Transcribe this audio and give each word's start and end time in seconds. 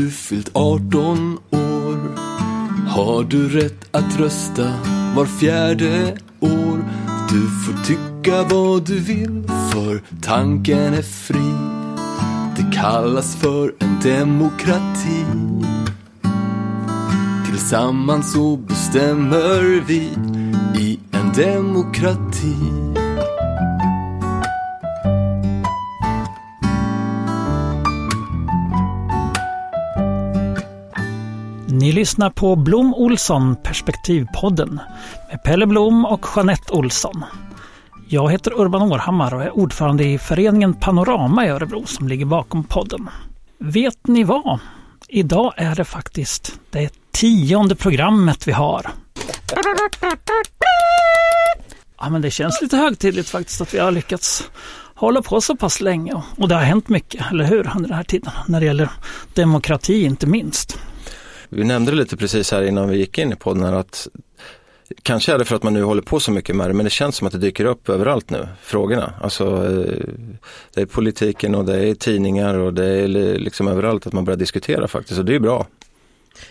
Du 0.00 0.10
fyllt 0.10 0.50
18 0.52 1.38
år 1.50 1.98
har 2.88 3.24
du 3.24 3.48
rätt 3.48 3.88
att 3.90 4.20
rösta 4.20 4.72
var 5.16 5.26
fjärde 5.26 6.18
år. 6.40 6.84
Du 7.30 7.50
får 7.50 7.84
tycka 7.84 8.42
vad 8.42 8.86
du 8.86 9.00
vill 9.00 9.44
för 9.72 10.02
tanken 10.22 10.94
är 10.94 11.02
fri. 11.02 11.52
Det 12.56 12.76
kallas 12.76 13.36
för 13.36 13.74
en 13.78 14.00
demokrati. 14.02 15.24
Tillsammans 17.46 18.32
så 18.32 18.56
bestämmer 18.56 19.84
vi 19.86 20.10
i 20.78 20.98
en 21.12 21.32
demokrati. 21.32 22.79
Lyssnar 32.00 32.30
på 32.30 32.56
Blom 32.56 32.94
Olsson 32.94 33.56
Perspektivpodden 33.56 34.80
med 35.30 35.42
Pelle 35.42 35.66
Blom 35.66 36.04
och 36.04 36.26
Jeanette 36.36 36.72
Olsson. 36.72 37.24
Jag 38.08 38.30
heter 38.30 38.60
Urban 38.60 38.82
Århammar 38.82 39.34
och 39.34 39.42
är 39.42 39.50
ordförande 39.50 40.04
i 40.04 40.18
föreningen 40.18 40.74
Panorama 40.74 41.46
i 41.46 41.48
Örebro 41.48 41.86
som 41.86 42.08
ligger 42.08 42.24
bakom 42.24 42.64
podden. 42.64 43.08
Vet 43.58 44.06
ni 44.06 44.24
vad? 44.24 44.58
Idag 45.08 45.52
är 45.56 45.74
det 45.74 45.84
faktiskt 45.84 46.60
det 46.70 46.92
tionde 47.10 47.74
programmet 47.74 48.48
vi 48.48 48.52
har. 48.52 48.90
Ja, 52.00 52.10
men 52.10 52.22
det 52.22 52.30
känns 52.30 52.62
lite 52.62 52.76
högtidligt 52.76 53.28
faktiskt 53.28 53.60
att 53.60 53.74
vi 53.74 53.78
har 53.78 53.90
lyckats 53.90 54.50
hålla 54.94 55.22
på 55.22 55.40
så 55.40 55.56
pass 55.56 55.80
länge 55.80 56.22
och 56.36 56.48
det 56.48 56.54
har 56.54 56.62
hänt 56.62 56.88
mycket, 56.88 57.30
eller 57.30 57.44
hur, 57.44 57.70
under 57.76 57.88
den 57.88 57.96
här 57.96 58.04
tiden 58.04 58.32
när 58.46 58.60
det 58.60 58.66
gäller 58.66 58.90
demokrati 59.34 60.04
inte 60.04 60.26
minst. 60.26 60.78
Vi 61.50 61.64
nämnde 61.64 61.92
det 61.92 61.96
lite 61.96 62.16
precis 62.16 62.50
här 62.50 62.62
innan 62.62 62.88
vi 62.88 62.96
gick 62.96 63.18
in 63.18 63.32
i 63.32 63.36
podden 63.36 63.74
att 63.74 64.08
Kanske 65.02 65.32
är 65.32 65.38
det 65.38 65.44
för 65.44 65.56
att 65.56 65.62
man 65.62 65.74
nu 65.74 65.82
håller 65.82 66.02
på 66.02 66.20
så 66.20 66.30
mycket 66.30 66.56
med 66.56 66.70
det, 66.70 66.74
men 66.74 66.84
det 66.84 66.90
känns 66.90 67.16
som 67.16 67.26
att 67.26 67.32
det 67.32 67.38
dyker 67.38 67.64
upp 67.64 67.88
överallt 67.88 68.30
nu, 68.30 68.48
frågorna. 68.62 69.14
Alltså, 69.20 69.44
eh, 69.44 70.04
det 70.74 70.80
är 70.80 70.86
politiken 70.86 71.54
och 71.54 71.64
det 71.64 71.88
är 71.88 71.94
tidningar 71.94 72.54
och 72.58 72.74
det 72.74 72.86
är 72.86 73.08
liksom 73.38 73.68
överallt 73.68 74.06
att 74.06 74.12
man 74.12 74.24
börjar 74.24 74.38
diskutera 74.38 74.88
faktiskt 74.88 75.18
och 75.18 75.24
det 75.24 75.34
är 75.34 75.40
bra. 75.40 75.66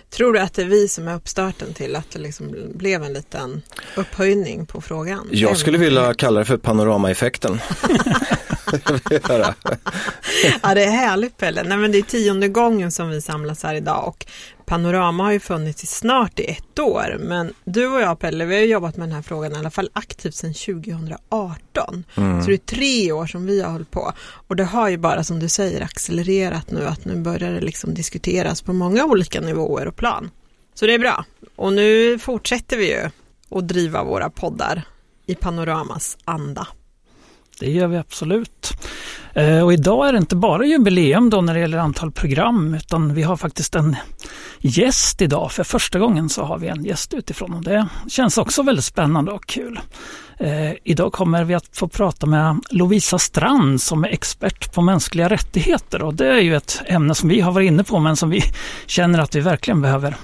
Tror 0.09 0.33
du 0.33 0.39
att 0.39 0.53
det 0.53 0.61
är 0.61 0.66
vi 0.66 0.88
som 0.88 1.08
är 1.08 1.16
uppstarten 1.16 1.73
till 1.73 1.95
att 1.95 2.11
det 2.11 2.20
liksom 2.20 2.55
blev 2.73 3.03
en 3.03 3.14
liten 3.14 3.61
upphöjning 3.95 4.66
på 4.66 4.81
frågan? 4.81 5.30
Jag 5.31 5.58
skulle 5.58 5.77
vilja 5.77 6.14
kalla 6.14 6.39
det 6.39 6.45
för 6.45 6.58
panoramaeffekten. 6.58 7.59
ja, 10.64 10.73
det 10.75 10.83
är 10.83 10.92
härligt 10.92 11.38
Pelle. 11.38 11.64
Nej, 11.64 11.77
men 11.77 11.92
det 11.92 11.97
är 11.97 12.02
tionde 12.02 12.47
gången 12.47 12.92
som 12.92 13.09
vi 13.09 13.22
samlas 13.22 13.64
här 13.64 13.75
idag 13.75 14.08
och 14.08 14.25
Panorama 14.70 15.23
har 15.23 15.31
ju 15.31 15.39
funnits 15.39 15.84
i 15.84 15.88
snart 15.88 16.39
i 16.39 16.45
ett 16.45 16.80
år. 16.80 17.17
Men 17.20 17.53
du 17.64 17.88
och 17.88 18.02
jag 18.02 18.20
Pelle, 18.20 18.45
vi 18.45 18.56
har 18.56 18.62
jobbat 18.62 18.98
med 18.98 19.08
den 19.08 19.16
här 19.16 19.22
frågan 19.22 19.53
i 19.53 19.56
alla 19.56 19.70
fall 19.70 19.89
aktivt 19.94 20.36
sedan 20.36 20.53
2018. 20.53 22.03
Mm. 22.16 22.42
Så 22.42 22.48
det 22.48 22.56
är 22.56 22.58
tre 22.58 23.11
år 23.11 23.26
som 23.26 23.45
vi 23.45 23.61
har 23.61 23.72
hållit 23.72 23.92
på. 23.92 24.14
Och 24.48 24.56
det 24.56 24.64
har 24.64 24.89
ju 24.89 24.98
bara 24.98 25.23
som 25.23 25.39
du 25.39 25.50
säger 25.50 25.81
accelererat 25.81 26.72
nu 26.72 26.86
att 26.86 27.06
nu 27.06 27.16
börjar 27.16 27.52
det 27.52 27.61
liksom 27.61 27.94
diskuteras 27.94 28.61
på 28.61 28.73
många 28.73 29.06
olika 29.06 29.42
nivåer 29.42 29.88
och 29.88 29.95
plan. 29.95 30.31
Så 30.73 30.86
det 30.86 30.94
är 30.94 31.00
bra. 31.00 31.26
Och 31.56 31.73
nu 31.73 32.20
fortsätter 32.20 32.78
vi 32.78 32.92
ju 32.92 33.09
att 33.58 33.67
driva 33.67 34.04
våra 34.04 34.30
poddar 34.30 34.81
i 35.26 35.36
Panoramas 35.36 36.17
anda. 36.26 36.67
Det 37.59 37.71
gör 37.71 37.87
vi 37.87 37.97
absolut. 37.97 38.73
Eh, 39.33 39.61
och 39.61 39.73
idag 39.73 40.08
är 40.08 40.11
det 40.11 40.17
inte 40.17 40.36
bara 40.36 40.65
jubileum 40.65 41.30
då 41.30 41.42
när 41.42 41.53
det 41.53 41.59
gäller 41.59 41.77
antal 41.77 42.11
program 42.11 42.73
utan 42.73 43.14
vi 43.14 43.23
har 43.23 43.37
faktiskt 43.37 43.75
en 43.75 43.95
gäst 44.59 45.21
idag. 45.21 45.52
För 45.52 45.64
första 45.64 45.99
gången 45.99 46.30
så 46.30 46.43
har 46.43 46.58
vi 46.58 46.67
en 46.67 46.86
gäst 46.86 47.14
utifrån 47.14 47.53
och 47.53 47.64
det 47.64 47.87
känns 48.08 48.37
också 48.37 48.64
väldigt 48.64 48.86
spännande 48.86 49.31
och 49.31 49.45
kul. 49.45 49.80
Eh, 50.39 50.71
idag 50.83 51.14
kommer 51.14 51.43
vi 51.43 51.53
att 51.53 51.77
få 51.77 51.87
prata 51.87 52.25
med 52.27 52.59
Lovisa 52.70 53.20
Strand 53.20 53.81
som 53.81 54.03
är 54.03 54.09
expert 54.09 54.73
på 54.73 54.81
mänskliga 54.81 55.30
rättigheter 55.30 56.02
och 56.02 56.14
det 56.14 56.27
är 56.27 56.41
ju 56.41 56.55
ett 56.55 56.81
ämne 56.86 57.15
som 57.15 57.30
vi 57.30 57.41
har 57.41 57.52
varit 57.52 57.67
inne 57.67 57.83
på 57.83 57.99
men 57.99 58.15
som 58.15 58.30
vi 58.30 58.41
känner 58.86 59.20
att 59.20 59.36
vi 59.36 59.39
verkligen 59.39 59.81
behöver 59.81 60.15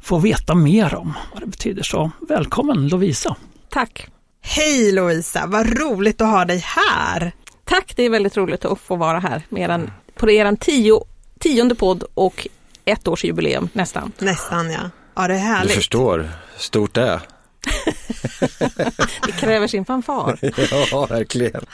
få 0.00 0.18
veta 0.18 0.54
mer 0.54 0.94
om 0.94 1.14
vad 1.32 1.42
det 1.42 1.46
betyder. 1.46 1.82
Så 1.82 2.10
välkommen 2.28 2.88
Lovisa! 2.88 3.36
Tack! 3.68 4.08
Hej 4.42 4.92
Lovisa, 4.92 5.46
vad 5.46 5.78
roligt 5.78 6.20
att 6.20 6.28
ha 6.28 6.44
dig 6.44 6.58
här! 6.58 7.32
Tack, 7.64 7.92
det 7.96 8.02
är 8.02 8.10
väldigt 8.10 8.36
roligt 8.36 8.64
att 8.64 8.80
få 8.80 8.96
vara 8.96 9.18
här 9.18 9.42
med 9.48 9.62
eran, 9.62 9.90
på 10.14 10.30
er 10.30 10.56
tio, 10.56 11.04
tionde 11.40 11.74
podd 11.74 12.04
och 12.14 12.46
ett 12.84 13.08
års 13.08 13.24
jubileum 13.24 13.68
nästan. 13.72 14.12
Nästan 14.18 14.70
ja. 14.70 14.90
Ja, 15.14 15.28
det 15.28 15.34
är 15.34 15.38
härligt. 15.38 15.68
Du 15.68 15.74
förstår, 15.74 16.28
stort 16.56 16.94
det 16.94 17.02
är. 17.02 17.20
det 19.26 19.32
kräver 19.32 19.66
sin 19.66 19.84
fanfar. 19.84 20.38
ja, 20.90 21.06
verkligen. 21.06 21.66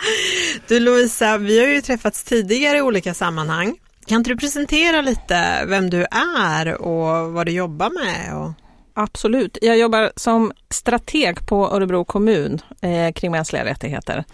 Du 0.66 0.80
Lovisa, 0.80 1.38
vi 1.38 1.60
har 1.60 1.66
ju 1.66 1.80
träffats 1.80 2.24
tidigare 2.24 2.78
i 2.78 2.82
olika 2.82 3.14
sammanhang. 3.14 3.76
Kan 4.06 4.16
inte 4.16 4.30
du 4.30 4.36
presentera 4.36 5.00
lite 5.02 5.64
vem 5.66 5.90
du 5.90 6.06
är 6.10 6.82
och 6.82 7.32
vad 7.32 7.46
du 7.46 7.52
jobbar 7.52 7.90
med? 7.90 8.36
Och... 8.36 8.52
Absolut. 9.00 9.58
Jag 9.62 9.78
jobbar 9.78 10.12
som 10.16 10.52
strateg 10.70 11.46
på 11.46 11.70
Örebro 11.70 12.04
kommun 12.04 12.60
eh, 12.80 13.12
kring 13.12 13.30
mänskliga 13.30 13.64
rättigheter. 13.64 14.24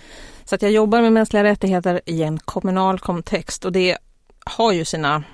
Så 0.44 0.54
att 0.54 0.62
jag 0.62 0.70
jobbar 0.70 1.00
med 1.00 1.12
mänskliga 1.12 1.44
rättigheter 1.44 2.00
i 2.06 2.22
en 2.22 2.38
kommunal 2.38 2.98
kontext 2.98 3.64
och 3.64 3.72
det 3.72 3.98
har 4.46 4.72
ju 4.72 4.84
sina 4.84 5.24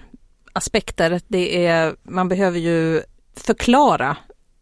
aspekter. 0.53 1.21
Det 1.29 1.67
är, 1.67 1.95
man 2.03 2.29
behöver 2.29 2.59
ju 2.59 3.03
förklara 3.37 4.17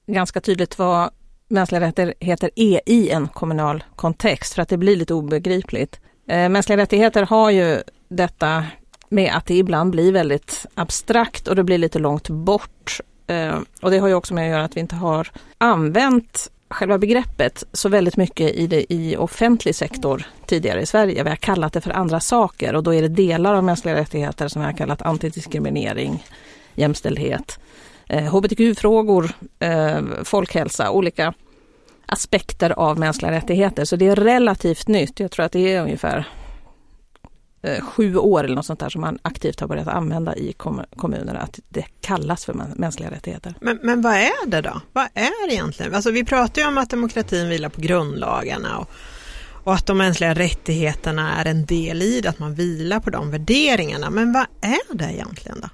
ganska 0.07 0.41
tydligt 0.41 0.79
vad 0.79 1.11
mänskliga 1.49 1.81
rättigheter 1.81 2.51
är 2.57 2.81
i 2.87 3.11
en 3.11 3.29
kommunal 3.29 3.85
kontext 3.97 4.55
för 4.55 4.63
att 4.63 4.69
det 4.69 4.77
blir 4.77 4.97
lite 4.97 5.15
obegripligt. 5.15 6.01
Eh, 6.29 6.49
mänskliga 6.49 6.77
rättigheter 6.79 7.23
har 7.23 7.51
ju 7.51 7.83
detta 8.09 8.65
med 9.09 9.35
att 9.35 9.47
det 9.47 9.55
ibland 9.55 9.91
blir 9.91 10.13
väldigt 10.13 10.67
abstrakt 10.75 11.49
och 11.49 11.57
det 11.57 11.65
blir 11.65 11.79
lite 11.79 11.99
långt 11.99 12.29
bort. 12.29 13.01
Eh, 13.29 13.59
och 13.83 13.91
det 13.91 13.99
har 13.99 14.09
ju 14.09 14.15
också 14.15 14.35
med 14.35 14.45
att 14.45 14.51
göra 14.51 14.65
att 14.65 14.77
vi 14.77 14.81
inte 14.81 14.97
har 14.97 15.29
använt 15.59 16.51
själva 16.71 16.99
begreppet 16.99 17.65
så 17.73 17.89
väldigt 17.89 18.17
mycket 18.17 18.55
i, 18.55 18.67
det, 18.67 18.93
i 18.93 19.17
offentlig 19.17 19.75
sektor 19.75 20.27
tidigare 20.47 20.81
i 20.81 20.87
Sverige. 20.87 21.23
Vi 21.23 21.29
har 21.29 21.37
kallat 21.37 21.73
det 21.73 21.81
för 21.81 21.91
andra 21.91 22.21
saker 22.21 22.75
och 22.75 22.83
då 22.83 22.95
är 22.95 23.03
det 23.03 23.09
delar 23.09 23.55
av 23.55 23.65
mänskliga 23.65 23.95
rättigheter 23.95 24.49
som 24.49 24.63
vi 24.63 24.67
har 24.67 24.73
kallat 24.73 25.03
antidiskriminering, 25.03 26.25
jämställdhet, 26.75 27.59
eh, 28.07 28.25
hbtq-frågor, 28.25 29.31
eh, 29.59 30.01
folkhälsa, 30.25 30.91
olika 30.91 31.35
aspekter 32.07 32.71
av 32.71 32.99
mänskliga 32.99 33.33
rättigheter. 33.33 33.85
Så 33.85 33.97
det 33.97 34.07
är 34.07 34.17
relativt 34.17 34.89
nytt. 34.89 35.21
Jag 35.21 35.31
tror 35.31 35.47
att 35.47 35.53
det 35.53 35.73
är 35.75 35.83
ungefär 35.83 36.29
sju 37.81 38.17
år 38.17 38.45
eller 38.45 38.55
något 38.55 38.67
sånt 38.67 38.81
där 38.81 38.89
som 38.89 39.01
man 39.01 39.19
aktivt 39.23 39.61
har 39.61 39.69
börjat 39.69 39.89
använda 39.89 40.37
i 40.37 40.53
kom 40.53 40.83
kommunerna, 40.97 41.39
att 41.39 41.61
det 41.69 41.85
kallas 42.01 42.45
för 42.45 42.55
mänskliga 42.77 43.11
rättigheter. 43.11 43.55
Men, 43.61 43.79
men 43.83 44.03
vad 44.03 44.15
är 44.15 44.47
det 44.47 44.61
då? 44.61 44.81
Vad 44.93 45.09
är 45.15 45.49
det 45.49 45.55
egentligen? 45.55 45.95
Alltså 45.95 46.11
vi 46.11 46.25
pratar 46.25 46.63
ju 46.63 46.69
om 46.69 46.79
att 46.79 46.91
demokratin 46.91 47.49
vilar 47.49 47.69
på 47.69 47.81
grundlagarna 47.81 48.79
och, 48.79 48.91
och 49.65 49.75
att 49.75 49.87
de 49.87 49.99
mänskliga 49.99 50.35
rättigheterna 50.35 51.41
är 51.41 51.45
en 51.45 51.67
del 51.67 52.03
i 52.03 52.21
det, 52.21 52.29
att 52.29 52.39
man 52.39 52.55
vilar 52.55 53.01
på 53.01 53.11
de 53.11 53.31
värderingarna. 53.31 54.11
Men 54.11 54.33
vad 54.33 54.47
är 54.61 54.97
det 54.97 55.13
egentligen 55.13 55.61
då? 55.61 55.69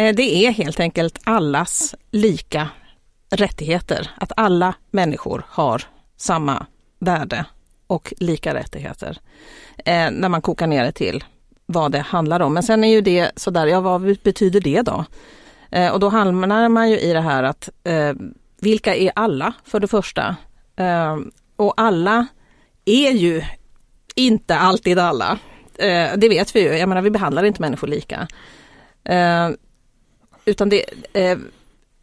Eh, 0.00 0.14
det 0.14 0.46
är 0.46 0.50
helt 0.50 0.80
enkelt 0.80 1.18
allas 1.24 1.94
lika 2.10 2.68
rättigheter, 3.30 4.10
att 4.16 4.32
alla 4.36 4.74
människor 4.90 5.44
har 5.48 5.82
samma 6.16 6.66
värde 7.00 7.44
och 7.86 8.14
lika 8.18 8.54
rättigheter 8.54 9.18
eh, 9.84 10.10
när 10.10 10.28
man 10.28 10.42
kokar 10.42 10.66
ner 10.66 10.84
det 10.84 10.92
till 10.92 11.24
vad 11.66 11.92
det 11.92 11.98
handlar 11.98 12.40
om. 12.40 12.54
Men 12.54 12.62
sen 12.62 12.84
är 12.84 12.88
ju 12.88 13.00
det 13.00 13.30
sådär, 13.36 13.66
ja 13.66 13.80
vad 13.80 14.18
betyder 14.22 14.60
det 14.60 14.82
då? 14.82 15.04
Eh, 15.70 15.92
och 15.92 16.00
då 16.00 16.08
hamnar 16.08 16.68
man 16.68 16.90
ju 16.90 16.98
i 16.98 17.12
det 17.12 17.20
här 17.20 17.42
att 17.42 17.68
eh, 17.84 18.12
vilka 18.60 18.94
är 18.94 19.12
alla 19.14 19.52
för 19.64 19.80
det 19.80 19.88
första? 19.88 20.36
Eh, 20.76 21.16
och 21.56 21.74
alla 21.76 22.26
är 22.84 23.10
ju 23.10 23.42
inte 24.14 24.56
alltid 24.56 24.98
alla. 24.98 25.38
Eh, 25.78 26.16
det 26.16 26.28
vet 26.28 26.56
vi 26.56 26.60
ju, 26.60 26.76
jag 26.76 26.88
menar 26.88 27.02
vi 27.02 27.10
behandlar 27.10 27.44
inte 27.44 27.62
människor 27.62 27.86
lika. 27.86 28.28
Eh, 29.04 29.50
utan 30.44 30.68
det, 30.68 30.84
eh, 31.12 31.38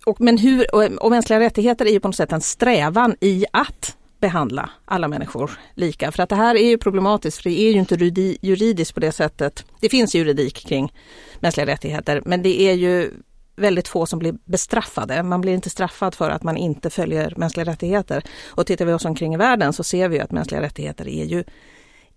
och, 0.06 0.22
men 0.22 0.38
hur, 0.38 0.76
och, 0.76 0.84
och 0.84 1.12
mänskliga 1.12 1.40
rättigheter 1.40 1.86
är 1.86 1.92
ju 1.92 2.00
på 2.00 2.08
något 2.08 2.16
sätt 2.16 2.32
en 2.32 2.42
strävan 2.42 3.16
i 3.20 3.46
att 3.52 3.98
behandla 4.24 4.70
alla 4.86 5.08
människor 5.08 5.52
lika. 5.76 6.12
För 6.12 6.24
att 6.24 6.30
det 6.30 6.36
här 6.36 6.56
är 6.56 6.70
ju 6.70 6.78
problematiskt, 6.78 7.38
för 7.38 7.50
det 7.50 7.60
är 7.60 7.72
ju 7.72 7.80
inte 7.80 7.96
juridiskt 8.42 8.94
på 8.94 9.00
det 9.00 9.12
sättet. 9.12 9.66
Det 9.80 9.90
finns 9.90 10.16
juridik 10.16 10.68
kring 10.68 10.94
mänskliga 11.40 11.66
rättigheter, 11.66 12.22
men 12.26 12.44
det 12.44 12.62
är 12.62 12.74
ju 12.74 13.12
väldigt 13.56 13.88
få 13.88 14.06
som 14.06 14.20
blir 14.20 14.34
bestraffade. 14.46 15.24
Man 15.24 15.42
blir 15.42 15.54
inte 15.54 15.70
straffad 15.70 16.16
för 16.16 16.30
att 16.30 16.44
man 16.44 16.58
inte 16.58 16.90
följer 16.90 17.34
mänskliga 17.38 17.66
rättigheter. 17.66 18.24
Och 18.46 18.68
tittar 18.68 18.86
vi 18.86 18.94
oss 18.94 19.06
omkring 19.06 19.34
i 19.34 19.38
världen 19.38 19.74
så 19.74 19.84
ser 19.84 20.10
vi 20.10 20.20
att 20.20 20.32
mänskliga 20.32 20.62
rättigheter 20.62 21.08
är 21.08 21.26
ju 21.26 21.44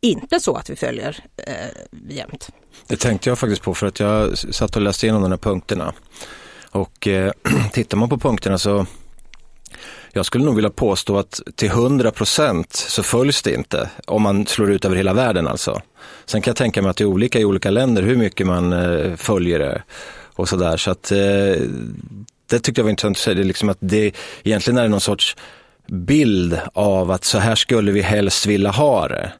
inte 0.01 0.41
så 0.41 0.55
att 0.55 0.71
vi 0.71 0.77
följer 0.77 1.25
eh, 1.37 1.55
jämt. 2.09 2.49
Det 2.87 2.97
tänkte 2.97 3.29
jag 3.29 3.39
faktiskt 3.39 3.63
på 3.63 3.75
för 3.75 3.87
att 3.87 4.01
jag 4.01 4.39
satt 4.39 4.77
och 4.77 4.83
läste 4.83 5.07
igenom 5.07 5.23
de 5.23 5.31
här 5.31 5.39
punkterna. 5.39 5.93
Och 6.71 7.07
eh, 7.07 7.33
tittar 7.73 7.99
man 7.99 8.09
på 8.09 8.19
punkterna 8.19 8.59
så 8.59 8.87
jag 10.19 10.27
skulle 10.27 10.45
nog 10.45 10.55
vilja 10.55 10.71
påstå 10.71 11.19
att 11.19 11.41
till 11.55 11.69
100 11.69 12.11
procent 12.11 12.73
så 12.73 13.03
följs 13.03 13.43
det 13.43 13.55
inte 13.55 13.91
om 14.07 14.23
man 14.23 14.47
slår 14.47 14.71
ut 14.71 14.85
över 14.85 14.97
hela 14.97 15.13
världen 15.13 15.49
alltså. 15.49 15.81
Sen 16.27 16.43
kan 16.43 16.51
jag 16.51 16.57
tänka 16.57 16.83
mig 16.83 16.91
att 16.91 16.97
det 16.97 17.05
är 17.05 17.09
olika 17.09 17.39
i 17.39 17.45
olika 17.45 17.71
länder 17.71 18.03
hur 18.03 18.17
mycket 18.17 18.47
man 18.47 18.73
eh, 18.73 19.17
följer 19.17 19.59
det 19.59 19.83
och 20.35 20.49
sådär. 20.49 20.77
Så 20.77 20.91
att 20.91 21.13
eh, 21.13 21.19
det 22.47 22.59
tyckte 22.63 22.81
jag 22.81 22.85
var 22.85 22.91
intressant 22.91 23.17
att 23.17 23.23
säga, 23.23 23.35
det 23.35 23.43
är 23.43 23.45
liksom 23.45 23.69
att 23.69 23.79
det 23.81 24.13
egentligen 24.43 24.79
är 24.79 24.89
någon 24.89 25.01
sorts 25.01 25.37
bild 25.89 26.59
av 26.73 27.11
att 27.11 27.25
så 27.25 27.39
här 27.39 27.55
skulle 27.55 27.93
vi 27.93 28.01
helst 28.01 28.47
vilja 28.47 28.71
ha 28.71 29.09
det. 29.09 29.33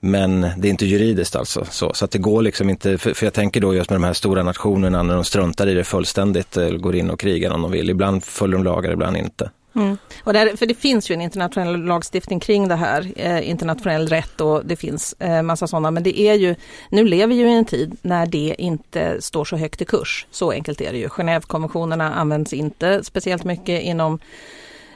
Men 0.00 0.40
det 0.40 0.68
är 0.68 0.70
inte 0.70 0.86
juridiskt 0.86 1.36
alltså. 1.36 1.66
Så, 1.70 1.92
så 1.94 2.04
att 2.04 2.10
det 2.10 2.18
går 2.18 2.42
liksom 2.42 2.70
inte, 2.70 2.98
för, 2.98 3.14
för, 3.14 3.26
jag 3.26 3.32
tänker 3.32 3.60
då 3.60 3.74
just 3.74 3.90
med 3.90 4.00
de 4.00 4.04
här 4.04 4.12
stora 4.12 4.42
nationerna 4.42 5.02
när 5.02 5.14
de 5.14 5.24
struntar 5.24 5.66
i 5.66 5.74
det 5.74 5.84
fullständigt, 5.84 6.56
eller 6.56 6.78
går 6.78 6.96
in 6.96 7.10
och 7.10 7.20
krigar 7.20 7.50
om 7.50 7.62
de 7.62 7.70
vill. 7.70 7.90
Ibland 7.90 8.24
följer 8.24 8.56
de 8.56 8.64
lagar, 8.64 8.92
ibland 8.92 9.16
inte. 9.16 9.50
Mm. 9.76 9.98
Och 10.24 10.32
där, 10.32 10.56
för 10.56 10.66
det 10.66 10.74
finns 10.74 11.10
ju 11.10 11.12
en 11.12 11.20
internationell 11.20 11.84
lagstiftning 11.84 12.40
kring 12.40 12.68
det 12.68 12.74
här, 12.74 13.12
eh, 13.16 13.50
internationell 13.50 14.08
rätt 14.08 14.40
och 14.40 14.66
det 14.66 14.76
finns 14.76 15.14
eh, 15.18 15.42
massa 15.42 15.66
sådana. 15.66 15.90
Men 15.90 16.02
det 16.02 16.20
är 16.20 16.34
ju, 16.34 16.54
nu 16.90 17.04
lever 17.04 17.26
vi 17.26 17.34
ju 17.34 17.48
i 17.48 17.54
en 17.54 17.64
tid 17.64 17.96
när 18.02 18.26
det 18.26 18.54
inte 18.58 19.22
står 19.22 19.44
så 19.44 19.56
högt 19.56 19.82
i 19.82 19.84
kurs. 19.84 20.26
Så 20.30 20.50
enkelt 20.50 20.80
är 20.80 20.92
det 20.92 20.98
ju. 20.98 21.08
Genèvekonventionerna 21.08 22.14
används 22.14 22.52
inte 22.52 23.04
speciellt 23.04 23.44
mycket 23.44 23.82
inom 23.82 24.18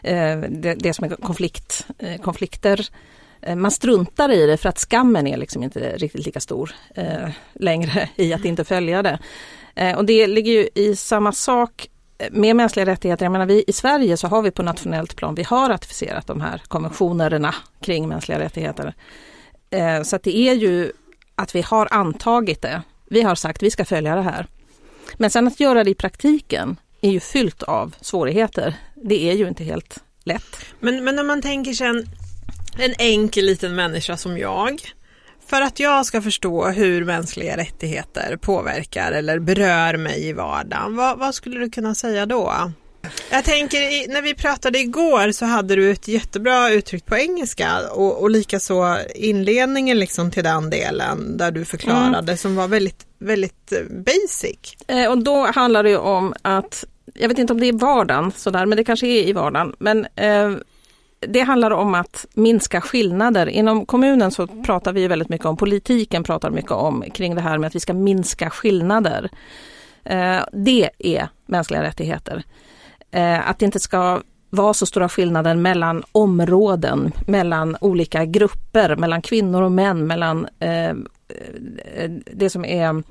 eh, 0.02 0.38
det, 0.38 0.74
det, 0.74 0.94
som 0.94 1.04
är 1.04 1.16
konflikt, 1.16 1.86
eh, 1.98 2.20
konflikter. 2.20 2.88
Eh, 3.42 3.56
man 3.56 3.70
struntar 3.70 4.32
i 4.32 4.46
det 4.46 4.56
för 4.56 4.68
att 4.68 4.78
skammen 4.78 5.26
är 5.26 5.36
liksom 5.36 5.62
inte 5.62 5.96
riktigt 5.96 6.26
lika 6.26 6.40
stor 6.40 6.74
eh, 6.94 7.28
längre 7.54 8.08
i 8.16 8.32
att 8.32 8.44
inte 8.44 8.64
följa 8.64 9.02
det. 9.02 9.18
Eh, 9.74 9.96
och 9.96 10.04
det 10.04 10.26
ligger 10.26 10.52
ju 10.52 10.68
i 10.74 10.96
samma 10.96 11.32
sak 11.32 11.88
med 12.30 12.56
mänskliga 12.56 12.86
rättigheter, 12.86 13.24
jag 13.24 13.32
menar 13.32 13.46
vi 13.46 13.64
i 13.66 13.72
Sverige 13.72 14.16
så 14.16 14.28
har 14.28 14.42
vi 14.42 14.50
på 14.50 14.62
nationellt 14.62 15.16
plan, 15.16 15.34
vi 15.34 15.42
har 15.42 15.68
ratificerat 15.68 16.26
de 16.26 16.40
här 16.40 16.62
konventionerna 16.68 17.54
kring 17.80 18.08
mänskliga 18.08 18.38
rättigheter. 18.38 18.94
Eh, 19.70 20.02
så 20.02 20.16
att 20.16 20.22
det 20.22 20.36
är 20.36 20.54
ju 20.54 20.92
att 21.34 21.54
vi 21.54 21.62
har 21.62 21.88
antagit 21.90 22.62
det. 22.62 22.82
Vi 23.08 23.22
har 23.22 23.34
sagt 23.34 23.62
vi 23.62 23.70
ska 23.70 23.84
följa 23.84 24.16
det 24.16 24.22
här. 24.22 24.46
Men 25.16 25.30
sen 25.30 25.46
att 25.46 25.60
göra 25.60 25.84
det 25.84 25.90
i 25.90 25.94
praktiken 25.94 26.76
är 27.00 27.10
ju 27.10 27.20
fyllt 27.20 27.62
av 27.62 27.94
svårigheter. 28.00 28.74
Det 28.94 29.30
är 29.30 29.34
ju 29.34 29.48
inte 29.48 29.64
helt 29.64 29.98
lätt. 30.24 30.56
Men, 30.80 31.04
men 31.04 31.18
om 31.18 31.26
man 31.26 31.42
tänker 31.42 31.72
sig 31.72 31.86
en, 31.86 32.06
en 32.78 32.94
enkel 32.98 33.44
liten 33.44 33.74
människa 33.74 34.16
som 34.16 34.38
jag 34.38 34.94
för 35.48 35.60
att 35.60 35.80
jag 35.80 36.06
ska 36.06 36.22
förstå 36.22 36.68
hur 36.68 37.04
mänskliga 37.04 37.56
rättigheter 37.56 38.36
påverkar 38.36 39.12
eller 39.12 39.38
berör 39.38 39.96
mig 39.96 40.28
i 40.28 40.32
vardagen, 40.32 40.96
vad, 40.96 41.18
vad 41.18 41.34
skulle 41.34 41.60
du 41.60 41.70
kunna 41.70 41.94
säga 41.94 42.26
då? 42.26 42.72
Jag 43.30 43.44
tänker, 43.44 44.08
när 44.12 44.22
vi 44.22 44.34
pratade 44.34 44.78
igår 44.78 45.32
så 45.32 45.44
hade 45.44 45.76
du 45.76 45.90
ett 45.90 46.08
jättebra 46.08 46.70
uttryck 46.70 47.06
på 47.06 47.16
engelska 47.16 47.78
och, 47.92 48.22
och 48.22 48.30
likaså 48.30 48.98
inledningen 49.14 49.98
liksom 49.98 50.30
till 50.30 50.44
den 50.44 50.70
delen 50.70 51.36
där 51.36 51.50
du 51.50 51.64
förklarade 51.64 52.18
mm. 52.18 52.36
som 52.36 52.56
var 52.56 52.68
väldigt, 52.68 53.06
väldigt 53.18 53.72
eh, 53.72 53.78
basic. 53.90 54.76
Eh, 54.88 55.10
och 55.10 55.18
då 55.18 55.46
handlar 55.46 55.82
det 55.82 55.96
om 55.96 56.34
att, 56.42 56.84
jag 57.14 57.28
vet 57.28 57.38
inte 57.38 57.52
om 57.52 57.60
det 57.60 57.68
är 57.68 57.72
vardagen 57.72 58.32
sådär, 58.36 58.66
men 58.66 58.76
det 58.76 58.84
kanske 58.84 59.06
är 59.06 59.28
i 59.28 59.32
vardagen, 59.32 59.74
men 59.78 60.06
eh, 60.16 60.52
det 61.20 61.40
handlar 61.40 61.70
om 61.70 61.94
att 61.94 62.26
minska 62.34 62.80
skillnader. 62.80 63.46
Inom 63.46 63.86
kommunen 63.86 64.30
så 64.30 64.46
pratar 64.46 64.92
vi 64.92 65.08
väldigt 65.08 65.28
mycket 65.28 65.46
om, 65.46 65.56
politiken 65.56 66.24
pratar 66.24 66.50
mycket 66.50 66.70
om 66.70 67.04
kring 67.14 67.34
det 67.34 67.40
här 67.40 67.58
med 67.58 67.68
att 67.68 67.74
vi 67.74 67.80
ska 67.80 67.94
minska 67.94 68.50
skillnader. 68.50 69.30
Eh, 70.04 70.40
det 70.52 70.90
är 70.98 71.28
mänskliga 71.46 71.82
rättigheter. 71.82 72.42
Eh, 73.10 73.50
att 73.50 73.58
det 73.58 73.64
inte 73.64 73.80
ska 73.80 74.22
vara 74.50 74.74
så 74.74 74.86
stora 74.86 75.08
skillnader 75.08 75.54
mellan 75.54 76.02
områden, 76.12 77.12
mellan 77.26 77.76
olika 77.80 78.24
grupper, 78.24 78.96
mellan 78.96 79.22
kvinnor 79.22 79.62
och 79.62 79.72
män, 79.72 80.06
mellan 80.06 80.46
eh, 80.58 80.94
det 82.32 82.50
som 82.50 82.64
är 82.64 83.02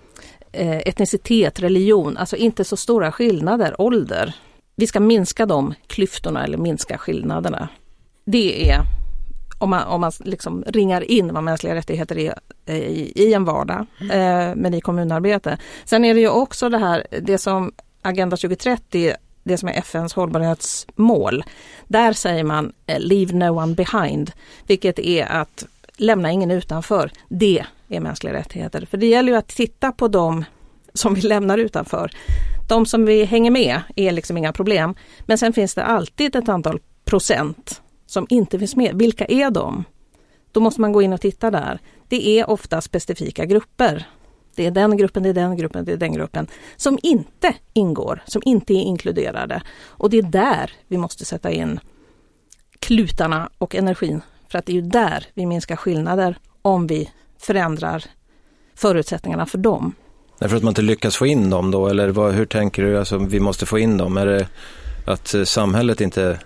eh, 0.51 0.77
etnicitet, 0.77 1.59
religion, 1.59 2.17
alltså 2.17 2.35
inte 2.35 2.63
så 2.63 2.77
stora 2.77 3.11
skillnader, 3.11 3.81
ålder. 3.81 4.35
Vi 4.75 4.87
ska 4.87 4.99
minska 4.99 5.45
de 5.45 5.73
klyftorna 5.87 6.43
eller 6.43 6.57
minska 6.57 6.97
skillnaderna 6.97 7.69
det 8.27 8.69
är 8.69 8.81
om 9.57 9.69
man, 9.69 9.87
om 9.87 10.01
man 10.01 10.11
liksom 10.19 10.63
ringar 10.67 11.11
in 11.11 11.33
vad 11.33 11.43
mänskliga 11.43 11.75
rättigheter 11.75 12.17
är 12.17 12.33
eh, 12.65 12.75
i, 12.75 13.11
i 13.15 13.33
en 13.33 13.45
vardag, 13.45 13.85
eh, 14.01 14.55
men 14.55 14.73
i 14.73 14.81
kommunarbete. 14.81 15.57
Sen 15.85 16.05
är 16.05 16.13
det 16.13 16.19
ju 16.19 16.29
också 16.29 16.69
det 16.69 16.77
här, 16.77 17.07
det 17.21 17.37
som 17.37 17.71
Agenda 18.01 18.37
2030, 18.37 19.13
det 19.43 19.57
som 19.57 19.69
är 19.69 19.73
FNs 19.73 20.13
hållbarhetsmål. 20.13 21.43
Där 21.87 22.13
säger 22.13 22.43
man 22.43 22.73
eh, 22.85 22.99
leave 22.99 23.33
no 23.33 23.59
one 23.59 23.75
behind, 23.75 24.31
vilket 24.67 24.99
är 24.99 25.25
att 25.25 25.65
lämna 25.97 26.31
ingen 26.31 26.51
utanför. 26.51 27.11
Det 27.29 27.63
är 27.89 27.99
mänskliga 27.99 28.33
rättigheter. 28.33 28.87
För 28.91 28.97
det 28.97 29.07
gäller 29.07 29.31
ju 29.31 29.37
att 29.37 29.47
titta 29.47 29.91
på 29.91 30.07
dem 30.07 30.45
som 30.93 31.13
vi 31.13 31.21
lämnar 31.21 31.57
utanför. 31.57 32.11
De 32.69 32.85
som 32.85 33.05
vi 33.05 33.25
hänger 33.25 33.51
med 33.51 33.81
är 33.95 34.11
liksom 34.11 34.37
inga 34.37 34.53
problem. 34.53 34.95
Men 35.25 35.37
sen 35.37 35.53
finns 35.53 35.75
det 35.75 35.83
alltid 35.83 36.35
ett 36.35 36.49
antal 36.49 36.79
procent 37.05 37.81
som 38.07 38.27
inte 38.29 38.59
finns 38.59 38.75
med. 38.75 38.95
Vilka 38.95 39.25
är 39.25 39.51
de? 39.51 39.83
Då 40.51 40.59
måste 40.59 40.81
man 40.81 40.91
gå 40.91 41.01
in 41.01 41.13
och 41.13 41.21
titta 41.21 41.51
där. 41.51 41.79
Det 42.07 42.39
är 42.39 42.49
ofta 42.49 42.81
specifika 42.81 43.45
grupper. 43.45 44.07
Det 44.55 44.65
är 44.65 44.71
den 44.71 44.97
gruppen, 44.97 45.23
det 45.23 45.29
är 45.29 45.33
den 45.33 45.57
gruppen, 45.57 45.85
det 45.85 45.91
är 45.91 45.97
den 45.97 46.13
gruppen 46.13 46.47
som 46.77 46.99
inte 47.03 47.55
ingår, 47.73 48.23
som 48.25 48.41
inte 48.45 48.73
är 48.73 48.81
inkluderade. 48.81 49.61
Och 49.85 50.09
det 50.09 50.17
är 50.17 50.21
där 50.21 50.71
vi 50.87 50.97
måste 50.97 51.25
sätta 51.25 51.51
in 51.51 51.79
klutarna 52.79 53.49
och 53.57 53.75
energin. 53.75 54.21
För 54.49 54.59
att 54.59 54.65
det 54.65 54.71
är 54.71 54.75
ju 54.75 54.81
där 54.81 55.25
vi 55.33 55.45
minskar 55.45 55.75
skillnader 55.75 56.37
om 56.61 56.87
vi 56.87 57.11
förändrar 57.39 58.03
förutsättningarna 58.75 59.45
för 59.45 59.57
dem. 59.57 59.93
Därför 60.39 60.57
att 60.57 60.63
man 60.63 60.71
inte 60.71 60.81
lyckas 60.81 61.15
få 61.15 61.25
in 61.25 61.49
dem 61.49 61.71
då, 61.71 61.87
eller 61.87 62.09
vad, 62.09 62.33
hur 62.33 62.45
tänker 62.45 62.83
du? 62.83 62.99
Alltså, 62.99 63.17
vi 63.17 63.39
måste 63.39 63.65
få 63.65 63.79
in 63.79 63.97
dem. 63.97 64.17
Är 64.17 64.25
det 64.25 64.47
att 65.05 65.33
eh, 65.33 65.43
samhället 65.43 66.01
inte 66.01 66.39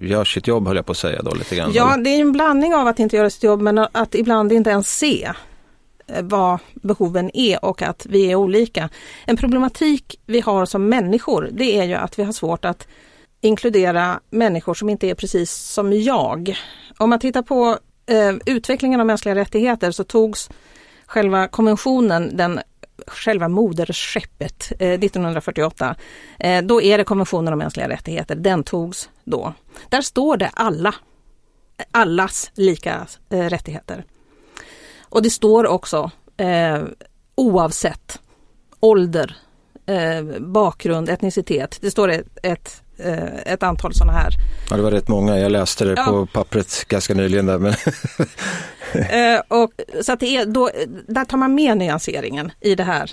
gör 0.00 0.24
sitt 0.24 0.46
jobb 0.46 0.66
höll 0.66 0.76
jag 0.76 0.86
på 0.86 0.92
att 0.92 0.98
säga 0.98 1.22
då 1.22 1.34
lite 1.34 1.56
grann. 1.56 1.70
Ja, 1.74 1.96
det 1.96 2.10
är 2.10 2.20
en 2.20 2.32
blandning 2.32 2.74
av 2.74 2.86
att 2.86 2.98
inte 2.98 3.16
göra 3.16 3.30
sitt 3.30 3.42
jobb 3.42 3.60
men 3.60 3.78
att 3.78 4.14
ibland 4.14 4.52
inte 4.52 4.70
ens 4.70 4.98
se 4.98 5.32
eh, 6.06 6.22
vad 6.22 6.58
behoven 6.74 7.30
är 7.34 7.64
och 7.64 7.82
att 7.82 8.06
vi 8.08 8.30
är 8.30 8.34
olika. 8.34 8.88
En 9.26 9.36
problematik 9.36 10.20
vi 10.26 10.40
har 10.40 10.66
som 10.66 10.88
människor 10.88 11.48
det 11.52 11.78
är 11.78 11.84
ju 11.84 11.94
att 11.94 12.18
vi 12.18 12.22
har 12.22 12.32
svårt 12.32 12.64
att 12.64 12.88
inkludera 13.40 14.20
människor 14.30 14.74
som 14.74 14.88
inte 14.88 15.06
är 15.06 15.14
precis 15.14 15.52
som 15.52 15.92
jag. 15.92 16.56
Om 16.98 17.10
man 17.10 17.20
tittar 17.20 17.42
på 17.42 17.78
eh, 18.06 18.32
utvecklingen 18.46 19.00
av 19.00 19.06
mänskliga 19.06 19.34
rättigheter 19.34 19.90
så 19.90 20.04
togs 20.04 20.50
själva 21.06 21.48
konventionen, 21.48 22.36
den 22.36 22.60
själva 23.06 23.48
moderskeppet 23.48 24.72
eh, 24.78 24.90
1948. 24.90 25.96
Eh, 26.38 26.62
då 26.62 26.82
är 26.82 26.98
det 26.98 27.04
konventionen 27.04 27.52
om 27.52 27.58
mänskliga 27.58 27.88
rättigheter, 27.88 28.34
den 28.34 28.64
togs 28.64 29.08
då. 29.24 29.54
Där 29.88 30.00
står 30.00 30.36
det 30.36 30.50
alla, 30.54 30.94
allas 31.90 32.50
lika 32.54 33.06
eh, 33.30 33.48
rättigheter. 33.48 34.04
Och 35.00 35.22
det 35.22 35.30
står 35.30 35.66
också 35.66 36.10
eh, 36.36 36.82
oavsett 37.34 38.20
ålder, 38.80 39.36
eh, 39.86 40.22
bakgrund, 40.40 41.08
etnicitet. 41.08 41.78
Det 41.80 41.90
står 41.90 42.08
ett, 42.08 42.38
ett 42.42 42.82
eh, 42.98 43.52
ett 43.52 43.62
antal 43.62 43.94
sådana 43.94 44.12
här. 44.12 44.30
Ja, 44.70 44.76
det 44.76 44.82
var 44.82 44.90
rätt 44.90 45.08
många. 45.08 45.38
Jag 45.38 45.52
läste 45.52 45.84
det 45.84 45.94
ja. 45.96 46.04
på 46.04 46.26
pappret 46.26 46.84
ganska 46.88 47.14
nyligen. 47.14 47.46
Där, 47.46 47.58
men 47.58 47.74
Eh, 48.94 49.40
och, 49.48 49.72
så 50.02 50.14
det 50.14 50.36
är 50.36 50.46
då, 50.46 50.70
där 51.06 51.24
tar 51.24 51.38
man 51.38 51.54
med 51.54 51.78
nyanseringen 51.78 52.52
i 52.60 52.74
det 52.74 52.84
här. 52.84 53.10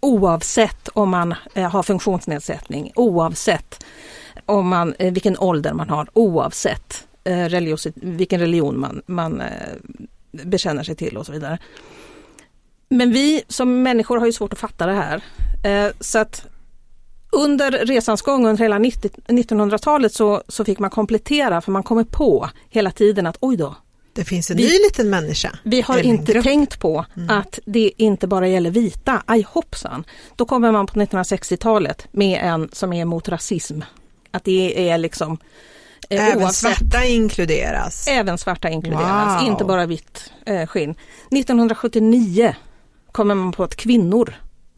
Oavsett 0.00 0.88
om 0.88 1.10
man 1.10 1.34
eh, 1.54 1.70
har 1.70 1.82
funktionsnedsättning, 1.82 2.92
oavsett 2.94 3.84
om 4.46 4.68
man, 4.68 4.94
eh, 4.98 5.12
vilken 5.12 5.38
ålder 5.38 5.72
man 5.72 5.90
har, 5.90 6.08
oavsett 6.12 7.06
eh, 7.24 7.44
religios, 7.44 7.86
vilken 7.94 8.40
religion 8.40 8.80
man, 8.80 9.02
man 9.06 9.40
eh, 9.40 9.46
bekänner 10.30 10.82
sig 10.82 10.94
till 10.94 11.16
och 11.16 11.26
så 11.26 11.32
vidare. 11.32 11.58
Men 12.88 13.12
vi 13.12 13.42
som 13.48 13.82
människor 13.82 14.18
har 14.18 14.26
ju 14.26 14.32
svårt 14.32 14.52
att 14.52 14.58
fatta 14.58 14.86
det 14.86 14.92
här. 14.92 15.22
Så 16.00 16.18
att 16.18 16.46
under 17.32 17.70
resans 17.70 18.22
gång, 18.22 18.46
under 18.46 18.62
hela 18.62 18.78
1900-talet 18.78 20.12
så, 20.12 20.42
så 20.48 20.64
fick 20.64 20.78
man 20.78 20.90
komplettera 20.90 21.60
för 21.60 21.72
man 21.72 21.82
kommer 21.82 22.04
på 22.04 22.50
hela 22.70 22.90
tiden 22.90 23.26
att 23.26 23.36
oj 23.40 23.56
då, 23.56 23.76
det 24.14 24.24
finns 24.24 24.50
en 24.50 24.56
vi, 24.56 24.62
ny 24.62 24.70
liten 24.70 25.10
människa. 25.10 25.58
Vi 25.62 25.80
har 25.80 25.98
inte 25.98 26.32
grupp. 26.32 26.44
tänkt 26.44 26.80
på 26.80 27.04
mm. 27.16 27.30
att 27.30 27.58
det 27.64 27.92
inte 27.96 28.26
bara 28.26 28.48
gäller 28.48 28.70
vita, 28.70 29.22
aj 29.26 29.46
hoppsan. 29.48 30.04
Då 30.36 30.44
kommer 30.44 30.72
man 30.72 30.86
på 30.86 31.00
1960-talet 31.00 32.06
med 32.10 32.40
en 32.42 32.68
som 32.72 32.92
är 32.92 33.04
mot 33.04 33.28
rasism. 33.28 33.80
Att 34.32 34.44
det 34.44 34.90
är 34.90 34.98
liksom 34.98 35.38
Eh, 36.10 36.28
Även 36.28 36.42
oavsett- 36.42 36.76
svarta 36.78 37.04
inkluderas. 37.04 38.08
Även 38.08 38.38
svarta 38.38 38.68
inkluderas, 38.68 39.42
Wow. 39.42 39.50
inte 39.50 39.64
bara 39.64 39.86
vitt 39.86 40.32
eh, 40.46 40.66
skinn. 40.66 40.94
1979 41.30 42.54
kommer 43.12 43.34
man 43.34 43.52
på 43.52 43.64
att 43.64 43.76
kvinnor 43.76 44.34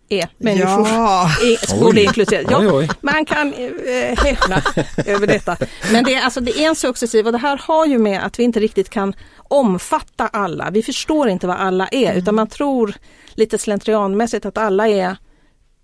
är 0.08 0.28
människor. 0.38 0.88
Ja, 0.88 1.30
I, 1.42 1.80
borde 1.80 2.02
inkluderas. 2.02 2.46
Ja, 2.50 2.58
Oj, 2.60 2.68
oj. 2.70 2.88
Man 3.00 3.24
kan 3.24 3.52
eh, 3.52 4.24
häpna 4.24 4.62
över 5.06 5.26
detta. 5.26 5.56
Men 5.92 6.04
det 6.04 6.14
är, 6.14 6.22
alltså, 6.22 6.40
det 6.40 6.58
är 6.64 6.68
en 6.68 6.74
successiv 6.76 7.26
och 7.26 7.32
det 7.32 7.38
här 7.38 7.60
har 7.66 7.86
ju 7.86 7.98
med 7.98 8.24
att 8.26 8.38
vi 8.38 8.42
inte 8.42 8.60
riktigt 8.60 8.90
kan 8.90 9.14
omfatta 9.38 10.26
alla. 10.28 10.70
Vi 10.70 10.82
förstår 10.82 11.28
inte 11.28 11.46
vad 11.46 11.56
alla 11.56 11.88
är 11.88 12.14
utan 12.14 12.34
man 12.34 12.46
tror 12.46 12.94
lite 13.34 13.58
slentrianmässigt 13.58 14.46
att 14.46 14.58
alla 14.58 14.88
är 14.88 15.16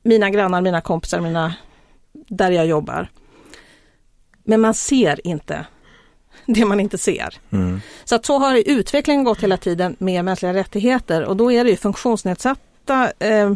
mina 0.02 0.30
grannar, 0.30 0.60
mina 0.60 0.80
kompisar, 0.80 1.20
mina, 1.20 1.54
där 2.28 2.50
jag 2.50 2.66
jobbar. 2.66 3.08
Men 4.50 4.60
man 4.60 4.74
ser 4.74 5.26
inte 5.26 5.66
det 6.46 6.64
man 6.64 6.80
inte 6.80 6.98
ser. 6.98 7.34
Mm. 7.50 7.80
Så 8.04 8.14
att 8.14 8.26
så 8.26 8.38
har 8.38 8.56
ju 8.56 8.62
utvecklingen 8.62 9.24
gått 9.24 9.42
hela 9.42 9.56
tiden 9.56 9.96
med 9.98 10.24
mänskliga 10.24 10.54
rättigheter 10.54 11.24
och 11.24 11.36
då 11.36 11.52
är 11.52 11.64
det 11.64 11.70
ju 11.70 11.76
funktionsnedsatta 11.76 13.12
eh, 13.18 13.52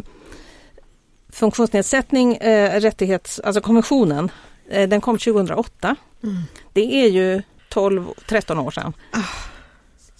funktionsnedsättning, 1.29 2.35
eh, 2.35 2.79
rättighets, 2.79 3.39
alltså 3.39 3.61
konventionen, 3.61 4.31
eh, 4.69 4.89
den 4.89 5.01
kom 5.01 5.17
2008. 5.17 5.95
Mm. 6.23 6.35
Det 6.73 6.95
är 7.03 7.09
ju 7.09 7.41
12-13 7.69 8.59
år 8.59 8.71
sedan. 8.71 8.93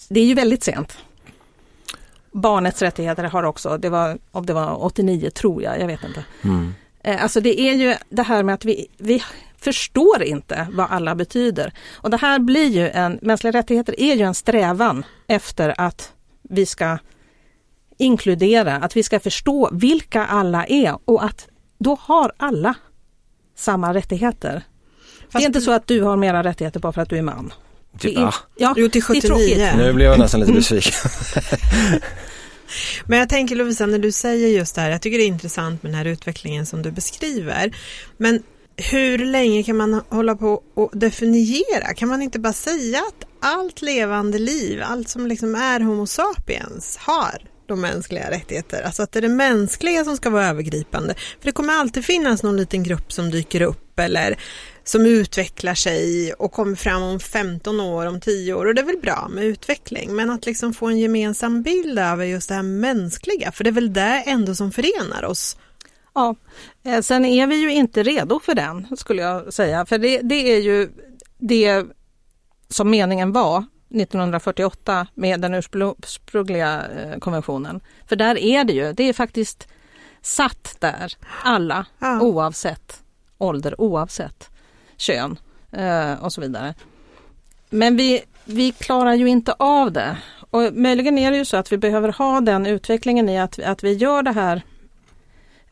Det 0.09 0.19
är 0.19 0.25
ju 0.25 0.33
väldigt 0.33 0.63
sent. 0.63 0.97
Barnets 2.31 2.81
rättigheter 2.81 3.23
har 3.23 3.43
också, 3.43 3.77
det 3.77 3.89
var, 3.89 4.17
om 4.31 4.45
det 4.45 4.53
var 4.53 4.83
89 4.85 5.29
tror 5.29 5.63
jag, 5.63 5.79
jag 5.79 5.87
vet 5.87 6.03
inte. 6.03 6.25
Mm. 6.41 6.73
Eh, 7.03 7.23
Alltså 7.23 7.41
det 7.41 7.61
är 7.61 7.73
ju 7.73 7.95
det 8.09 8.23
här 8.23 8.43
med 8.43 8.55
att 8.55 8.65
vi, 8.65 8.87
vi 8.97 9.23
förstår 9.65 10.23
inte 10.23 10.67
vad 10.71 10.87
alla 10.89 11.15
betyder. 11.15 11.73
Och 11.93 12.09
det 12.09 12.17
här 12.17 12.39
blir 12.39 12.67
ju 12.67 12.89
en, 12.89 13.19
mänskliga 13.21 13.51
rättigheter 13.51 13.99
är 13.99 14.15
ju 14.15 14.21
en 14.21 14.33
strävan 14.33 15.05
efter 15.27 15.81
att 15.81 16.11
vi 16.49 16.65
ska 16.65 16.97
inkludera, 17.97 18.75
att 18.75 18.97
vi 18.97 19.03
ska 19.03 19.19
förstå 19.19 19.69
vilka 19.71 20.25
alla 20.25 20.65
är 20.65 20.97
och 21.05 21.23
att 21.23 21.47
då 21.77 21.97
har 22.01 22.31
alla 22.37 22.75
samma 23.55 23.93
rättigheter. 23.93 24.63
det 25.31 25.37
är 25.37 25.45
inte 25.45 25.61
så 25.61 25.71
att 25.71 25.87
du 25.87 26.01
har 26.01 26.17
mera 26.17 26.43
rättigheter 26.43 26.79
bara 26.79 26.93
för 26.93 27.01
att 27.01 27.09
du 27.09 27.17
är 27.17 27.21
man. 27.21 27.53
Är, 28.03 28.21
Va? 28.21 28.33
ja, 28.57 28.73
Jo, 28.77 28.89
till 28.89 29.01
det 29.07 29.17
är 29.17 29.21
tråkigt. 29.21 29.49
79. 29.49 29.73
Nu 29.77 29.93
blev 29.93 30.07
jag 30.07 30.19
nästan 30.19 30.39
lite 30.39 30.53
besviken. 30.61 30.93
Men 33.05 33.19
jag 33.19 33.29
tänker 33.29 33.55
Lovisa, 33.55 33.85
när 33.85 33.99
du 33.99 34.11
säger 34.11 34.47
just 34.47 34.75
det 34.75 34.81
här, 34.81 34.89
jag 34.89 35.01
tycker 35.01 35.17
det 35.17 35.23
är 35.23 35.27
intressant 35.27 35.83
med 35.83 35.91
den 35.91 35.97
här 35.97 36.05
utvecklingen 36.05 36.65
som 36.65 36.81
du 36.81 36.91
beskriver. 36.91 37.75
Men 38.17 38.43
hur 38.77 39.17
länge 39.17 39.63
kan 39.63 39.77
man 39.77 40.01
hålla 40.09 40.35
på 40.35 40.63
och 40.73 40.91
definiera? 40.93 41.93
Kan 41.95 42.09
man 42.09 42.21
inte 42.21 42.39
bara 42.39 42.53
säga 42.53 42.99
att 42.99 43.27
allt 43.39 43.81
levande 43.81 44.39
liv, 44.39 44.81
allt 44.83 45.09
som 45.09 45.27
liksom 45.27 45.55
är 45.55 45.79
Homo 45.79 46.07
sapiens 46.07 46.97
har 46.97 47.41
de 47.67 47.81
mänskliga 47.81 48.31
rättigheter. 48.31 48.81
Alltså 48.81 49.03
att 49.03 49.11
det 49.11 49.19
är 49.19 49.21
det 49.21 49.29
mänskliga 49.29 50.03
som 50.03 50.17
ska 50.17 50.29
vara 50.29 50.47
övergripande. 50.47 51.13
För 51.13 51.45
det 51.45 51.51
kommer 51.51 51.73
alltid 51.73 52.05
finnas 52.05 52.43
någon 52.43 52.57
liten 52.57 52.83
grupp 52.83 53.13
som 53.13 53.31
dyker 53.31 53.61
upp 53.61 53.99
eller 53.99 54.37
som 54.83 55.05
utvecklar 55.05 55.73
sig 55.73 56.33
och 56.33 56.51
kommer 56.51 56.75
fram 56.75 57.03
om 57.03 57.19
15 57.19 57.79
år, 57.79 58.05
om 58.05 58.19
10 58.19 58.53
år 58.53 58.65
och 58.65 58.75
det 58.75 58.81
är 58.81 58.85
väl 58.85 59.01
bra 59.01 59.27
med 59.31 59.43
utveckling 59.43 60.15
men 60.15 60.29
att 60.29 60.45
liksom 60.45 60.73
få 60.73 60.87
en 60.87 60.99
gemensam 60.99 61.61
bild 61.61 61.99
över 61.99 62.25
just 62.25 62.49
det 62.49 62.55
här 62.55 62.63
mänskliga 62.63 63.51
för 63.51 63.63
det 63.63 63.69
är 63.69 63.71
väl 63.71 63.93
det 63.93 64.23
ändå 64.25 64.55
som 64.55 64.71
förenar 64.71 65.23
oss. 65.23 65.57
Ja, 66.15 66.35
eh, 66.83 67.01
sen 67.01 67.25
är 67.25 67.47
vi 67.47 67.55
ju 67.55 67.71
inte 67.71 68.03
redo 68.03 68.39
för 68.39 68.55
den 68.55 68.87
skulle 68.97 69.21
jag 69.21 69.53
säga. 69.53 69.85
För 69.85 69.97
det, 69.97 70.21
det 70.21 70.55
är 70.55 70.61
ju 70.61 70.89
det 71.37 71.85
som 72.69 72.89
meningen 72.89 73.31
var 73.31 73.65
1948 73.89 75.07
med 75.13 75.41
den 75.41 75.53
ursprungliga 75.53 76.83
eh, 76.87 77.19
konventionen. 77.19 77.81
För 78.07 78.15
där 78.15 78.37
är 78.37 78.63
det 78.63 78.73
ju, 78.73 78.93
det 78.93 79.03
är 79.09 79.13
faktiskt 79.13 79.67
satt 80.21 80.75
där, 80.79 81.13
alla 81.43 81.85
Ja. 81.99 82.21
oavsett 82.21 83.03
ålder, 83.37 83.81
oavsett 83.81 84.49
kön 84.97 85.39
eh, 85.71 86.23
och 86.23 86.33
så 86.33 86.41
vidare. 86.41 86.73
Men 87.69 87.97
vi, 87.97 88.21
vi 88.45 88.71
klarar 88.71 89.13
ju 89.13 89.27
inte 89.27 89.53
av 89.53 89.91
det. 89.91 90.17
Och 90.49 90.73
möjligen 90.73 91.17
är 91.17 91.31
det 91.31 91.37
ju 91.37 91.45
så 91.45 91.57
att 91.57 91.71
vi 91.71 91.77
behöver 91.77 92.09
ha 92.11 92.41
den 92.41 92.65
utvecklingen 92.65 93.29
i 93.29 93.39
att, 93.39 93.59
att 93.59 93.83
vi 93.83 93.93
gör 93.93 94.23
det 94.23 94.31
här 94.31 94.61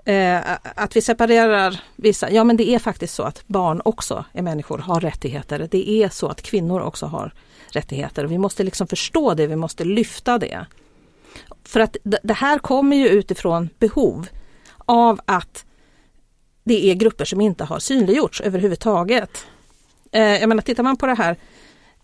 Eh, 0.05 0.41
att 0.75 0.95
vi 0.95 1.01
separerar 1.01 1.83
vissa, 1.95 2.31
ja 2.31 2.43
men 2.43 2.57
det 2.57 2.69
är 2.69 2.79
faktiskt 2.79 3.15
så 3.15 3.23
att 3.23 3.47
barn 3.47 3.81
också 3.85 4.25
är 4.33 4.41
människor, 4.41 4.77
har 4.77 4.99
rättigheter. 4.99 5.67
Det 5.71 5.89
är 5.89 6.09
så 6.09 6.27
att 6.27 6.41
kvinnor 6.41 6.81
också 6.81 7.05
har 7.05 7.33
rättigheter. 7.71 8.25
Vi 8.25 8.37
måste 8.37 8.63
liksom 8.63 8.87
förstå 8.87 9.33
det, 9.33 9.47
vi 9.47 9.55
måste 9.55 9.83
lyfta 9.83 10.37
det. 10.37 10.65
För 11.63 11.79
att 11.79 11.97
det 12.03 12.33
här 12.33 12.59
kommer 12.59 12.97
ju 12.97 13.07
utifrån 13.07 13.69
behov 13.79 14.27
av 14.77 15.19
att 15.25 15.65
det 16.63 16.85
är 16.85 16.95
grupper 16.95 17.25
som 17.25 17.41
inte 17.41 17.63
har 17.63 17.79
synliggjorts 17.79 18.41
överhuvudtaget. 18.41 19.45
Eh, 20.11 20.21
jag 20.21 20.49
menar, 20.49 20.61
tittar 20.61 20.83
man 20.83 20.97
på 20.97 21.05
det 21.05 21.15
här 21.15 21.37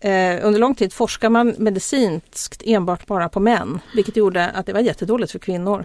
Eh, 0.00 0.46
under 0.46 0.58
lång 0.60 0.74
tid 0.74 0.92
forskar 0.92 1.28
man 1.28 1.54
medicinskt 1.58 2.62
enbart 2.66 3.06
bara 3.06 3.28
på 3.28 3.40
män, 3.40 3.80
vilket 3.94 4.16
gjorde 4.16 4.46
att 4.50 4.66
det 4.66 4.72
var 4.72 4.80
jättedåligt 4.80 5.32
för 5.32 5.38
kvinnor. 5.38 5.84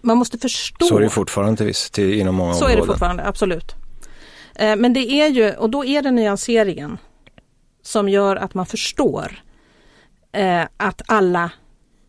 Man 0.00 0.18
måste 0.18 0.38
förstå. 0.38 0.86
Så 0.86 0.96
är 0.96 1.00
det 1.00 1.10
fortfarande 1.10 1.56
till 1.56 1.66
viss, 1.66 1.90
till, 1.90 2.14
inom 2.14 2.34
många 2.34 2.54
Så 2.54 2.64
är 2.64 2.68
områden. 2.68 2.80
det 2.80 2.86
fortfarande, 2.92 3.24
absolut. 3.24 3.74
Eh, 4.54 4.76
Men 4.76 4.92
det 4.92 5.12
är 5.12 5.28
ju, 5.28 5.52
och 5.52 5.70
då 5.70 5.84
är 5.84 6.02
det 6.02 6.10
nyanseringen 6.10 6.98
som 7.82 8.08
gör 8.08 8.36
att 8.36 8.54
man 8.54 8.66
förstår 8.66 9.42
eh, 10.32 10.62
att 10.76 11.02
alla 11.06 11.50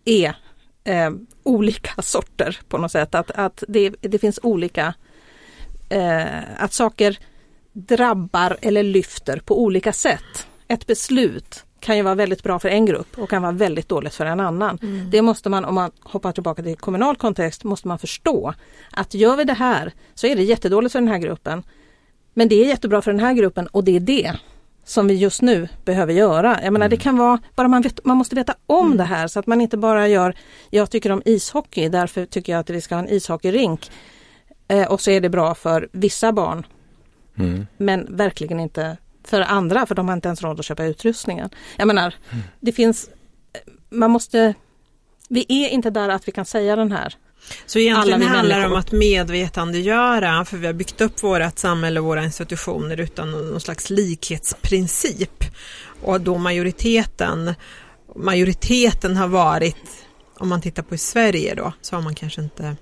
är 0.05 0.35
eh, 0.83 1.11
olika 1.43 2.01
sorter 2.01 2.59
på 2.69 2.77
något 2.77 2.91
sätt. 2.91 3.15
Att, 3.15 3.31
att 3.31 3.63
det, 3.67 3.89
det 4.01 4.19
finns 4.19 4.39
olika, 4.43 4.93
eh, 5.89 6.25
att 6.57 6.73
saker 6.73 7.17
drabbar 7.73 8.57
eller 8.61 8.83
lyfter 8.83 9.39
på 9.45 9.61
olika 9.63 9.93
sätt. 9.93 10.47
Ett 10.67 10.87
beslut 10.87 11.65
kan 11.79 11.97
ju 11.97 12.03
vara 12.03 12.15
väldigt 12.15 12.43
bra 12.43 12.59
för 12.59 12.69
en 12.69 12.85
grupp 12.85 13.17
och 13.17 13.29
kan 13.29 13.41
vara 13.41 13.51
väldigt 13.51 13.89
dåligt 13.89 14.13
för 14.13 14.25
en 14.25 14.39
annan. 14.39 14.79
Det 15.11 15.21
måste 15.21 15.49
man, 15.49 15.65
om 15.65 15.75
man 15.75 15.91
hoppar 15.99 16.31
tillbaka 16.31 16.63
till 16.63 16.77
kommunal 16.77 17.15
kontext, 17.15 17.63
måste 17.63 17.87
man 17.87 17.99
förstå 17.99 18.53
att 18.91 19.13
gör 19.13 19.37
vi 19.37 19.43
det 19.43 19.53
här 19.53 19.93
så 20.15 20.27
är 20.27 20.35
det 20.35 20.43
jättedåligt 20.43 20.91
för 20.91 20.99
den 20.99 21.09
här 21.09 21.17
gruppen. 21.17 21.63
Men 22.33 22.47
det 22.49 22.55
är 22.55 22.67
jättebra 22.67 23.01
för 23.01 23.11
den 23.11 23.19
här 23.19 23.33
gruppen 23.33 23.67
och 23.67 23.83
det 23.83 23.95
är 23.95 23.99
det 23.99 24.33
som 24.85 25.07
vi 25.07 25.13
just 25.13 25.41
nu 25.41 25.67
behöver 25.85 26.13
göra. 26.13 26.59
Jag 26.63 26.73
menar 26.73 26.89
det 26.89 26.97
kan 26.97 27.17
vara, 27.17 27.39
bara 27.55 27.67
man, 27.67 27.81
vet, 27.81 28.05
man 28.05 28.17
måste 28.17 28.35
veta 28.35 28.55
om 28.65 28.97
det 28.97 29.03
här 29.03 29.27
så 29.27 29.39
att 29.39 29.47
man 29.47 29.61
inte 29.61 29.77
bara 29.77 30.07
gör, 30.07 30.35
jag 30.69 30.89
tycker 30.89 31.11
om 31.11 31.21
ishockey, 31.25 31.89
därför 31.89 32.25
tycker 32.25 32.51
jag 32.51 32.59
att 32.59 32.69
vi 32.69 32.81
ska 32.81 32.95
ha 32.95 32.99
en 32.99 33.09
ishockeyrink. 33.09 33.91
Eh, 34.67 34.91
och 34.91 35.01
så 35.01 35.11
är 35.11 35.21
det 35.21 35.29
bra 35.29 35.55
för 35.55 35.89
vissa 35.91 36.31
barn 36.31 36.65
Mm. 37.39 37.67
men 37.77 38.17
verkligen 38.17 38.59
inte 38.59 38.97
för 39.27 39.41
andra 39.41 39.85
för 39.85 39.95
de 39.95 40.07
har 40.07 40.15
inte 40.15 40.27
ens 40.27 40.41
råd 40.41 40.59
att 40.59 40.65
köpa 40.65 40.85
utrustningen. 40.85 41.49
Jag 41.77 41.87
menar, 41.87 42.13
det 42.59 42.71
finns, 42.71 43.09
man 43.89 44.11
måste, 44.11 44.53
vi 45.29 45.45
är 45.49 45.69
inte 45.69 45.89
där 45.89 46.09
att 46.09 46.27
vi 46.27 46.31
kan 46.31 46.45
säga 46.45 46.75
den 46.75 46.91
här. 46.91 47.15
Så 47.65 47.79
egentligen 47.79 48.21
Alla 48.21 48.29
vi 48.29 48.35
handlar 48.37 48.59
det 48.59 48.65
om 48.65 48.75
att 48.75 48.91
medvetandegöra 48.91 50.45
för 50.45 50.57
vi 50.57 50.65
har 50.65 50.73
byggt 50.73 51.01
upp 51.01 51.23
vårt 51.23 51.59
samhälle 51.59 51.99
och 51.99 52.05
våra 52.05 52.23
institutioner 52.23 52.99
utan 52.99 53.31
någon 53.31 53.61
slags 53.61 53.89
likhetsprincip. 53.89 55.43
Och 56.01 56.21
då 56.21 56.37
majoriteten, 56.37 57.53
majoriteten 58.15 59.17
har 59.17 59.27
varit, 59.27 60.05
om 60.37 60.49
man 60.49 60.61
tittar 60.61 60.83
på 60.83 60.95
i 60.95 60.97
Sverige 60.97 61.55
då, 61.55 61.73
så 61.81 61.95
har 61.95 62.03
man 62.03 62.15
kanske 62.15 62.41
inte 62.41 62.75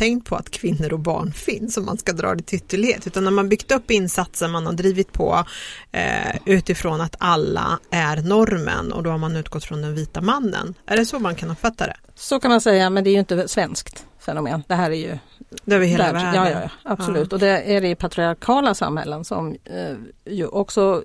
tänkt 0.00 0.28
på 0.28 0.36
att 0.36 0.50
kvinnor 0.50 0.92
och 0.92 0.98
barn 0.98 1.32
finns 1.32 1.76
om 1.76 1.84
man 1.84 1.98
ska 1.98 2.12
dra 2.12 2.34
det 2.34 2.42
till 2.42 2.58
ytterlighet. 2.58 3.06
Utan 3.06 3.24
när 3.24 3.30
man 3.30 3.48
byggt 3.48 3.72
upp 3.72 3.90
insatser, 3.90 4.48
man 4.48 4.66
har 4.66 4.72
drivit 4.72 5.12
på 5.12 5.44
eh, 5.92 6.36
utifrån 6.44 7.00
att 7.00 7.16
alla 7.18 7.78
är 7.90 8.16
normen 8.16 8.92
och 8.92 9.02
då 9.02 9.10
har 9.10 9.18
man 9.18 9.36
utgått 9.36 9.64
från 9.64 9.82
den 9.82 9.94
vita 9.94 10.20
mannen. 10.20 10.74
Är 10.86 10.96
det 10.96 11.06
så 11.06 11.18
man 11.18 11.34
kan 11.34 11.50
uppfatta 11.50 11.86
det? 11.86 11.96
Så 12.14 12.40
kan 12.40 12.50
man 12.50 12.60
säga, 12.60 12.90
men 12.90 13.04
det 13.04 13.10
är 13.10 13.12
ju 13.12 13.18
inte 13.18 13.48
svenskt 13.48 14.06
fenomen. 14.18 14.62
Det 14.68 14.74
här 14.74 14.90
är 14.90 14.94
ju 14.94 15.18
Det 15.64 15.74
över 15.74 15.86
hela 15.86 16.04
världs- 16.04 16.24
världen? 16.24 16.34
Ja, 16.34 16.50
ja, 16.50 16.60
ja, 16.62 16.70
absolut. 16.82 17.32
Och 17.32 17.38
det 17.38 17.62
är 17.76 17.80
det 17.80 17.88
i 17.88 17.94
patriarkala 17.94 18.74
samhällen 18.74 19.24
som 19.24 19.56
eh, 19.64 19.96
ju 20.24 20.46
också 20.46 21.04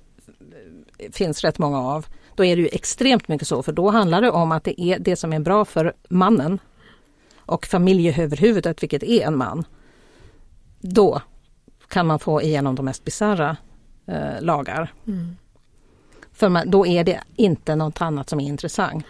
eh, 0.97 1.11
finns 1.11 1.41
rätt 1.41 1.57
många 1.57 1.79
av. 1.79 2.05
Då 2.35 2.45
är 2.45 2.55
det 2.55 2.61
ju 2.61 2.69
extremt 2.71 3.27
mycket 3.27 3.47
så, 3.47 3.63
för 3.63 3.71
då 3.71 3.89
handlar 3.89 4.21
det 4.21 4.31
om 4.31 4.51
att 4.51 4.63
det 4.63 4.81
är 4.81 4.99
det 4.99 5.15
som 5.15 5.33
är 5.33 5.39
bra 5.39 5.65
för 5.65 5.93
mannen 6.09 6.59
och 7.45 7.65
familjeöverhuvudet, 7.65 8.83
vilket 8.83 9.03
är 9.03 9.27
en 9.27 9.37
man. 9.37 9.65
Då 10.79 11.21
kan 11.87 12.07
man 12.07 12.19
få 12.19 12.41
igenom 12.41 12.75
de 12.75 12.85
mest 12.85 13.05
bisarra 13.05 13.57
eh, 14.07 14.41
lagar. 14.41 14.93
Mm. 15.07 15.37
För 16.33 16.49
man, 16.49 16.71
då 16.71 16.87
är 16.87 17.03
det 17.03 17.23
inte 17.35 17.75
något 17.75 18.01
annat 18.01 18.29
som 18.29 18.39
är 18.39 18.47
intressant. 18.47 19.05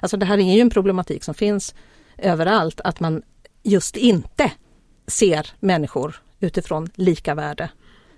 Alltså 0.00 0.16
det 0.16 0.26
här 0.26 0.38
är 0.38 0.54
ju 0.54 0.60
en 0.60 0.70
problematik 0.70 1.24
som 1.24 1.34
finns 1.34 1.74
överallt, 2.16 2.80
att 2.80 3.00
man 3.00 3.22
just 3.62 3.96
inte 3.96 4.52
ser 5.06 5.50
människor 5.60 6.22
utifrån 6.40 6.88
lika 6.94 7.34
värde, 7.34 7.70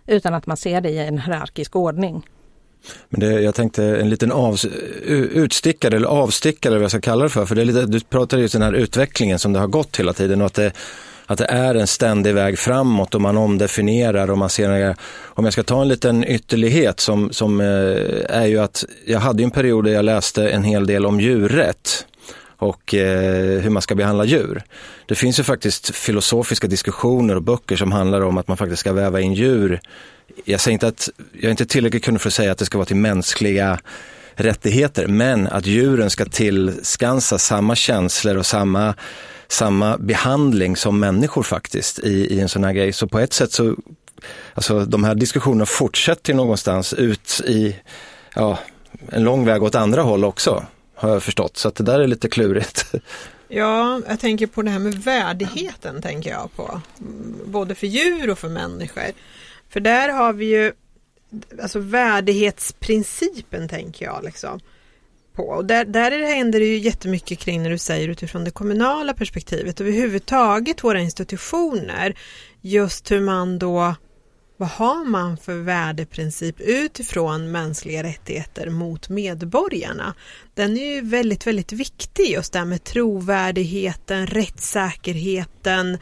utan 0.07 0.35
att 0.35 0.47
man 0.47 0.57
ser 0.57 0.81
det 0.81 0.91
i 0.91 0.99
en 0.99 1.19
hierarkisk 1.19 1.77
ordning. 1.77 2.27
Men 3.09 3.21
det, 3.21 3.41
jag 3.41 3.55
tänkte 3.55 3.85
en 3.85 4.11
liten 4.11 4.33
av, 4.33 4.59
utstickare 5.33 5.97
eller 5.97 6.09
avstickare, 6.09 6.75
vad 6.75 6.83
jag 6.83 6.91
ska 6.91 7.01
kalla 7.01 7.25
det 7.25 7.31
för. 7.31 7.47
För 7.47 7.55
det 7.55 7.61
är 7.61 7.65
lite, 7.65 7.87
du 7.87 8.01
pratar 8.01 8.39
ju 8.39 8.45
om 8.45 8.49
den 8.53 8.63
här 8.63 8.73
utvecklingen 8.73 9.39
som 9.39 9.53
det 9.53 9.59
har 9.59 9.67
gått 9.67 9.97
hela 9.97 10.13
tiden 10.13 10.41
och 10.41 10.47
att 10.47 10.55
det, 10.55 10.73
att 11.27 11.39
det 11.39 11.45
är 11.45 11.75
en 11.75 11.87
ständig 11.87 12.35
väg 12.35 12.59
framåt 12.59 13.15
och 13.15 13.21
man 13.21 13.37
omdefinierar 13.37 14.31
och 14.31 14.39
man 14.39 14.51
ser, 14.51 14.97
om 15.23 15.45
jag 15.45 15.53
ska 15.53 15.63
ta 15.63 15.83
en 15.83 15.89
liten 15.89 16.25
ytterlighet 16.25 17.01
som, 17.01 17.33
som 17.33 17.61
eh, 17.61 17.67
är 18.29 18.47
ju 18.47 18.59
att 18.59 18.85
jag 19.07 19.21
hade 19.21 19.43
en 19.43 19.51
period 19.51 19.85
där 19.85 19.93
jag 19.93 20.05
läste 20.05 20.49
en 20.49 20.65
hel 20.65 20.87
del 20.87 21.07
om 21.07 21.21
djurrätt 21.21 22.07
och 22.61 22.95
eh, 22.95 23.61
hur 23.61 23.71
man 23.71 23.83
ska 23.83 23.95
behandla 23.95 24.25
djur. 24.25 24.63
Det 25.07 25.15
finns 25.15 25.39
ju 25.39 25.43
faktiskt 25.43 25.95
filosofiska 25.95 26.67
diskussioner 26.67 27.37
och 27.37 27.43
böcker 27.43 27.77
som 27.77 27.93
handlar 27.93 28.21
om 28.21 28.39
att 28.39 28.49
man 28.49 28.57
faktiskt 28.57 28.81
ska 28.81 28.93
väva 28.93 29.21
in 29.21 29.35
djur. 29.35 29.81
Jag 30.45 30.61
säger 30.61 30.73
inte 30.73 30.89
att, 30.89 31.09
jag 31.33 31.45
är 31.45 31.51
inte 31.51 31.67
tillräckligt 31.67 32.05
kunnig 32.05 32.21
för 32.21 32.29
att 32.29 32.35
säga 32.35 32.53
att 32.53 32.59
det 32.59 32.65
ska 32.65 32.79
vara 32.79 32.87
till 32.87 32.97
mänskliga 32.97 33.81
rättigheter, 34.35 35.07
men 35.07 35.47
att 35.47 35.67
djuren 35.67 36.11
ska 36.11 36.25
tillskansa 36.25 37.39
samma 37.39 37.77
känslor 37.77 38.37
och 38.37 38.47
samma, 38.47 38.95
samma 39.49 39.99
behandling 39.99 40.77
som 40.77 41.01
människor 41.01 41.43
faktiskt 41.43 41.99
i, 41.99 42.35
i 42.35 42.41
en 42.41 42.49
sån 42.49 42.65
här 42.65 42.73
grej. 42.73 42.93
Så 42.93 43.07
på 43.07 43.19
ett 43.19 43.33
sätt 43.33 43.53
så, 43.53 43.77
alltså 44.55 44.85
de 44.85 45.05
här 45.05 45.15
diskussionerna 45.15 45.67
fortsätter 45.67 46.35
någonstans 46.35 46.93
ut 46.93 47.41
i, 47.47 47.77
ja, 48.35 48.59
en 49.09 49.25
lång 49.25 49.45
väg 49.45 49.63
åt 49.63 49.75
andra 49.75 50.03
håll 50.03 50.25
också 50.25 50.67
har 50.95 51.11
jag 51.11 51.23
förstått. 51.23 51.57
Så 51.57 51.69
att 51.69 51.75
det 51.75 51.85
där 51.85 52.01
är 52.01 52.07
lite 52.07 52.29
klurigt. 52.29 52.95
Ja, 53.53 54.01
jag 54.09 54.21
tänker 54.21 54.47
på 54.47 54.63
det 54.63 54.71
här 54.71 54.79
med 54.79 54.95
värdigheten 54.95 56.03
tänker 56.03 56.31
jag 56.31 56.57
på. 56.57 56.81
Både 57.45 57.75
för 57.75 57.87
djur 57.87 58.31
och 58.31 58.39
för 58.39 58.49
människor. 58.49 59.03
För 59.71 59.81
där 59.81 60.09
har 60.09 60.33
vi 60.33 60.45
ju 60.45 60.73
alltså 61.63 61.79
värdighetsprincipen 61.79 63.69
tänker 63.69 64.05
jag 64.05 64.25
liksom 64.25 64.61
på. 65.35 65.43
Och 65.43 65.65
där, 65.65 65.85
där 65.85 66.11
händer 66.35 66.61
det 66.61 66.67
ju 66.67 66.79
jättemycket 66.79 67.39
kring 67.39 67.63
när 67.63 67.71
du 67.71 67.79
säger 67.79 68.09
utifrån 68.09 68.45
det 68.45 68.51
kommunala 68.51 69.15
perspektivet 69.15 69.81
överhuvudtaget 69.81 70.85
våra 70.85 71.01
institutioner. 71.01 72.19
Just 72.61 73.11
hur 73.11 73.21
man 73.21 73.59
då 73.59 73.95
vad 74.61 74.69
har 74.69 75.05
man 75.05 75.37
för 75.37 75.55
värdeprincip 75.55 76.61
utifrån 76.61 77.51
mänskliga 77.51 78.03
rättigheter 78.03 78.71
mot 78.71 79.09
medborgarna? 79.09 80.15
Den 80.55 80.77
är 80.77 80.95
ju 80.95 81.01
väldigt, 81.01 81.47
väldigt 81.47 81.73
viktig 81.73 82.31
just 82.31 82.53
det 82.53 82.59
här 82.59 82.67
med 82.67 82.85
trovärdigheten, 82.85 84.27
rättssäkerheten, 84.27 85.99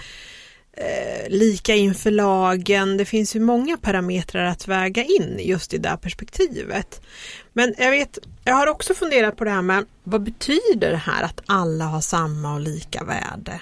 eh, 0.81 1.29
lika 1.29 1.75
inför 1.75 2.11
lagen. 2.11 2.97
Det 2.97 3.05
finns 3.05 3.37
ju 3.37 3.41
många 3.41 3.77
parametrar 3.77 4.45
att 4.45 4.69
väga 4.69 5.05
in 5.05 5.39
just 5.41 5.75
i 5.75 5.79
det 5.79 5.89
här 5.89 5.97
perspektivet. 5.97 7.01
Men 7.53 7.75
jag 7.79 7.91
vet, 7.91 8.19
jag 8.45 8.55
har 8.55 8.67
också 8.67 8.95
funderat 8.95 9.37
på 9.37 9.45
det 9.45 9.51
här 9.51 9.63
med 9.63 9.85
vad 10.05 10.23
betyder 10.23 10.91
det 10.91 10.97
här 10.97 11.23
att 11.23 11.41
alla 11.47 11.85
har 11.85 12.01
samma 12.01 12.55
och 12.55 12.61
lika 12.61 13.05
värde? 13.05 13.61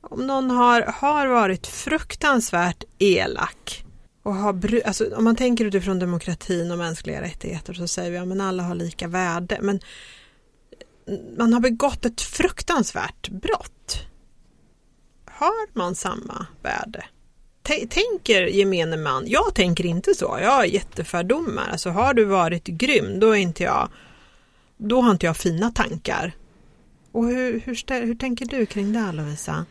Om 0.00 0.26
någon 0.26 0.50
har, 0.50 0.82
har 0.82 1.26
varit 1.26 1.66
fruktansvärt 1.66 2.84
elak 2.98 3.84
och 4.22 4.34
har, 4.34 4.82
alltså, 4.86 5.16
om 5.16 5.24
man 5.24 5.36
tänker 5.36 5.64
utifrån 5.64 5.98
demokratin 5.98 6.70
och 6.70 6.78
mänskliga 6.78 7.22
rättigheter 7.22 7.72
så 7.74 7.88
säger 7.88 8.10
vi 8.10 8.18
att 8.18 8.38
ja, 8.38 8.44
alla 8.44 8.62
har 8.62 8.74
lika 8.74 9.08
värde. 9.08 9.58
Men 9.60 9.80
man 11.38 11.52
har 11.52 11.60
begått 11.60 12.04
ett 12.04 12.20
fruktansvärt 12.20 13.28
brott. 13.28 14.06
Har 15.42 15.78
man 15.78 15.94
samma 15.94 16.46
värde? 16.62 17.04
T 17.62 17.86
tänker 17.86 18.42
gemene 18.42 18.96
man, 18.96 19.24
jag 19.26 19.54
tänker 19.54 19.86
inte 19.86 20.14
så, 20.14 20.38
jag 20.42 20.50
har 20.50 20.64
jättefördomar. 20.64 21.68
Alltså 21.72 21.90
har 21.90 22.14
du 22.14 22.24
varit 22.24 22.64
grym, 22.64 23.20
då 23.20 23.30
är 23.30 23.36
inte 23.36 23.62
jag, 23.62 23.88
då 24.76 25.00
har 25.00 25.10
inte 25.10 25.26
jag 25.26 25.36
fina 25.36 25.70
tankar. 25.70 26.32
Och 27.12 27.26
hur, 27.26 27.60
hur, 27.60 28.06
hur 28.06 28.14
tänker 28.14 28.46
du 28.46 28.66
kring 28.66 28.92
det 28.92 29.12
Lovisa? 29.12 29.66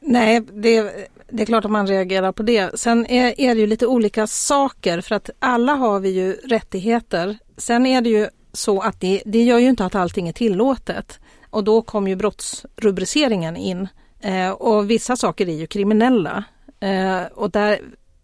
Nej, 0.00 0.40
det, 0.40 0.82
det, 1.28 1.42
är 1.42 1.46
klart 1.46 1.64
att 1.64 1.70
man 1.70 1.86
reagerar 1.86 2.32
på 2.32 2.42
det. 2.42 2.80
Sen 2.80 3.06
är, 3.06 3.40
är 3.40 3.54
det 3.54 3.60
ju 3.60 3.66
lite 3.66 3.86
olika 3.86 4.26
saker 4.26 5.00
för 5.00 5.14
att 5.14 5.30
alla 5.38 5.74
har 5.74 6.00
vi 6.00 6.10
ju 6.10 6.32
rättigheter. 6.32 7.38
Sen 7.56 7.86
är 7.86 8.00
det 8.00 8.10
ju 8.10 8.28
så 8.52 8.80
att 8.80 9.00
det, 9.00 9.22
det 9.26 9.42
gör 9.42 9.58
ju 9.58 9.68
inte 9.68 9.84
att 9.84 9.94
allting 9.94 10.28
är 10.28 10.32
tillåtet. 10.32 11.20
Och 11.50 11.64
då 11.64 11.82
kom 11.82 12.08
ju 12.08 12.16
brottsrubriceringen 12.16 13.56
in. 13.56 13.88
Eh, 14.20 14.50
och 14.50 14.90
vissa 14.90 15.16
saker 15.16 15.48
är 15.48 15.54
ju 15.54 15.66
kriminella. 15.66 16.44
Eh, 16.80 17.22
och 17.34 17.50
där, 17.50 17.72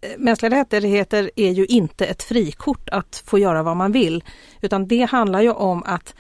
eh, 0.01 0.11
mänskliga 0.19 0.61
rättigheter 0.61 1.31
är 1.37 1.51
ju 1.51 1.67
inte 1.67 2.07
ett 2.07 2.23
frikort 2.23 2.89
att 2.89 3.23
få 3.27 3.39
göra 3.39 3.63
vad 3.63 3.77
man 3.77 3.93
vill. 3.93 4.25
Utan 4.61 4.89
det 4.89 5.03
handlar 5.03 5.41
ju 5.41 5.51
om 5.51 5.83
att 5.87 6.15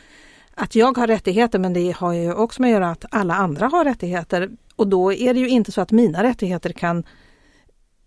att 0.58 0.74
jag 0.74 0.98
har 0.98 1.06
rättigheter 1.06 1.58
men 1.58 1.72
det 1.72 1.96
har 1.96 2.12
ju 2.12 2.34
också 2.34 2.62
med 2.62 2.68
att 2.68 2.72
göra 2.72 2.90
att 2.90 3.04
alla 3.10 3.34
andra 3.34 3.66
har 3.66 3.84
rättigheter. 3.84 4.50
Och 4.76 4.88
då 4.88 5.12
är 5.12 5.34
det 5.34 5.40
ju 5.40 5.48
inte 5.48 5.72
så 5.72 5.80
att 5.80 5.90
mina 5.90 6.22
rättigheter 6.22 6.72
kan 6.72 7.04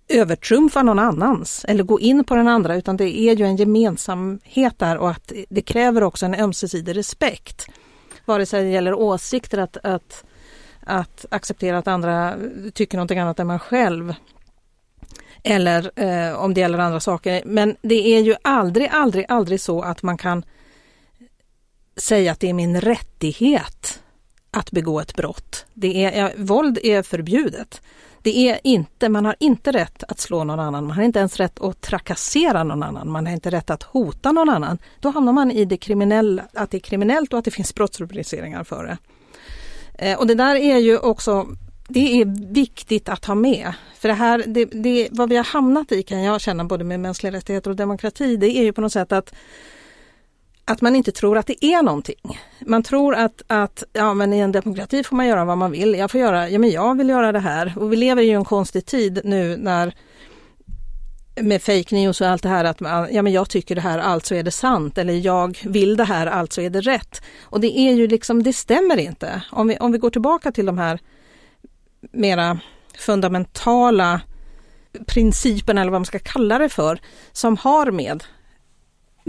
övertrumfa 0.08 0.84
någon 0.84 1.00
annans 1.00 1.66
eller 1.68 1.84
gå 1.84 2.00
in 2.00 2.24
på 2.24 2.36
den 2.36 2.48
andra 2.48 2.76
utan 2.76 2.98
det 2.98 3.20
är 3.20 3.36
ju 3.36 3.46
en 3.46 3.56
gemensamhet 3.56 4.80
där 4.80 4.98
och 4.98 5.10
att 5.10 5.32
det 5.50 5.62
kräver 5.62 6.04
också 6.04 6.26
en 6.26 6.36
ömsesidig 6.36 6.96
respekt. 6.96 7.68
Vare 8.30 8.46
sig 8.46 8.64
det 8.64 8.70
gäller 8.70 8.94
åsikter, 8.94 9.58
att, 9.58 9.78
att, 9.84 10.24
att 10.80 11.26
acceptera 11.32 11.78
att 11.78 11.88
andra 11.88 12.38
tycker 12.74 12.98
någonting 12.98 13.20
annat 13.20 13.40
än 13.40 13.48
man 13.48 13.60
själv. 13.60 14.14
Eller 15.44 15.92
eh, 15.96 16.34
om 16.34 16.54
det 16.54 16.62
gäller 16.62 16.78
andra 16.78 17.00
saker. 17.00 17.42
Men 17.46 17.76
det 17.82 18.16
är 18.16 18.22
ju 18.22 18.36
aldrig, 18.42 18.88
aldrig, 18.92 19.26
aldrig 19.30 19.62
så 19.62 19.82
att 19.82 20.04
man 20.04 20.18
kan 20.18 20.46
säga 21.96 22.32
att 22.32 22.40
det 22.40 22.50
är 22.50 22.54
min 22.54 22.82
rättighet 22.82 24.02
att 24.52 24.72
begå 24.72 25.00
ett 25.00 25.16
brott. 25.16 25.66
Det 25.74 26.04
är, 26.04 26.22
ja, 26.22 26.32
våld 26.38 26.80
är 26.84 27.04
förbjudet. 27.04 27.82
Det 28.22 28.50
är 28.50 28.60
inte, 28.64 29.10
man 29.10 29.26
har 29.26 29.36
inte 29.40 29.72
rätt 29.72 30.04
att 30.08 30.20
slå 30.20 30.44
någon 30.44 30.60
annan, 30.60 30.88
man 30.88 30.98
har 30.98 31.04
inte 31.04 31.20
ens 31.20 31.38
rätt 31.38 31.62
att 31.62 31.82
trakassera 31.82 32.64
någon 32.64 32.84
annan, 32.84 33.12
man 33.12 33.26
har 33.26 33.34
inte 33.34 33.50
rätt 33.50 33.70
att 33.70 33.84
hota 33.84 34.32
någon 34.32 34.50
annan. 34.50 34.78
Då 35.00 35.10
hamnar 35.10 35.34
man 35.34 35.52
i 35.52 35.66
det 35.66 35.78
kriminella, 35.78 36.44
att 36.54 36.72
det 36.72 36.78
är 36.78 36.80
kriminellt 36.80 37.34
och 37.34 37.40
att 37.40 37.46
det 37.46 37.52
finns 37.52 37.76
brottsrubriceringar 37.76 38.64
för 38.64 38.84
det. 38.84 38.98
Eh, 40.06 40.20
och 40.20 40.28
det 40.28 40.36
där 40.36 40.56
är 40.56 40.78
ju 40.78 40.98
också, 40.98 41.48
det 41.88 42.22
är 42.22 42.54
viktigt 42.54 43.10
att 43.10 43.26
ha 43.26 43.36
med. 43.36 43.74
För 44.00 44.08
det 44.08 44.14
här, 44.14 44.44
det, 44.48 44.66
det, 44.66 45.08
vad 45.12 45.30
vi 45.30 45.38
har 45.38 45.44
hamnat 45.44 45.92
i 45.92 46.04
kan 46.04 46.24
jag 46.24 46.42
känna 46.42 46.64
både 46.64 46.84
med 46.84 47.00
mänskliga 47.00 47.34
rättigheter 47.34 47.70
och 47.70 47.76
demokrati, 47.76 48.38
det 48.38 48.58
är 48.58 48.64
ju 48.64 48.74
på 48.74 48.82
något 48.82 48.94
sätt 48.94 49.12
att 49.12 49.34
att 50.70 50.82
man 50.82 50.96
inte 50.96 51.12
tror 51.12 51.38
att 51.38 51.48
det 51.48 51.66
är 51.66 51.84
någonting. 51.84 52.40
Man 52.60 52.84
tror 52.84 53.16
att, 53.16 53.42
att 53.48 53.84
ja, 53.94 54.14
men 54.14 54.34
i 54.34 54.40
en 54.40 54.52
demokrati 54.52 55.04
får 55.04 55.16
man 55.16 55.28
göra 55.28 55.46
vad 55.46 55.58
man 55.58 55.72
vill. 55.72 55.94
Jag 55.94 56.12
får 56.12 56.20
göra, 56.20 56.50
ja 56.50 56.60
men 56.60 56.70
jag 56.70 56.98
vill 56.98 57.10
göra 57.10 57.32
det 57.32 57.40
här. 57.40 57.74
Och 57.78 57.92
vi 57.94 57.98
lever 57.98 58.24
i 58.24 58.32
en 58.32 58.46
konstig 58.46 58.86
tid 58.86 59.22
nu 59.24 59.58
när 59.58 59.96
med 61.42 61.62
fake 61.62 61.96
news 61.96 62.22
och 62.22 62.28
allt 62.28 62.44
det 62.44 62.50
här 62.50 62.66
att 62.66 62.80
man, 62.80 63.08
ja 63.12 63.22
men 63.22 63.34
jag 63.34 63.50
tycker 63.50 63.76
det 63.76 63.82
här, 63.82 64.00
alltså 64.00 64.36
är 64.36 64.44
det 64.44 64.52
sant. 64.52 64.98
Eller 64.98 65.14
jag 65.14 65.60
vill 65.66 65.98
det 65.98 66.04
här, 66.04 66.28
alltså 66.28 66.62
är 66.62 66.70
det 66.70 66.82
rätt. 66.82 67.22
Och 67.42 67.60
det 67.60 67.80
är 67.80 67.94
ju 67.94 68.08
liksom, 68.08 68.44
det 68.44 68.54
stämmer 68.54 68.98
inte. 68.98 69.42
Om 69.52 69.68
vi, 69.68 69.78
om 69.78 69.92
vi 69.92 69.98
går 69.98 70.10
tillbaka 70.10 70.52
till 70.52 70.66
de 70.66 70.78
här 70.78 71.00
mera 72.12 72.60
fundamentala 72.98 74.22
principerna 75.08 75.82
eller 75.82 75.92
vad 75.92 76.02
man 76.02 76.06
ska 76.06 76.20
kalla 76.20 76.58
det 76.58 76.70
för, 76.70 77.00
som 77.32 77.58
har 77.58 77.92
med 77.92 78.24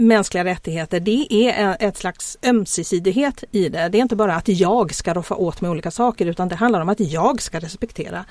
mänskliga 0.01 0.43
rättigheter, 0.43 0.99
det 0.99 1.27
är 1.49 1.77
ett 1.79 1.97
slags 1.97 2.37
ömsesidighet 2.43 3.43
i 3.51 3.69
det. 3.69 3.89
Det 3.89 3.97
är 3.97 4.01
inte 4.01 4.15
bara 4.15 4.35
att 4.35 4.47
jag 4.47 4.93
ska 4.93 5.13
roffa 5.13 5.35
åt 5.35 5.61
mig 5.61 5.71
olika 5.71 5.91
saker 5.91 6.25
utan 6.25 6.47
det 6.47 6.55
handlar 6.55 6.81
om 6.81 6.89
att 6.89 6.99
jag 6.99 7.41
ska 7.41 7.59
respektera 7.59 8.25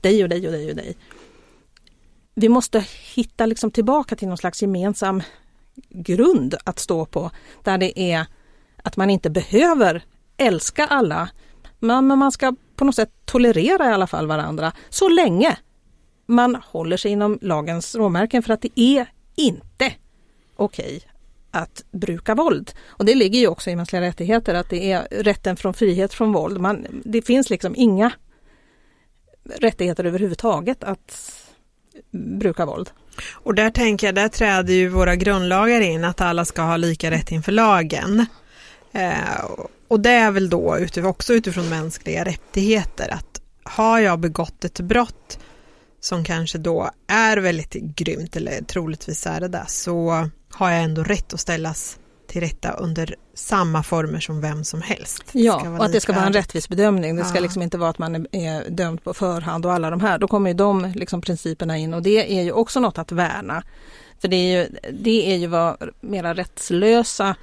dig 0.00 0.22
och 0.22 0.28
dig 0.28 0.46
och 0.46 0.52
dig 0.52 0.70
och 0.70 0.76
dig. 0.76 0.96
Vi 2.34 2.48
måste 2.48 2.84
hitta 3.14 3.46
liksom 3.46 3.70
tillbaka 3.70 4.16
till 4.16 4.28
någon 4.28 4.38
slags 4.38 4.62
gemensam 4.62 5.22
grund 5.88 6.54
att 6.64 6.78
stå 6.78 7.06
på 7.06 7.30
där 7.62 7.78
det 7.78 8.00
är 8.00 8.26
att 8.82 8.96
man 8.96 9.10
inte 9.10 9.30
behöver 9.30 10.04
älska 10.36 10.86
alla 10.86 11.28
men 11.78 12.06
man 12.06 12.32
ska 12.32 12.54
på 12.76 12.84
något 12.84 12.94
sätt 12.94 13.10
tolerera 13.24 13.90
i 13.90 13.92
alla 13.92 14.06
fall 14.06 14.26
varandra 14.26 14.72
så 14.88 15.08
länge 15.08 15.58
man 16.26 16.54
håller 16.64 16.96
sig 16.96 17.10
inom 17.10 17.38
lagens 17.42 17.94
råmärken 17.94 18.42
för 18.42 18.52
att 18.52 18.62
det 18.62 18.80
är 18.80 19.06
inte 19.36 19.94
okej 20.56 21.02
att 21.56 21.84
bruka 21.90 22.34
våld. 22.34 22.72
Och 22.86 23.04
det 23.04 23.14
ligger 23.14 23.38
ju 23.38 23.48
också 23.48 23.70
i 23.70 23.76
mänskliga 23.76 24.02
rättigheter 24.02 24.54
att 24.54 24.70
det 24.70 24.92
är 24.92 25.08
rätten 25.10 25.56
från 25.56 25.74
frihet 25.74 26.14
från 26.14 26.32
våld. 26.32 26.60
Man, 26.60 26.86
det 27.04 27.22
finns 27.22 27.50
liksom 27.50 27.74
inga 27.76 28.12
rättigheter 29.60 30.04
överhuvudtaget 30.04 30.84
att 30.84 31.32
bruka 32.12 32.66
våld. 32.66 32.90
Och 33.32 33.54
där 33.54 33.70
tänker 33.70 34.06
jag, 34.06 34.14
där 34.14 34.28
träder 34.28 34.74
ju 34.74 34.88
våra 34.88 35.16
grundlagar 35.16 35.80
in 35.80 36.04
att 36.04 36.20
alla 36.20 36.44
ska 36.44 36.62
ha 36.62 36.76
lika 36.76 37.10
rätt 37.10 37.32
inför 37.32 37.52
lagen. 37.52 38.26
Eh, 38.92 39.44
och 39.88 40.00
det 40.00 40.10
är 40.10 40.30
väl 40.30 40.50
då 40.50 40.78
också 40.96 41.34
utifrån 41.34 41.68
mänskliga 41.68 42.24
rättigheter 42.24 43.14
att 43.14 43.40
har 43.62 43.98
jag 43.98 44.18
begått 44.18 44.64
ett 44.64 44.80
brott 44.80 45.38
som 46.06 46.24
kanske 46.24 46.58
då 46.58 46.90
är 47.08 47.36
väldigt 47.36 47.72
grymt 47.72 48.36
eller 48.36 48.62
troligtvis 48.64 49.26
är 49.26 49.40
det 49.40 49.48
där 49.48 49.64
så 49.66 50.28
har 50.52 50.70
jag 50.70 50.82
ändå 50.82 51.02
rätt 51.02 51.34
att 51.34 51.40
ställas 51.40 51.98
till 52.28 52.40
rätta 52.40 52.70
under 52.72 53.14
samma 53.34 53.82
former 53.82 54.20
som 54.20 54.40
vem 54.40 54.64
som 54.64 54.82
helst. 54.82 55.22
Ja, 55.32 55.68
och 55.78 55.84
att 55.84 55.92
det 55.92 56.00
ska 56.00 56.12
vara 56.12 56.24
en 56.26 56.32
rättvis 56.32 56.68
bedömning. 56.68 57.16
Det 57.16 57.24
ska 57.24 57.38
Ja. 57.38 57.42
liksom 57.42 57.62
inte 57.62 57.78
vara 57.78 57.90
att 57.90 57.98
man 57.98 58.14
är, 58.14 58.26
är 58.32 58.70
dömd 58.70 59.04
på 59.04 59.14
förhand 59.14 59.66
och 59.66 59.72
alla 59.72 59.90
de 59.90 60.00
här. 60.00 60.18
Då 60.18 60.28
kommer 60.28 60.50
ju 60.50 60.54
de 60.54 60.92
liksom 60.94 61.20
principerna 61.20 61.76
in 61.76 61.94
och 61.94 62.02
det 62.02 62.38
är 62.38 62.42
ju 62.42 62.52
också 62.52 62.80
något 62.80 62.98
att 62.98 63.12
värna. 63.12 63.62
För 64.20 64.28
det 64.28 64.36
är 64.36 64.58
ju, 64.60 64.68
det 64.92 65.32
är 65.32 65.36
ju 65.36 65.46
vad 65.46 65.90
mera 66.00 66.34
rättslösa 66.34 67.36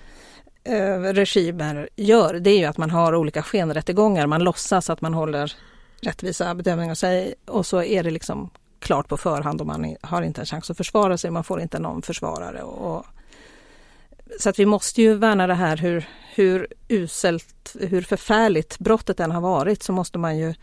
eh, 0.64 1.00
regimer 1.00 1.90
gör. 1.96 2.34
Det 2.34 2.50
är 2.50 2.58
ju 2.58 2.66
att 2.66 2.78
man 2.78 2.90
har 2.90 3.16
olika 3.16 3.44
skenrättegångar. 3.44 4.28
Man 4.28 4.44
låtsas 4.44 4.90
att 4.90 5.02
man 5.02 5.14
håller 5.14 5.54
rättvisa 6.04 6.56
bedömningar 6.56 6.96
sig 6.96 7.36
och 7.46 7.66
så 7.66 7.84
är 7.84 8.04
det 8.04 8.12
liksom 8.12 8.50
klart 8.80 9.08
på 9.08 9.18
förhand 9.18 9.62
och 9.62 9.68
man 9.68 9.96
har 10.02 10.22
inte 10.22 10.42
en 10.42 10.46
chans 10.46 10.70
att 10.70 10.78
försvara 10.78 11.18
sig. 11.18 11.32
Man 11.32 11.44
får 11.44 11.62
inte 11.62 11.80
någon 11.80 12.02
försvarare. 12.02 12.62
Och, 12.62 13.06
så 14.40 14.50
att 14.50 14.60
vi 14.60 14.66
måste 14.66 15.02
ju 15.02 15.14
värna 15.16 15.48
det 15.48 15.54
här 15.54 15.78
hur, 15.78 16.06
hur 16.36 16.68
uselt, 16.90 17.76
hur 17.80 18.02
förfärligt 18.02 18.80
brottet 18.80 19.20
än 19.20 19.32
har 19.32 19.42
varit 19.42 19.84
så 19.84 19.92
måste 19.92 20.18
man 20.18 20.38
ju 20.38 20.54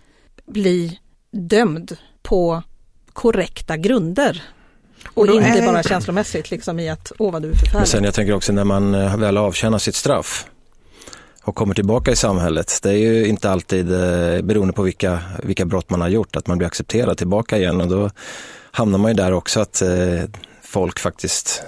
bli 0.47 0.99
dömd 1.31 1.97
på 2.23 2.63
korrekta 3.13 3.77
grunder. 3.77 4.43
Och, 5.07 5.29
Och 5.29 5.35
inte 5.35 5.63
bara 5.67 5.83
känslomässigt 5.83 6.51
liksom 6.51 6.81
i 6.81 6.91
att 6.91 7.13
åh 7.19 7.33
vad 7.33 7.43
du 7.43 7.49
är 7.49 7.53
Men 7.53 7.61
förfärlig. 7.61 7.89
sen 7.89 8.05
jag 8.05 8.15
tänker 8.15 8.33
också 8.33 8.53
när 8.53 8.65
man 8.65 8.95
eh, 8.95 9.17
väl 9.17 9.37
avtjänar 9.37 9.79
sitt 9.79 9.95
straff 9.95 10.47
och 11.51 11.57
kommer 11.57 11.75
tillbaka 11.75 12.11
i 12.11 12.17
samhället. 12.17 12.79
Det 12.83 12.91
är 12.91 12.97
ju 12.97 13.27
inte 13.27 13.51
alltid 13.51 13.93
eh, 13.93 14.43
beroende 14.43 14.73
på 14.73 14.83
vilka, 14.83 15.21
vilka 15.43 15.65
brott 15.65 15.91
man 15.91 16.01
har 16.01 16.09
gjort, 16.09 16.37
att 16.37 16.47
man 16.47 16.59
blir 16.59 16.67
accepterad 16.67 17.19
tillbaka 17.19 17.59
igen 17.59 17.81
och 17.81 17.89
då 17.89 18.11
hamnar 18.71 18.99
man 18.99 19.11
ju 19.11 19.15
där 19.15 19.33
också 19.33 19.61
att 19.61 19.83
eh, 19.83 20.23
folk 20.63 20.99
faktiskt 20.99 21.63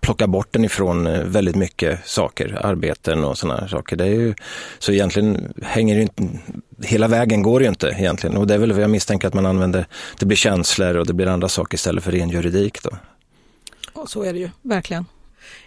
plockar 0.00 0.26
bort 0.26 0.52
den 0.52 0.64
ifrån 0.64 1.06
eh, 1.06 1.24
väldigt 1.24 1.56
mycket 1.56 2.06
saker, 2.08 2.58
arbeten 2.66 3.24
och 3.24 3.38
sådana 3.38 3.60
här 3.60 3.68
saker. 3.68 3.96
Det 3.96 4.04
är 4.04 4.14
ju, 4.14 4.34
så 4.78 4.92
egentligen 4.92 5.52
hänger 5.62 5.94
det 5.94 6.00
ju 6.00 6.02
inte, 6.02 6.38
hela 6.82 7.08
vägen 7.08 7.42
går 7.42 7.62
ju 7.62 7.68
inte 7.68 7.86
egentligen 7.86 8.36
och 8.36 8.46
det 8.46 8.54
är 8.54 8.58
väl 8.58 8.72
vad 8.72 8.82
jag 8.82 8.90
misstänker 8.90 9.28
att 9.28 9.34
man 9.34 9.46
använder, 9.46 9.86
det 10.18 10.26
blir 10.26 10.36
känslor 10.36 10.96
och 10.96 11.06
det 11.06 11.12
blir 11.12 11.26
andra 11.26 11.48
saker 11.48 11.74
istället 11.74 12.04
för 12.04 12.12
ren 12.12 12.30
juridik 12.30 12.82
då. 12.82 12.90
Och 13.92 14.10
så 14.10 14.22
är 14.22 14.32
det 14.32 14.38
ju, 14.38 14.50
verkligen. 14.62 15.04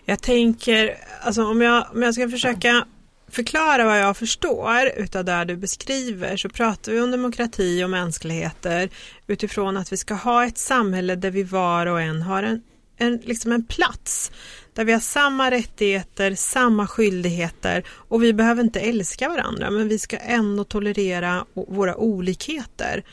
Jag 0.05 0.21
tänker, 0.21 0.97
alltså 1.21 1.45
om 1.45 1.61
jag, 1.61 1.85
om 1.93 2.01
jag 2.01 2.13
ska 2.13 2.29
försöka 2.29 2.85
förklara 3.31 3.85
vad 3.85 3.99
jag 3.99 4.17
förstår 4.17 4.91
utav 4.97 5.25
det 5.25 5.45
du 5.45 5.55
beskriver 5.55 6.37
så 6.37 6.49
pratar 6.49 6.91
vi 6.91 7.01
om 7.01 7.11
demokrati 7.11 7.83
och 7.83 7.89
mänskligheter 7.89 8.89
utifrån 9.27 9.77
att 9.77 9.93
vi 9.93 9.97
ska 9.97 10.13
ha 10.13 10.45
ett 10.45 10.57
samhälle 10.57 11.15
där 11.15 11.31
vi 11.31 11.43
var 11.43 11.85
och 11.85 12.01
en 12.01 12.21
har 12.21 12.43
en, 12.43 12.61
en, 12.97 13.17
liksom 13.17 13.51
en 13.51 13.65
plats 13.65 14.31
där 14.73 14.85
vi 14.85 14.93
har 14.93 14.99
samma 14.99 15.51
rättigheter, 15.51 16.35
samma 16.35 16.87
skyldigheter 16.87 17.83
och 17.89 18.23
vi 18.23 18.33
behöver 18.33 18.63
inte 18.63 18.79
älska 18.79 19.29
varandra 19.29 19.71
men 19.71 19.87
vi 19.87 19.99
ska 19.99 20.17
ändå 20.17 20.63
tolerera 20.63 21.45
våra 21.53 21.97
olikheter. 21.97 23.03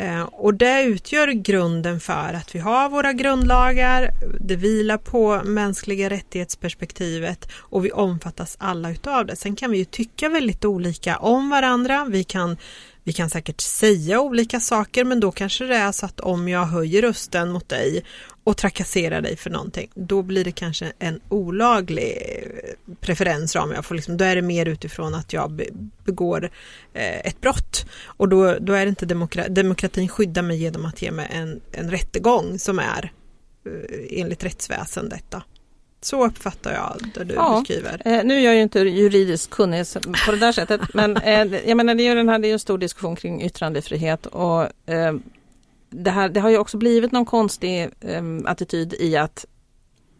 Eh, 0.00 0.22
och 0.22 0.54
det 0.54 0.82
utgör 0.82 1.28
grunden 1.28 2.00
för 2.00 2.34
att 2.34 2.54
vi 2.54 2.58
har 2.58 2.88
våra 2.88 3.12
grundlagar, 3.12 4.10
det 4.40 4.56
vilar 4.56 4.98
på 4.98 5.42
mänskliga 5.44 6.10
rättighetsperspektivet 6.10 7.48
och 7.56 7.84
vi 7.84 7.92
omfattas 7.92 8.56
alla 8.60 8.90
utav 8.90 9.26
det. 9.26 9.36
Sen 9.36 9.56
kan 9.56 9.70
vi 9.70 9.78
ju 9.78 9.84
tycka 9.84 10.28
väldigt 10.28 10.64
olika 10.64 11.16
om 11.16 11.50
varandra, 11.50 12.06
vi 12.10 12.24
kan, 12.24 12.56
vi 13.04 13.12
kan 13.12 13.30
säkert 13.30 13.60
säga 13.60 14.20
olika 14.20 14.60
saker 14.60 15.04
men 15.04 15.20
då 15.20 15.32
kanske 15.32 15.64
det 15.64 15.76
är 15.76 15.92
så 15.92 16.06
att 16.06 16.20
om 16.20 16.48
jag 16.48 16.66
höjer 16.66 17.02
rösten 17.02 17.50
mot 17.50 17.68
dig 17.68 18.04
och 18.48 18.56
trakasserar 18.56 19.20
dig 19.20 19.36
för 19.36 19.50
någonting, 19.50 19.90
då 19.94 20.22
blir 20.22 20.44
det 20.44 20.52
kanske 20.52 20.92
en 20.98 21.20
olaglig 21.28 22.18
eh, 22.20 22.94
preferensram. 23.00 23.72
Jag 23.72 23.84
får 23.84 23.94
liksom, 23.94 24.16
då 24.16 24.24
är 24.24 24.36
det 24.36 24.42
mer 24.42 24.66
utifrån 24.66 25.14
att 25.14 25.32
jag 25.32 25.50
be- 25.50 25.68
begår 26.04 26.50
eh, 26.94 27.18
ett 27.18 27.40
brott. 27.40 27.86
Och 28.04 28.28
då, 28.28 28.58
då 28.60 28.72
är 28.72 28.84
det 28.84 28.88
inte 28.88 29.06
demokra 29.06 29.48
demokratin 29.48 30.08
skyddar 30.08 30.42
mig 30.42 30.56
genom 30.56 30.84
att 30.86 31.02
ge 31.02 31.10
mig 31.10 31.28
en, 31.30 31.60
en 31.72 31.90
rättegång 31.90 32.58
som 32.58 32.78
är 32.78 33.12
eh, 33.66 34.20
enligt 34.20 34.44
rättsväsendet. 34.44 35.24
Då. 35.30 35.42
Så 36.00 36.26
uppfattar 36.26 36.72
jag 36.72 37.10
det 37.14 37.24
du 37.24 37.34
Ja. 37.34 37.58
beskriver. 37.60 38.02
Eh, 38.04 38.24
nu 38.24 38.34
är 38.34 38.40
jag 38.44 38.54
ju 38.54 38.62
inte 38.62 38.78
juridiskt 38.80 39.50
kunnig 39.50 39.86
på 40.26 40.32
det 40.32 40.38
där 40.38 40.52
sättet, 40.52 40.80
men 40.94 41.16
eh, 41.16 41.68
jag 41.68 41.76
menar, 41.76 41.94
det 41.94 42.02
är 42.02 42.08
ju 42.08 42.14
den 42.14 42.28
här, 42.28 42.38
det 42.38 42.48
är 42.48 42.52
en 42.52 42.58
stor 42.58 42.78
diskussion 42.78 43.16
kring 43.16 43.42
yttrandefrihet 43.42 44.26
och 44.26 44.90
eh, 44.92 45.14
det, 45.90 46.10
här, 46.10 46.28
det 46.28 46.40
har 46.40 46.50
ju 46.50 46.58
också 46.58 46.76
blivit 46.76 47.12
någon 47.12 47.24
konstig 47.24 47.88
eh, 48.00 48.22
attityd 48.44 48.94
i 48.94 49.16
att 49.16 49.46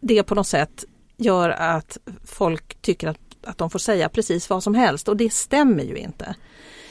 det 0.01 0.23
på 0.23 0.35
något 0.35 0.47
sätt 0.47 0.85
gör 1.17 1.49
att 1.49 1.97
folk 2.25 2.81
tycker 2.81 3.07
att, 3.07 3.19
att 3.43 3.57
de 3.57 3.69
får 3.69 3.79
säga 3.79 4.09
precis 4.09 4.49
vad 4.49 4.63
som 4.63 4.75
helst 4.75 5.07
och 5.07 5.17
det 5.17 5.33
stämmer 5.33 5.83
ju 5.83 5.97
inte. 5.97 6.35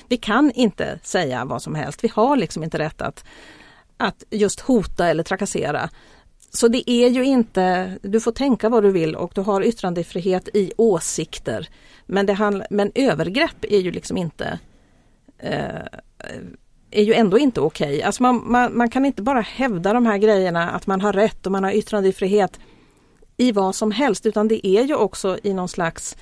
Vi 0.09 0.17
kan 0.17 0.51
inte 0.51 0.99
säga 1.03 1.45
vad 1.45 1.63
som 1.63 1.75
helst. 1.75 2.05
Vi 2.05 2.09
har 2.15 2.37
liksom 2.37 2.65
inte 2.65 2.79
rätt 2.79 3.03
att, 3.03 3.25
att 3.97 4.25
just 4.31 4.61
hota 4.61 5.09
eller 5.09 5.23
trakassera. 5.23 5.91
Så 6.51 6.69
det 6.69 6.91
är 6.91 7.09
ju 7.09 7.25
inte, 7.25 7.99
du 8.03 8.21
får 8.21 8.33
tänka 8.33 8.69
vad 8.69 8.83
du 8.83 8.91
vill 8.91 9.17
och 9.17 9.33
du 9.35 9.41
har 9.41 9.63
yttrandefrihet 9.63 10.49
i 10.55 10.73
åsikter. 10.77 11.69
Men, 12.07 12.27
det 12.27 12.33
handl, 12.33 12.63
men 12.71 12.93
övergrepp 12.95 13.65
är 13.65 13.79
ju 13.79 13.91
liksom 13.91 14.17
inte 14.17 14.59
eh, 15.39 15.83
är 16.91 17.03
ju 17.03 17.15
ändå 17.15 17.39
inte 17.39 17.61
okej. 17.61 18.03
Alltså 18.03 18.23
man, 18.23 18.43
man, 18.51 18.77
man 18.77 18.91
kan 18.91 19.05
inte 19.05 19.23
bara 19.23 19.41
hävda 19.41 19.93
de 19.93 20.07
här 20.07 20.19
grejerna 20.19 20.71
att 20.71 20.87
man 20.87 21.01
har 21.01 21.13
rätt 21.13 21.47
och 21.47 21.53
man 21.53 21.65
har 21.65 21.73
yttrandefrihet 21.73 22.61
i 23.37 23.53
vad 23.53 23.75
som 23.75 23.91
helst 23.91 24.27
utan 24.27 24.49
det 24.49 24.67
är 24.67 24.85
ju 24.85 24.95
också 24.95 25.39
i 25.43 25.55
någon 25.55 25.69
slags 25.69 26.17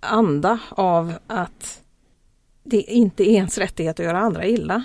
anda 0.00 0.58
av 0.70 1.14
att 1.26 1.82
det 2.64 2.80
inte 2.80 3.22
är 3.22 3.34
ens 3.34 3.58
rättighet 3.58 4.00
att 4.00 4.06
göra 4.06 4.18
andra 4.18 4.46
illa. 4.46 4.84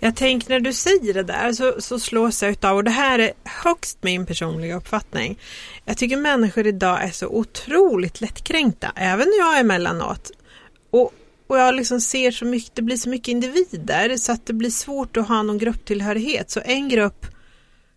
Jag 0.00 0.16
tänker 0.16 0.50
när 0.50 0.60
du 0.60 0.72
säger 0.72 1.14
det 1.14 1.22
där 1.22 1.52
så, 1.52 1.74
så 1.78 1.98
slås 1.98 2.42
jag 2.42 2.50
utav, 2.50 2.76
och 2.76 2.84
det 2.84 2.90
här 2.90 3.18
är 3.18 3.32
högst 3.44 3.98
min 4.00 4.26
personliga 4.26 4.76
uppfattning. 4.76 5.38
Jag 5.84 5.96
tycker 5.96 6.16
människor 6.16 6.66
idag 6.66 7.04
är 7.04 7.10
så 7.10 7.26
otroligt 7.28 8.20
lättkränkta, 8.20 8.92
även 8.96 9.26
jag 9.38 9.58
emellanåt. 9.58 10.30
Och, 10.90 11.12
och 11.48 11.58
jag 11.58 11.74
liksom 11.74 12.00
ser 12.00 12.30
så 12.30 12.44
mycket, 12.44 12.76
det 12.76 12.82
blir 12.82 12.96
så 12.96 13.08
mycket 13.08 13.28
individer 13.28 14.16
så 14.16 14.32
att 14.32 14.46
det 14.46 14.52
blir 14.52 14.70
svårt 14.70 15.16
att 15.16 15.28
ha 15.28 15.42
någon 15.42 15.58
grupptillhörighet. 15.58 16.50
Så 16.50 16.60
en 16.64 16.88
grupp 16.88 17.26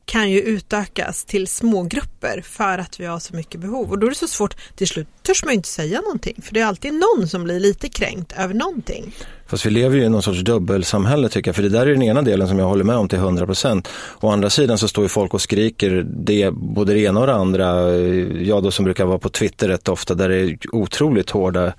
kan 0.05 0.31
ju 0.31 0.41
utökas 0.41 1.25
till 1.25 1.47
smågrupper 1.47 2.41
för 2.45 2.77
att 2.77 2.99
vi 2.99 3.05
har 3.05 3.19
så 3.19 3.35
mycket 3.35 3.61
behov. 3.61 3.91
Och 3.91 3.99
då 3.99 4.07
är 4.07 4.09
det 4.09 4.15
så 4.15 4.27
svårt, 4.27 4.55
till 4.75 4.87
slut 4.87 5.07
törs 5.23 5.43
man 5.43 5.53
ju 5.53 5.55
inte 5.55 5.69
säga 5.69 6.01
någonting. 6.01 6.41
För 6.41 6.53
det 6.53 6.59
är 6.59 6.65
alltid 6.65 6.93
någon 6.93 7.27
som 7.27 7.43
blir 7.43 7.59
lite 7.59 7.89
kränkt 7.89 8.33
över 8.37 8.53
någonting. 8.53 9.15
Fast 9.47 9.65
vi 9.65 9.69
lever 9.69 9.97
ju 9.97 10.03
i 10.03 10.09
någon 10.09 10.23
sorts 10.23 10.39
dubbelsamhälle 10.39 11.29
tycker 11.29 11.49
jag, 11.49 11.55
för 11.55 11.63
det 11.63 11.69
där 11.69 11.87
är 11.87 11.91
den 11.91 12.01
ena 12.01 12.21
delen 12.21 12.47
som 12.47 12.59
jag 12.59 12.65
håller 12.65 12.83
med 12.83 12.95
om 12.95 13.09
till 13.09 13.17
100 13.17 13.45
procent. 13.45 13.89
Å 14.19 14.29
andra 14.29 14.49
sidan 14.49 14.77
så 14.77 14.87
står 14.87 15.03
ju 15.05 15.09
folk 15.09 15.33
och 15.33 15.41
skriker 15.41 16.05
det, 16.07 16.51
både 16.51 16.93
det 16.93 16.99
ena 16.99 17.19
och 17.19 17.27
det 17.27 17.33
andra. 17.33 17.91
Jag 18.23 18.63
då 18.63 18.71
som 18.71 18.85
brukar 18.85 19.05
vara 19.05 19.19
på 19.19 19.29
Twitter 19.29 19.67
rätt 19.67 19.89
ofta 19.89 20.13
där 20.15 20.29
det 20.29 20.39
är 20.39 20.57
otroligt 20.71 21.29
hårda, 21.29 21.73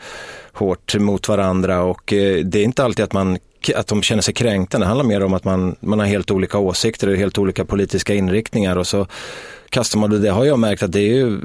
hårt 0.52 0.94
mot 0.94 1.28
varandra 1.28 1.82
och 1.82 2.12
eh, 2.12 2.44
det 2.44 2.58
är 2.58 2.64
inte 2.64 2.84
alltid 2.84 3.04
att 3.04 3.12
man 3.12 3.38
att 3.76 3.86
de 3.86 4.02
känner 4.02 4.22
sig 4.22 4.34
kränkta. 4.34 4.78
Det 4.78 4.86
handlar 4.86 5.04
mer 5.04 5.22
om 5.22 5.34
att 5.34 5.44
man, 5.44 5.76
man 5.80 5.98
har 5.98 6.06
helt 6.06 6.30
olika 6.30 6.58
åsikter 6.58 7.08
och 7.08 7.16
helt 7.16 7.38
olika 7.38 7.64
politiska 7.64 8.14
inriktningar 8.14 8.76
och 8.76 8.86
så 8.86 9.06
kastar 9.72 9.98
man 9.98 10.10
det. 10.10 10.18
Det 10.18 10.30
har 10.30 10.44
jag 10.44 10.58
märkt 10.58 10.82
att 10.82 10.92
det 10.92 11.00
är 11.00 11.14
ju 11.14 11.40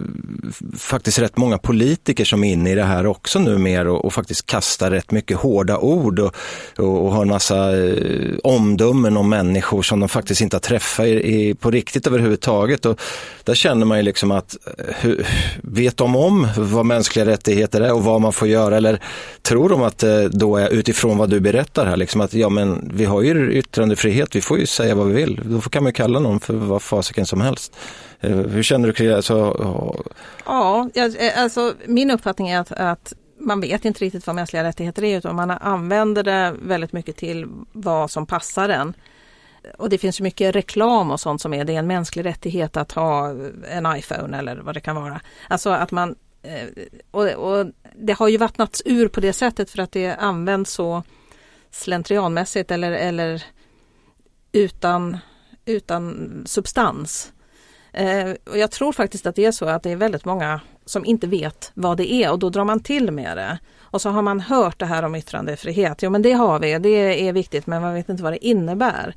faktiskt 0.78 1.20
rätt 1.20 1.38
många 1.38 1.58
politiker 1.58 2.26
som 2.26 2.44
är 2.44 2.54
inne 2.54 2.72
i 2.72 2.76
det 2.76 2.84
här 2.84 3.06
också 3.06 3.40
numera 3.40 3.92
och, 3.92 4.06
och 4.06 4.14
faktiskt 4.14 4.46
kastar 4.46 4.92
rätt 4.92 5.12
mycket 5.12 5.38
hårda 5.38 5.78
ord 5.78 6.20
och, 6.20 6.36
och, 6.78 7.06
och 7.06 7.12
har 7.12 7.22
en 7.22 7.28
massa 7.28 7.78
eh, 7.78 8.38
omdömen 8.44 9.18
om 9.18 9.30
människor 9.30 9.82
som 9.82 10.00
de 10.00 10.10
faktiskt 10.10 10.42
inte 10.42 10.56
har 10.56 10.62
träffat 10.62 11.06
i, 11.06 11.10
i, 11.10 11.56
på 11.56 11.72
riktigt 11.72 12.08
överhuvudtaget. 12.08 12.86
Och 12.86 13.00
där 13.44 13.56
känner 13.56 13.86
man 13.86 13.98
ju 13.98 14.04
liksom 14.04 14.32
att 14.32 14.58
eh, 14.66 14.96
hur, 15.00 15.28
vet 15.62 15.98
de 15.98 16.16
om 16.16 16.48
vad 16.58 16.86
mänskliga 16.86 17.26
rättigheter 17.26 17.82
är 17.82 17.94
och 17.94 18.04
vad 18.04 18.22
man 18.22 18.34
får 18.34 18.48
göra 18.48 18.78
eller 18.78 19.02
tror 19.42 19.70
de 19.70 19.82
att 19.82 20.04
eh, 20.04 20.22
då 20.22 20.58
är 20.58 20.70
utifrån 20.70 21.18
vad 21.18 21.30
du 21.30 21.40
berättar 21.40 21.86
här, 21.86 21.98
liksom 21.98 22.22
att 22.22 22.34
ja 22.34 22.50
men 22.50 22.92
vi 22.94 23.06
har 23.06 23.22
ju 23.22 23.52
yttrandefrihet, 23.52 24.36
vi 24.36 24.42
får 24.42 24.60
ju 24.60 24.66
säga 24.66 24.96
vad 24.96 25.08
vi 25.08 25.14
vill. 25.14 25.42
Då 25.46 25.62
kan 25.62 25.84
man 25.84 25.90
ju 25.90 25.94
kalla 25.94 26.20
någon 26.20 26.40
för 26.40 26.54
vad 26.54 26.82
fasiken 26.82 27.26
som 27.26 27.42
helst. 27.42 27.74
Eh, 28.20 28.38
hur 28.38 28.64
känner 28.64 28.88
du 28.88 28.94
kring 28.94 29.08
det? 29.08 29.16
Alltså, 29.16 30.06
Ja, 30.46 30.90
eh, 30.96 31.42
alltså 31.42 31.74
min 31.86 32.12
uppfattning 32.12 32.50
är 32.50 32.60
att, 32.60 32.72
att 32.72 33.14
man 33.40 33.62
vet 33.62 33.86
inte 33.86 34.06
riktigt 34.06 34.28
vad 34.28 34.36
mänskliga 34.36 34.64
rättigheter 34.64 35.04
är 35.04 35.18
utan 35.18 35.36
man 35.36 35.52
använder 35.52 36.24
det 36.24 36.56
väldigt 36.62 36.94
mycket 36.94 37.16
till 37.18 37.48
vad 37.72 38.12
som 38.12 38.26
passar 38.26 38.70
en. 38.70 38.94
Och 39.78 39.90
det 39.90 39.98
finns 39.98 40.20
ju 40.20 40.24
mycket 40.24 40.56
reklam 40.56 41.12
och 41.12 41.20
sånt 41.20 41.42
som 41.42 41.54
är 41.54 41.66
det 41.66 41.74
är 41.74 41.80
en 41.80 41.88
mänsklig 41.88 42.26
rättighet 42.26 42.78
att 42.78 42.92
ha 42.92 43.30
en 43.70 43.98
iPhone 43.98 44.38
eller 44.38 44.56
vad 44.56 44.74
det 44.74 44.80
kan 44.80 44.96
vara. 44.96 45.22
Alltså 45.48 45.70
att 45.70 45.92
man 45.92 46.16
eh, 46.42 46.86
och, 47.12 47.28
och 47.28 47.66
det 47.96 48.14
har 48.14 48.28
ju 48.28 48.38
vattnats 48.38 48.82
ur 48.86 49.08
på 49.08 49.20
det 49.20 49.34
sättet 49.34 49.70
för 49.70 49.80
att 49.80 49.92
det 49.92 50.16
används 50.16 50.72
så 50.72 51.04
slentrianmässigt 51.72 52.72
eller, 52.72 52.92
eller 52.92 53.44
utan, 54.52 55.18
utan 55.66 56.44
substans. 56.46 57.32
Eh, 57.94 58.32
och 58.50 58.58
jag 58.58 58.72
tror 58.72 58.92
faktiskt 58.92 59.26
att 59.26 59.36
det 59.36 59.46
är 59.46 59.52
så 59.52 59.66
att 59.66 59.84
det 59.84 59.92
är 59.92 59.96
väldigt 59.96 60.26
många 60.26 60.62
som 60.86 61.06
inte 61.06 61.28
vet 61.28 61.72
vad 61.74 61.98
det 61.98 62.14
är 62.14 62.32
och 62.32 62.40
då 62.40 62.50
drar 62.50 62.64
man 62.64 62.80
till 62.80 63.12
med 63.12 63.38
det. 63.38 63.60
Och 63.82 64.02
så 64.02 64.10
har 64.10 64.22
man 64.22 64.40
hört 64.40 64.80
det 64.80 64.86
här 64.86 65.04
om 65.04 65.16
yttrandefrihet. 65.16 66.04
Jo 66.04 66.10
men 66.10 66.22
det 66.22 66.32
har 66.32 66.60
vi, 66.60 66.80
det 66.80 67.28
är 67.28 67.34
viktigt 67.34 67.68
men 67.68 67.82
man 67.82 67.94
vet 67.94 68.10
inte 68.10 68.24
vad 68.24 68.34
det 68.34 68.46
innebär. 68.46 69.16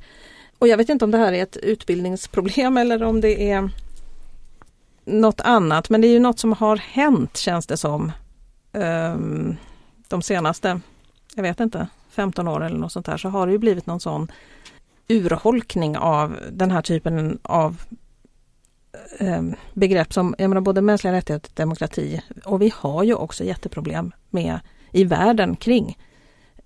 Och 0.57 0.67
jag 0.67 0.77
vet 0.77 0.89
inte 0.89 1.05
om 1.05 1.11
det 1.11 1.17
här 1.17 1.33
är 1.33 1.43
ett 1.43 1.57
utbildningsproblem 1.57 2.77
eller 2.77 3.03
om 3.03 3.21
det 3.21 3.51
är 3.51 3.69
något 5.05 5.41
annat. 5.41 5.89
Men 5.89 6.01
det 6.01 6.07
är 6.07 6.11
ju 6.11 6.19
något 6.19 6.39
som 6.39 6.53
har 6.53 6.77
hänt 6.77 7.37
känns 7.37 7.67
det 7.67 7.77
som. 7.77 8.11
Um, 8.71 9.57
de 10.07 10.21
senaste, 10.21 10.81
jag 11.35 11.43
vet 11.43 11.59
inte, 11.59 11.87
15 12.09 12.47
år 12.47 12.63
eller 12.63 12.77
något 12.77 12.91
sånt 12.91 13.05
där 13.05 13.17
så 13.17 13.29
har 13.29 13.47
det 13.47 13.51
ju 13.51 13.57
blivit 13.57 13.85
någon 13.85 13.99
sån 13.99 14.31
urholkning 15.07 15.97
av 15.97 16.37
den 16.51 16.71
här 16.71 16.81
typen 16.81 17.39
av 17.43 17.81
Eh, 19.17 19.41
begrepp 19.73 20.13
som 20.13 20.35
jag 20.37 20.49
menar, 20.49 20.61
både 20.61 20.81
mänskliga 20.81 21.13
rättigheter 21.13 21.49
och 21.49 21.55
demokrati. 21.55 22.21
Och 22.45 22.61
vi 22.61 22.73
har 22.75 23.03
ju 23.03 23.13
också 23.13 23.43
jätteproblem 23.43 24.11
med 24.29 24.59
i 24.91 25.03
världen 25.03 25.55
kring 25.55 25.97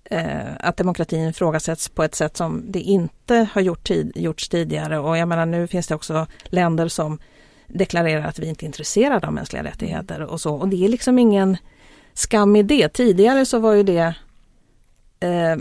eh, 0.04 0.56
att 0.60 0.78
demokratin 0.78 1.30
ifrågasätts 1.30 1.90
på 1.90 2.04
ett 2.04 2.16
sätt 2.16 2.38
som 2.38 2.64
det 2.72 2.80
inte 2.80 3.48
har 3.54 3.62
gjort 3.62 3.84
tid, 3.84 4.12
gjorts 4.16 4.50
tidigare. 4.50 5.00
Och 5.00 5.18
jag 5.18 5.28
menar 5.28 5.46
nu 5.46 5.68
finns 5.68 5.88
det 5.88 5.96
också 5.96 6.28
länder 6.44 6.88
som 6.88 7.20
deklarerar 7.68 8.28
att 8.28 8.40
vi 8.40 8.48
inte 8.48 8.66
är 8.66 8.68
intresserade 8.68 9.28
av 9.28 9.34
mänskliga 9.34 9.64
rättigheter 9.64 10.22
och 10.22 10.42
så. 10.42 10.56
Och 10.56 10.68
det 10.68 10.86
är 10.86 10.90
liksom 10.90 11.20
ingen 11.20 11.58
skam 12.14 12.56
i 12.56 12.64
det. 12.64 12.90
Tidigare 12.90 13.46
så 13.46 13.60
var 13.60 13.74
ju 13.74 13.84
det 13.84 14.16
eh, 15.20 15.58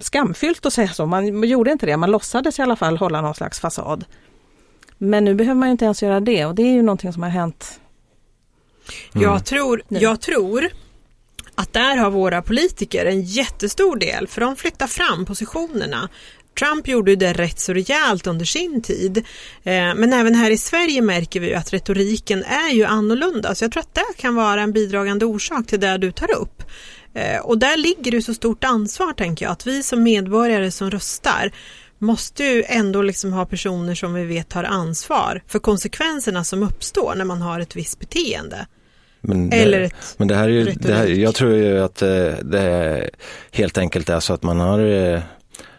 skamfyllt 0.00 0.66
att 0.66 0.72
säga 0.72 0.88
så. 0.88 1.06
Man 1.06 1.44
gjorde 1.44 1.72
inte 1.72 1.86
det, 1.86 1.96
man 1.96 2.10
låtsades 2.10 2.58
i 2.58 2.62
alla 2.62 2.76
fall 2.76 2.96
hålla 2.96 3.20
någon 3.20 3.34
slags 3.34 3.60
fasad. 3.60 4.04
Men 4.98 5.24
nu 5.24 5.34
behöver 5.34 5.60
man 5.60 5.68
inte 5.68 5.84
ens 5.84 6.02
göra 6.02 6.20
det 6.20 6.46
och 6.46 6.54
det 6.54 6.62
är 6.62 6.72
ju 6.72 6.82
någonting 6.82 7.12
som 7.12 7.22
har 7.22 7.30
hänt. 7.30 7.80
Mm. 9.14 9.24
Jag, 9.24 9.44
tror, 9.44 9.82
jag 9.88 10.20
tror 10.20 10.68
att 11.54 11.72
där 11.72 11.96
har 11.96 12.10
våra 12.10 12.42
politiker 12.42 13.06
en 13.06 13.22
jättestor 13.22 13.96
del 13.96 14.26
för 14.26 14.40
de 14.40 14.56
flyttar 14.56 14.86
fram 14.86 15.24
positionerna. 15.24 16.08
Trump 16.58 16.88
gjorde 16.88 17.16
det 17.16 17.32
rätt 17.32 17.60
så 17.60 17.72
rejält 17.72 18.26
under 18.26 18.44
sin 18.44 18.82
tid. 18.82 19.16
Eh, 19.62 19.94
men 19.94 20.12
även 20.12 20.34
här 20.34 20.50
i 20.50 20.58
Sverige 20.58 21.02
märker 21.02 21.40
vi 21.40 21.54
att 21.54 21.72
retoriken 21.72 22.44
är 22.44 22.70
ju 22.70 22.84
annorlunda. 22.84 23.54
Så 23.54 23.64
jag 23.64 23.72
tror 23.72 23.80
att 23.80 23.94
det 23.94 24.16
kan 24.16 24.34
vara 24.34 24.62
en 24.62 24.72
bidragande 24.72 25.24
orsak 25.24 25.66
till 25.66 25.80
det 25.80 25.98
du 25.98 26.12
tar 26.12 26.30
upp. 26.34 26.62
Eh, 27.14 27.40
och 27.40 27.58
där 27.58 27.76
ligger 27.76 28.10
det 28.10 28.22
så 28.22 28.34
stort 28.34 28.64
ansvar 28.64 29.12
tänker 29.12 29.44
jag 29.44 29.52
att 29.52 29.66
vi 29.66 29.82
som 29.82 30.02
medborgare 30.02 30.70
som 30.70 30.90
röstar 30.90 31.52
måste 31.98 32.44
ju 32.44 32.64
ändå 32.66 33.02
liksom 33.02 33.32
ha 33.32 33.46
personer 33.46 33.94
som 33.94 34.14
vi 34.14 34.24
vet 34.24 34.48
tar 34.48 34.64
ansvar 34.64 35.42
för 35.46 35.58
konsekvenserna 35.58 36.44
som 36.44 36.62
uppstår 36.62 37.14
när 37.16 37.24
man 37.24 37.42
har 37.42 37.60
ett 37.60 37.76
visst 37.76 37.98
beteende. 37.98 38.66
Men 39.20 39.50
det, 39.50 39.56
Eller 39.56 39.80
ett 39.80 40.14
men 40.16 40.28
det 40.28 40.34
här 40.34 40.44
är 40.44 40.52
ju, 40.52 40.64
det 40.64 40.94
här, 40.94 41.06
jag 41.06 41.34
tror 41.34 41.54
ju 41.54 41.78
att 41.78 42.02
eh, 42.02 42.32
det 42.42 43.10
helt 43.50 43.78
enkelt 43.78 44.08
är 44.08 44.20
så 44.20 44.34
att 44.34 44.42
man 44.42 44.60
har 44.60 44.78
eh, 44.78 45.20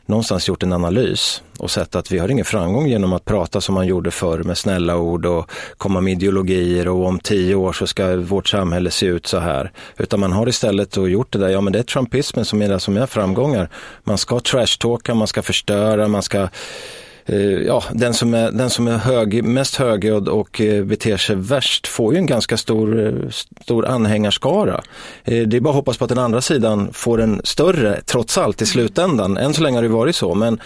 någonstans 0.10 0.48
gjort 0.48 0.63
en 0.63 0.74
analys 0.74 1.41
och 1.58 1.72
sett 1.72 1.95
att 1.95 2.12
vi 2.12 2.19
har 2.19 2.32
ingen 2.32 2.45
framgång 2.45 2.88
genom 2.88 3.13
att 3.13 3.26
prata 3.26 3.62
som 3.62 3.76
man 3.76 3.88
gjorde 3.88 4.12
förr 4.12 4.43
med 4.43 4.58
snälla 4.58 4.98
ord 4.98 5.26
och 5.26 5.52
komma 5.78 6.02
med 6.02 6.13
ideologier 6.13 6.88
och 6.88 7.06
om 7.06 7.19
tio 7.19 7.56
år 7.56 7.74
så 7.74 7.88
ska 7.88 8.15
vårt 8.15 8.48
samhälle 8.48 8.91
se 8.91 9.06
ut 9.06 9.28
så 9.28 9.38
här. 9.38 9.72
Utan 9.98 10.19
man 10.19 10.32
har 10.32 10.50
istället 10.50 10.91
då 10.91 11.10
gjort 11.10 11.34
det 11.34 11.39
där, 11.39 11.50
ja 11.50 11.62
men 11.62 11.74
det 11.74 11.80
är 11.80 11.84
trumpismen 11.84 12.45
som 12.45 12.62
är 12.62 12.69
det 12.69 12.80
som 12.80 12.98
är 12.98 13.06
framgångar. 13.06 13.69
Man 14.04 14.17
ska 14.17 14.39
trashtalka, 14.39 15.13
man 15.13 15.28
ska 15.28 15.41
förstöra, 15.41 16.08
man 16.08 16.24
ska 16.24 16.48
Eh, 17.32 17.39
ja, 17.42 17.84
den 17.92 18.13
som 18.13 18.34
är, 18.34 18.52
den 18.52 18.70
som 18.70 18.88
är 18.88 18.98
hög, 18.98 19.44
mest 19.44 19.76
högljudd 19.76 20.28
och 20.28 20.62
eh, 20.62 20.84
beter 20.84 21.18
sig 21.18 21.36
värst 21.36 21.88
får 21.88 22.13
ju 22.13 22.20
en 22.20 22.26
ganska 22.26 22.58
stor, 22.58 23.06
eh, 23.06 23.30
stor 23.62 23.86
anhängarskara. 23.86 24.82
Det 25.24 25.54
är 25.54 25.60
bara 25.60 25.70
att 25.70 25.76
hoppas 25.76 25.98
på 25.98 26.04
att 26.04 26.10
den 26.10 26.18
andra 26.18 26.42
sidan 26.42 26.94
får 26.94 27.22
en 27.22 27.42
större, 27.44 28.02
trots 28.06 28.38
allt, 28.38 28.62
i 28.62 28.65
slutändan. 28.65 29.38
Än 29.38 29.54
så 29.54 29.63
länge 29.63 29.78
har 29.78 29.84
det 29.84 29.89
varit 29.89 30.15
så, 30.15 30.36
men 30.36 30.60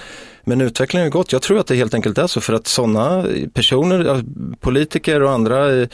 men 0.46 0.62
utvecklingen 0.62 1.06
har 1.06 1.12
gått. 1.12 1.32
Jag 1.32 1.42
tror 1.42 1.60
att 1.60 1.68
det 1.68 1.76
helt 1.76 1.94
enkelt 1.94 2.18
är 2.18 2.28
så 2.28 2.42
för 2.42 2.54
att 2.54 2.68
sådana 2.68 3.26
personer, 3.54 4.24
politiker 4.60 5.24
och 5.24 5.32
andra 5.32 5.88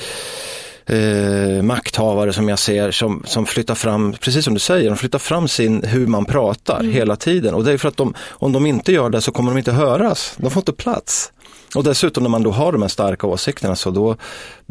eh, 0.90 1.64
makthavare 1.64 2.34
som 2.34 2.50
jag 2.50 2.60
ser 2.60 2.92
som, 2.92 3.24
som 3.26 3.46
flyttar 3.46 3.76
fram, 3.76 4.14
precis 4.14 4.46
som 4.46 4.54
du 4.54 4.60
säger, 4.60 4.90
de 4.90 4.98
flyttar 4.98 5.20
fram 5.20 5.48
sin, 5.48 5.84
hur 5.84 6.08
man 6.08 6.26
pratar 6.26 6.80
mm. 6.80 6.94
hela 6.94 7.16
tiden. 7.16 7.54
Och 7.54 7.64
det 7.64 7.72
är 7.72 7.78
för 7.78 7.88
att 7.88 7.98
de, 7.98 8.14
om 8.30 8.52
de 8.52 8.66
inte 8.66 8.92
gör 8.92 9.10
det 9.10 9.22
så 9.22 9.32
kommer 9.32 9.52
de 9.52 9.58
inte 9.58 9.72
höras. 9.72 10.34
De 10.38 10.52
får 10.52 10.62
inte 10.62 10.74
plats. 10.74 11.32
Och 11.76 11.84
dessutom 11.84 12.24
när 12.24 12.30
man 12.30 12.44
då 12.44 12.52
har 12.52 12.72
de 12.72 12.82
här 12.82 12.90
starka 12.90 13.28
åsikterna 13.28 13.76
så 13.76 13.90
då, 13.92 14.16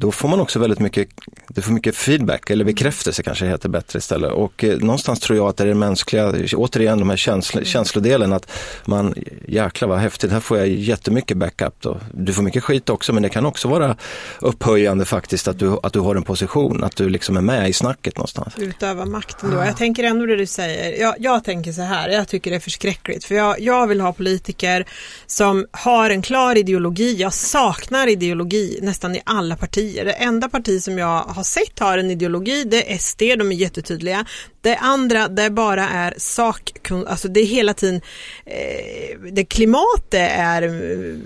då 0.01 0.13
får 0.13 0.29
man 0.29 0.41
också 0.41 0.59
väldigt 0.59 0.79
mycket, 0.79 1.09
du 1.49 1.63
får 1.63 1.73
mycket 1.73 1.97
feedback 1.97 2.51
eller 2.51 2.65
bekräftelse 2.65 3.23
kanske 3.23 3.45
det 3.45 3.51
heter 3.51 3.69
bättre 3.69 3.99
istället. 3.99 4.33
Och 4.33 4.65
eh, 4.65 4.79
någonstans 4.79 5.21
tror 5.21 5.37
jag 5.37 5.49
att 5.49 5.57
det 5.57 5.65
är 5.65 5.69
det 5.69 5.75
mänskliga, 5.75 6.33
återigen 6.57 6.99
de 6.99 7.11
här 7.11 7.17
känsl, 7.17 7.65
känslodelen 7.65 8.33
att 8.33 8.51
man, 8.85 9.15
jäklar 9.49 9.89
vad 9.89 9.99
häftigt, 9.99 10.31
här 10.31 10.41
får 10.41 10.59
jag 10.59 10.69
jättemycket 10.69 11.37
backup 11.37 11.75
då. 11.81 12.01
Du 12.13 12.33
får 12.33 12.43
mycket 12.43 12.65
skit 12.65 12.89
också 12.89 13.13
men 13.13 13.23
det 13.23 13.29
kan 13.29 13.47
också 13.47 13.69
vara 13.69 13.97
upphöjande 14.41 15.05
faktiskt 15.05 15.49
att 15.49 15.59
du, 15.59 15.79
att 15.83 15.93
du 15.93 16.01
har 16.01 16.17
en 16.17 16.23
position, 16.23 16.85
att 16.85 16.97
du 16.97 17.09
liksom 17.09 17.37
är 17.37 17.41
med 17.41 17.69
i 17.69 17.73
snacket 17.73 18.17
någonstans. 18.17 18.55
Utöva 18.59 19.05
makten 19.05 19.51
då. 19.51 19.57
Jag 19.57 19.77
tänker 19.77 20.05
ändå 20.05 20.27
det 20.27 20.37
du 20.37 20.47
säger, 20.47 21.01
jag, 21.01 21.15
jag 21.19 21.45
tänker 21.45 21.73
så 21.73 21.83
här, 21.83 22.09
jag 22.09 22.29
tycker 22.29 22.51
det 22.51 22.57
är 22.57 22.61
förskräckligt 22.61 23.25
för 23.25 23.35
jag, 23.35 23.61
jag 23.61 23.87
vill 23.87 24.01
ha 24.01 24.13
politiker 24.13 24.87
som 25.27 25.67
har 25.71 26.11
en 26.11 26.23
klar 26.23 26.59
ideologi, 26.59 27.17
jag 27.17 27.33
saknar 27.33 28.07
ideologi 28.07 28.79
nästan 28.83 29.15
i 29.15 29.23
alla 29.25 29.57
partier 29.57 29.88
partier. 29.89 30.05
Det 30.05 30.13
enda 30.13 30.49
parti 30.49 30.83
som 30.83 30.99
jag 30.99 31.23
har 31.23 31.43
sett 31.43 31.79
har 31.79 31.99
en 31.99 32.11
ideologi, 32.11 32.65
det 32.65 32.93
är 32.93 32.99
SD, 32.99 33.21
de 33.21 33.53
är 33.53 33.57
jättetydliga. 33.57 34.25
Det 34.61 34.77
andra, 34.77 35.29
det 35.29 35.51
bara 35.51 35.89
är 35.89 36.15
sak, 36.17 36.73
alltså 37.07 37.29
det 37.29 37.41
är 37.41 37.47
hela 37.47 37.75
tiden, 37.75 38.01
eh, 38.47 39.19
det 39.33 39.45
klimatet 39.45 40.31
är 40.37 40.63
eh, 40.63 41.17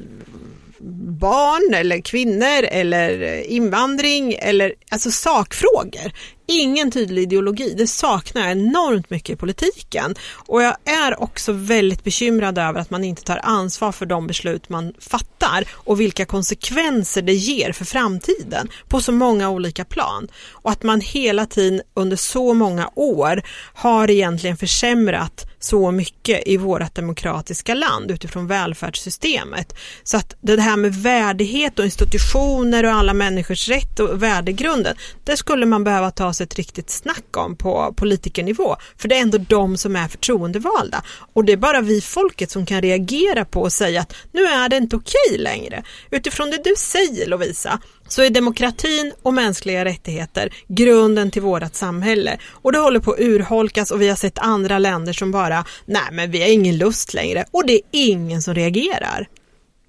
barn 1.20 1.75
eller 1.75 2.01
kvinnor 2.01 2.62
eller 2.62 3.42
invandring 3.46 4.35
eller 4.38 4.75
alltså 4.90 5.11
sakfrågor. 5.11 6.12
Ingen 6.46 6.90
tydlig 6.90 7.22
ideologi, 7.22 7.74
det 7.78 7.87
saknar 7.87 8.42
jag 8.42 8.50
enormt 8.50 9.11
mycket 9.11 9.31
i 9.31 9.37
politiken. 9.37 10.14
Och 10.46 10.62
jag 10.62 10.76
är 10.85 11.22
också 11.22 11.52
väldigt 11.52 12.05
bekymrad 12.05 12.59
över 12.59 12.81
att 12.81 12.90
man 12.90 13.05
inte 13.05 13.22
tar 13.22 13.40
ansvar 13.42 13.92
för 13.92 14.07
de 14.07 14.26
beslut 14.26 14.68
man 14.68 14.92
fattar 14.98 15.64
och 15.72 16.00
vilka 16.00 16.24
konsekvenser 16.24 17.22
det 17.22 17.33
ger 17.33 17.72
för 17.72 17.85
framtiden 17.85 18.68
på 18.88 19.00
så 19.00 19.12
många 19.12 19.50
olika 19.50 19.85
plan. 19.85 20.28
Och 20.50 20.70
att 20.70 20.83
man 20.83 21.00
hela 21.00 21.46
tiden 21.46 21.83
under 21.94 22.16
så 22.16 22.55
många 22.55 22.90
år 22.94 23.42
har 23.74 24.11
egentligen 24.11 24.57
försämrat 24.57 25.46
så 25.59 25.90
mycket 25.90 26.42
i 26.46 26.57
vårt 26.57 26.94
demokratiska 26.94 27.74
land 27.74 28.11
utifrån 28.11 28.46
välfärdssystemet. 28.46 29.74
Så 30.02 30.16
att 30.16 30.35
det 30.40 30.61
här 30.61 30.76
med 30.76 30.94
värdighet 30.94 31.78
och 31.78 31.85
institutioner 31.85 32.85
och 32.85 32.92
alla 32.92 33.14
människors 33.14 33.68
rätt 33.68 34.00
och 34.00 34.22
värdegrunden, 34.22 34.96
det 35.24 35.37
skulle 35.37 35.66
man 35.66 35.85
behöva 35.85 36.11
ta 36.11 36.32
tas 36.33 36.40
ett 36.40 36.55
riktigt 36.55 36.90
snack 36.90 37.37
om 37.37 37.57
på 37.57 37.95
politikernivå. 37.97 38.77
För 38.97 39.09
det 39.09 39.16
är 39.16 39.23
ändå 39.23 39.38
de 39.38 39.77
som 39.77 39.97
är 39.97 40.09
förtroendevalda. 40.09 41.03
Och 41.35 41.45
det 41.45 41.53
är 41.53 41.57
bara 41.57 41.81
vi 41.81 42.01
folket 42.01 42.51
som 42.51 42.66
kan 42.66 42.81
reagera 42.81 43.45
på 43.45 43.61
och 43.61 43.73
säga 43.73 44.01
att 44.01 44.14
nu 44.33 44.45
är 44.45 44.68
det 44.68 44.77
inte 44.77 44.97
okej 44.97 45.38
längre. 45.38 45.83
Utifrån 46.11 46.51
det 46.51 46.64
du 46.64 46.75
säger 46.79 47.27
Lovisa, 47.27 47.81
så 48.09 48.23
är 48.23 48.31
demokratin 48.31 49.12
och 49.23 49.35
mänskliga 49.35 49.85
rättigheter 49.85 50.55
grunden 50.68 51.31
till 51.31 51.42
vårt 51.42 51.75
samhälle. 51.75 52.38
Och 52.62 52.73
det 52.73 52.79
håller 52.79 53.01
på 53.01 53.12
att 53.12 53.21
urholkas 53.21 53.90
och 53.90 54.03
vi 54.03 54.09
har 54.09 54.16
sett 54.16 54.38
andra 54.38 54.79
länder 54.79 55.12
som 55.12 55.31
bara, 55.31 55.64
nej 55.87 56.09
men 56.12 56.31
vi 56.31 56.42
har 56.42 56.49
ingen 56.49 56.79
lust 56.79 57.14
längre 57.14 57.45
och 57.51 57.66
det 57.66 57.73
är 57.73 57.83
ingen 57.92 58.42
som 58.42 58.55
reagerar. 58.55 59.29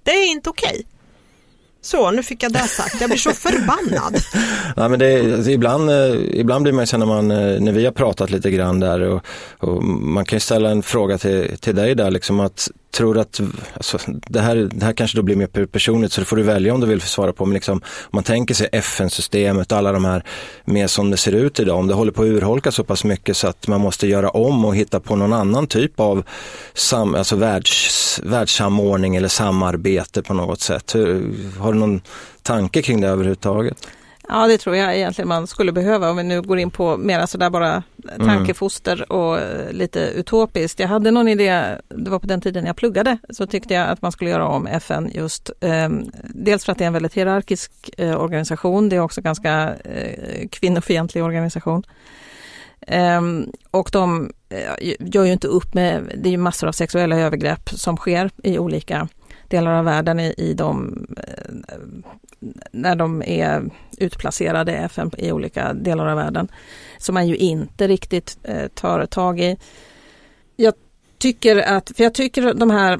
Det 0.03 0.11
är 0.11 0.31
inte 0.31 0.49
okej. 0.49 0.85
Så, 1.85 2.11
nu 2.11 2.23
fick 2.23 2.43
jag 2.43 2.51
det 2.51 2.59
sagt. 2.59 3.01
Jag 3.01 3.09
blir 3.09 3.19
så 3.19 3.31
förbannad. 3.31 4.17
Nej, 4.75 4.89
men 4.89 4.99
det, 4.99 5.33
alltså, 5.33 5.51
ibland, 5.51 5.89
eh, 5.89 6.15
ibland 6.39 6.63
blir 6.63 6.73
man 6.73 6.87
så 6.87 6.97
när, 6.97 7.05
man, 7.05 7.31
eh, 7.31 7.61
när 7.61 7.71
vi 7.71 7.85
har 7.85 7.91
pratat 7.91 8.29
lite 8.29 8.51
grann 8.51 8.79
där 8.79 9.01
och, 9.01 9.25
och 9.59 9.83
man 9.83 10.25
kan 10.25 10.35
ju 10.35 10.39
ställa 10.39 10.69
en 10.69 10.83
fråga 10.83 11.17
till, 11.17 11.57
till 11.59 11.75
dig 11.75 11.95
där, 11.95 12.11
liksom 12.11 12.39
att 12.39 12.69
tror 12.93 13.17
att, 13.17 13.41
alltså, 13.73 13.97
det, 14.07 14.39
här, 14.39 14.55
det 14.55 14.85
här 14.85 14.93
kanske 14.93 15.17
då 15.17 15.21
blir 15.21 15.35
mer 15.35 15.65
personligt 15.65 16.11
så 16.11 16.21
det 16.21 16.25
får 16.25 16.37
du 16.37 16.43
välja 16.43 16.73
om 16.73 16.81
du 16.81 16.87
vill 16.87 17.01
svara 17.01 17.33
på, 17.33 17.45
men 17.45 17.53
liksom, 17.53 17.77
om 17.77 18.09
man 18.11 18.23
tänker 18.23 18.53
sig 18.53 18.69
FN-systemet, 18.71 19.71
och 19.71 19.77
alla 19.77 19.91
de 19.91 20.05
här, 20.05 20.23
mer 20.65 20.87
som 20.87 21.11
det 21.11 21.17
ser 21.17 21.31
ut 21.31 21.59
idag, 21.59 21.77
om 21.77 21.87
det 21.87 21.93
håller 21.93 22.11
på 22.11 22.21
att 22.21 22.27
urholka 22.27 22.71
så 22.71 22.83
pass 22.83 23.03
mycket 23.03 23.37
så 23.37 23.47
att 23.47 23.67
man 23.67 23.81
måste 23.81 24.07
göra 24.07 24.29
om 24.29 24.65
och 24.65 24.75
hitta 24.75 24.99
på 24.99 25.15
någon 25.15 25.33
annan 25.33 25.67
typ 25.67 25.99
av 25.99 26.23
sam, 26.73 27.15
alltså 27.15 27.35
världs, 27.35 28.19
världssamordning 28.23 29.15
eller 29.15 29.27
samarbete 29.27 30.21
på 30.21 30.33
något 30.33 30.61
sätt. 30.61 30.95
Hur, 30.95 31.33
har 31.59 31.73
du 31.73 31.79
någon 31.79 32.01
tanke 32.41 32.81
kring 32.81 33.01
det 33.01 33.07
överhuvudtaget? 33.07 33.87
Ja, 34.27 34.47
det 34.47 34.57
tror 34.57 34.75
jag 34.75 34.95
egentligen 34.95 35.27
man 35.27 35.47
skulle 35.47 35.71
behöva 35.71 36.09
om 36.09 36.17
vi 36.17 36.23
nu 36.23 36.41
går 36.41 36.59
in 36.59 36.71
på 36.71 36.97
mera 36.97 37.27
sådär 37.27 37.49
bara 37.49 37.83
tankefoster 38.17 39.11
och 39.11 39.39
eh, 39.39 39.71
lite 39.71 39.99
utopiskt. 39.99 40.79
Jag 40.79 40.87
hade 40.87 41.11
någon 41.11 41.27
idé, 41.27 41.77
det 41.89 42.09
var 42.09 42.19
på 42.19 42.27
den 42.27 42.41
tiden 42.41 42.65
jag 42.65 42.75
pluggade, 42.75 43.17
så 43.29 43.47
tyckte 43.47 43.73
jag 43.73 43.89
att 43.89 44.01
man 44.01 44.11
skulle 44.11 44.29
göra 44.29 44.47
om 44.47 44.67
FN 44.67 45.11
just 45.13 45.51
eh, 45.59 45.89
dels 46.23 46.65
för 46.65 46.71
att 46.71 46.77
det 46.77 46.83
är 46.83 46.87
en 46.87 46.93
väldigt 46.93 47.13
hierarkisk 47.13 47.71
eh, 47.97 48.21
organisation, 48.21 48.89
det 48.89 48.95
är 48.95 48.99
också 48.99 49.21
ganska 49.21 49.75
eh, 49.75 50.47
kvinnofientlig 50.49 51.23
organisation. 51.23 51.83
Um, 52.87 53.51
och 53.71 53.89
de 53.93 54.31
uh, 54.53 54.93
gör 54.99 55.23
ju 55.25 55.31
inte 55.31 55.47
upp 55.47 55.73
med, 55.73 56.11
det 56.17 56.29
är 56.29 56.31
ju 56.31 56.37
massor 56.37 56.67
av 56.67 56.71
sexuella 56.71 57.19
övergrepp 57.19 57.69
som 57.69 57.97
sker 57.97 58.29
i 58.43 58.59
olika 58.59 59.07
delar 59.53 59.71
av 59.71 59.85
världen 59.85 60.19
i, 60.19 60.33
i 60.37 60.53
de, 60.53 61.05
eh, 61.17 61.83
när 62.71 62.95
de 62.95 63.23
är 63.25 63.63
utplacerade 63.97 64.71
i 64.71 64.75
FN 64.75 65.11
i 65.17 65.31
olika 65.31 65.73
delar 65.73 66.07
av 66.07 66.17
världen. 66.17 66.47
Som 66.97 67.13
man 67.13 67.27
ju 67.27 67.35
inte 67.35 67.87
riktigt 67.87 68.37
eh, 68.43 68.67
tar 68.67 69.05
tag 69.05 69.39
i. 69.39 69.57
Jag 70.55 70.73
tycker 71.17 71.57
att, 71.57 71.91
för 71.95 72.03
jag 72.03 72.13
tycker 72.13 72.53
de 72.53 72.71
här 72.71 72.99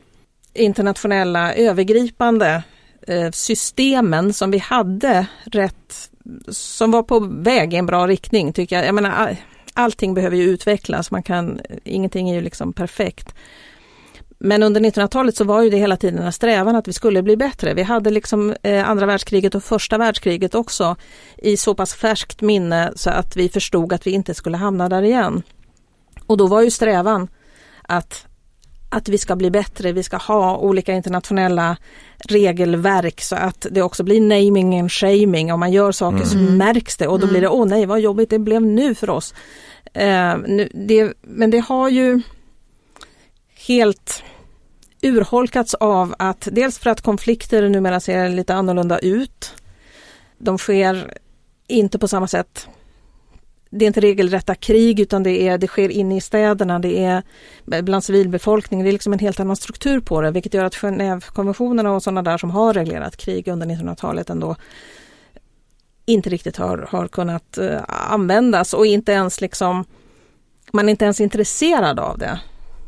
internationella 0.53 1.53
övergripande 1.53 2.63
eh, 3.07 3.31
systemen 3.31 4.33
som 4.33 4.51
vi 4.51 4.57
hade 4.57 5.25
rätt, 5.43 6.09
som 6.47 6.91
var 6.91 7.03
på 7.03 7.19
väg 7.19 7.73
i 7.73 7.77
en 7.77 7.85
bra 7.85 8.07
riktning 8.07 8.53
tycker 8.53 8.75
jag. 8.75 8.85
Jag 8.85 8.95
menar, 8.95 9.37
allting 9.73 10.13
behöver 10.13 10.37
ju 10.37 10.43
utvecklas, 10.43 11.11
man 11.11 11.23
kan, 11.23 11.61
ingenting 11.83 12.29
är 12.29 12.35
ju 12.35 12.41
liksom 12.41 12.73
perfekt. 12.73 13.35
Men 14.45 14.63
under 14.63 14.81
1900-talet 14.81 15.35
så 15.35 15.43
var 15.43 15.61
ju 15.61 15.69
det 15.69 15.77
hela 15.77 15.97
tiden 15.97 16.19
en 16.19 16.33
strävan 16.33 16.75
att 16.75 16.87
vi 16.87 16.93
skulle 16.93 17.23
bli 17.23 17.37
bättre. 17.37 17.73
Vi 17.73 17.83
hade 17.83 18.09
liksom 18.09 18.55
eh, 18.63 18.89
andra 18.89 19.05
världskriget 19.05 19.55
och 19.55 19.63
första 19.63 19.97
världskriget 19.97 20.55
också 20.55 20.95
i 21.37 21.57
så 21.57 21.75
pass 21.75 21.93
färskt 21.93 22.41
minne 22.41 22.91
så 22.95 23.09
att 23.09 23.35
vi 23.35 23.49
förstod 23.49 23.93
att 23.93 24.07
vi 24.07 24.11
inte 24.11 24.33
skulle 24.33 24.57
hamna 24.57 24.89
där 24.89 25.01
igen. 25.01 25.43
Och 26.27 26.37
då 26.37 26.47
var 26.47 26.61
ju 26.61 26.71
strävan 26.71 27.27
att, 27.81 28.25
att 28.89 29.09
vi 29.09 29.17
ska 29.17 29.35
bli 29.35 29.51
bättre, 29.51 29.91
vi 29.91 30.03
ska 30.03 30.17
ha 30.17 30.57
olika 30.57 30.93
internationella 30.93 31.77
regelverk 32.29 33.21
så 33.21 33.35
att 33.35 33.67
det 33.71 33.81
också 33.81 34.03
blir 34.03 34.21
naming 34.21 34.79
and 34.79 34.91
shaming. 34.91 35.53
Om 35.53 35.59
man 35.59 35.71
gör 35.71 35.91
saker 35.91 36.17
mm. 36.17 36.29
så 36.29 36.37
märks 36.37 36.97
det 36.97 37.07
och 37.07 37.19
då 37.19 37.27
blir 37.27 37.41
det, 37.41 37.47
mm. 37.47 37.59
åh 37.59 37.65
nej 37.67 37.85
vad 37.85 37.99
jobbigt 37.99 38.29
det 38.29 38.39
blev 38.39 38.61
nu 38.61 38.95
för 38.95 39.09
oss. 39.09 39.33
Eh, 39.93 40.37
nu, 40.47 40.69
det, 40.73 41.13
men 41.21 41.51
det 41.51 41.59
har 41.59 41.89
ju 41.89 42.21
helt 43.67 44.23
urholkats 45.03 45.73
av 45.73 46.15
att 46.19 46.47
dels 46.51 46.79
för 46.79 46.89
att 46.89 47.01
konflikter 47.01 47.69
numera 47.69 47.99
ser 47.99 48.29
lite 48.29 48.53
annorlunda 48.53 48.99
ut. 48.99 49.53
De 50.37 50.57
sker 50.57 51.17
inte 51.67 51.99
på 51.99 52.07
samma 52.07 52.27
sätt 52.27 52.67
det 53.75 53.85
är 53.85 53.87
inte 53.87 54.01
regelrätta 54.01 54.55
krig 54.55 54.99
utan 54.99 55.23
det, 55.23 55.47
är, 55.47 55.57
det 55.57 55.67
sker 55.67 55.89
inne 55.89 56.17
i 56.17 56.21
städerna, 56.21 56.79
det 56.79 57.03
är 57.03 57.23
bland 57.81 58.03
civilbefolkningen, 58.03 58.83
det 58.83 58.89
är 58.89 58.93
liksom 58.93 59.13
en 59.13 59.19
helt 59.19 59.39
annan 59.39 59.55
struktur 59.55 59.99
på 59.99 60.21
det 60.21 60.31
vilket 60.31 60.53
gör 60.53 60.65
att 60.65 60.75
Genèvekonventionerna 60.75 61.95
och 61.95 62.03
sådana 62.03 62.21
där 62.21 62.37
som 62.37 62.51
har 62.51 62.73
reglerat 62.73 63.17
krig 63.17 63.47
under 63.47 63.67
1900-talet 63.67 64.29
ändå 64.29 64.55
inte 66.05 66.29
riktigt 66.29 66.57
har, 66.57 66.87
har 66.89 67.07
kunnat 67.07 67.57
eh, 67.57 67.81
användas 67.87 68.73
och 68.73 68.85
inte 68.85 69.11
ens 69.11 69.41
liksom 69.41 69.85
man 70.73 70.85
är 70.87 70.91
inte 70.91 71.05
ens 71.05 71.21
intresserad 71.21 71.99
av 71.99 72.17
det. 72.17 72.39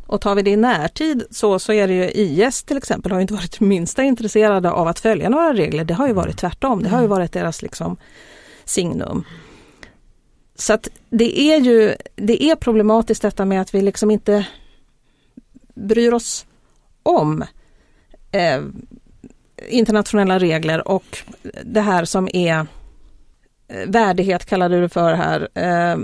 Och 0.08 0.22
tar 0.22 0.36
vi 0.36 0.42
det 0.42 0.52
i 0.52 0.56
närtid 0.56 1.24
så, 1.32 1.60
så 1.60 1.74
är 1.74 1.88
det 1.88 1.94
ju 1.94 2.12
IS 2.12 2.64
till 2.64 2.78
exempel 2.78 3.12
har 3.12 3.20
inte 3.20 3.34
varit 3.34 3.60
minsta 3.60 4.04
intresserade 4.04 4.72
av 4.72 4.88
att 4.88 5.00
följa 5.00 5.30
några 5.30 5.54
regler. 5.54 5.84
Det 5.84 5.94
har 5.94 6.08
ju 6.08 6.14
varit 6.14 6.38
tvärtom. 6.38 6.84
Det 6.84 6.90
har 6.90 7.02
ju 7.02 7.08
varit 7.08 7.32
deras 7.32 7.62
liksom 7.62 7.98
signum. 8.66 9.24
Så 10.56 10.74
att 10.74 10.88
det 11.10 11.40
är 11.40 11.60
ju 11.60 11.96
det 12.16 12.44
är 12.44 12.56
problematiskt 12.56 13.22
detta 13.22 13.46
med 13.46 13.62
att 13.62 13.76
vi 13.76 13.82
liksom 13.82 14.12
inte 14.12 14.48
bryr 15.76 16.14
oss 16.14 16.46
om 17.04 17.44
eh, 18.32 18.62
internationella 19.70 20.40
regler 20.40 20.88
och 20.88 21.18
det 21.64 21.82
här 21.82 22.06
som 22.06 22.30
är 22.34 22.68
eh, 23.68 23.88
värdighet 23.88 24.46
kallade 24.46 24.76
du 24.76 24.82
det 24.82 24.90
för 24.90 25.14
här. 25.14 25.48
Eh, 25.54 25.98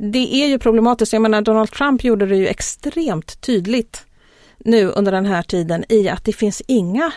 det 0.00 0.34
är 0.42 0.46
ju 0.46 0.58
problematiskt, 0.58 1.12
jag 1.12 1.22
menar 1.22 1.42
Donald 1.42 1.70
Trump 1.70 2.04
gjorde 2.04 2.26
det 2.26 2.36
ju 2.36 2.46
extremt 2.46 3.40
tydligt 3.40 4.06
nu 4.58 4.86
under 4.88 5.12
den 5.12 5.26
här 5.26 5.42
tiden 5.42 5.84
i 5.88 6.08
att 6.08 6.24
det 6.24 6.32
finns 6.32 6.62
inga 6.66 7.12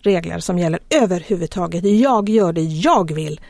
regler 0.00 0.38
som 0.38 0.58
gäller 0.58 0.80
överhuvudtaget. 0.90 1.84
Jag 1.84 2.28
gör 2.28 2.52
det 2.52 2.62
jag 2.62 3.14
vill 3.14 3.40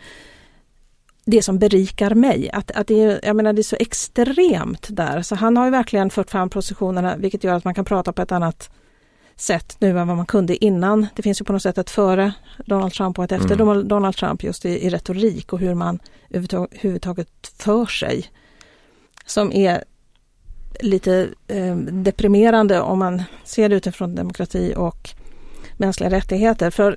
det 1.24 1.42
som 1.42 1.58
berikar 1.58 2.14
mig. 2.14 2.50
Att, 2.52 2.70
att 2.70 2.86
det, 2.86 3.02
är, 3.02 3.20
jag 3.22 3.36
menar, 3.36 3.52
det 3.52 3.60
är 3.60 3.62
så 3.62 3.76
extremt 3.80 4.86
där. 4.90 5.22
Så 5.22 5.34
han 5.34 5.56
har 5.56 5.64
ju 5.64 5.70
verkligen 5.70 6.10
fört 6.10 6.30
fram 6.30 6.50
positionerna 6.50 7.16
vilket 7.16 7.44
gör 7.44 7.54
att 7.54 7.64
man 7.64 7.74
kan 7.74 7.84
prata 7.84 8.12
på 8.12 8.22
ett 8.22 8.32
annat 8.32 8.70
sätt 9.40 9.76
nu 9.78 9.98
än 9.98 10.08
vad 10.08 10.16
man 10.16 10.26
kunde 10.26 10.64
innan. 10.64 11.06
Det 11.16 11.22
finns 11.22 11.40
ju 11.40 11.44
på 11.44 11.52
något 11.52 11.62
sätt 11.62 11.78
ett 11.78 11.90
före 11.90 12.32
Donald 12.66 12.92
Trump 12.92 13.18
och 13.18 13.24
ett 13.24 13.32
efter 13.32 13.60
mm. 13.60 13.88
Donald 13.88 14.16
Trump 14.16 14.42
just 14.42 14.64
i, 14.64 14.68
i 14.68 14.90
retorik 14.90 15.52
och 15.52 15.58
hur 15.58 15.74
man 15.74 15.98
överhuvudtaget 16.30 17.28
för 17.58 17.86
sig. 17.86 18.26
Som 19.26 19.52
är 19.52 19.84
lite 20.80 21.28
eh, 21.48 21.76
deprimerande 21.76 22.80
om 22.80 22.98
man 22.98 23.22
ser 23.44 23.68
det 23.68 23.76
utifrån 23.76 24.14
demokrati 24.14 24.74
och 24.76 25.10
mänskliga 25.76 26.10
rättigheter. 26.10 26.70
För 26.70 26.96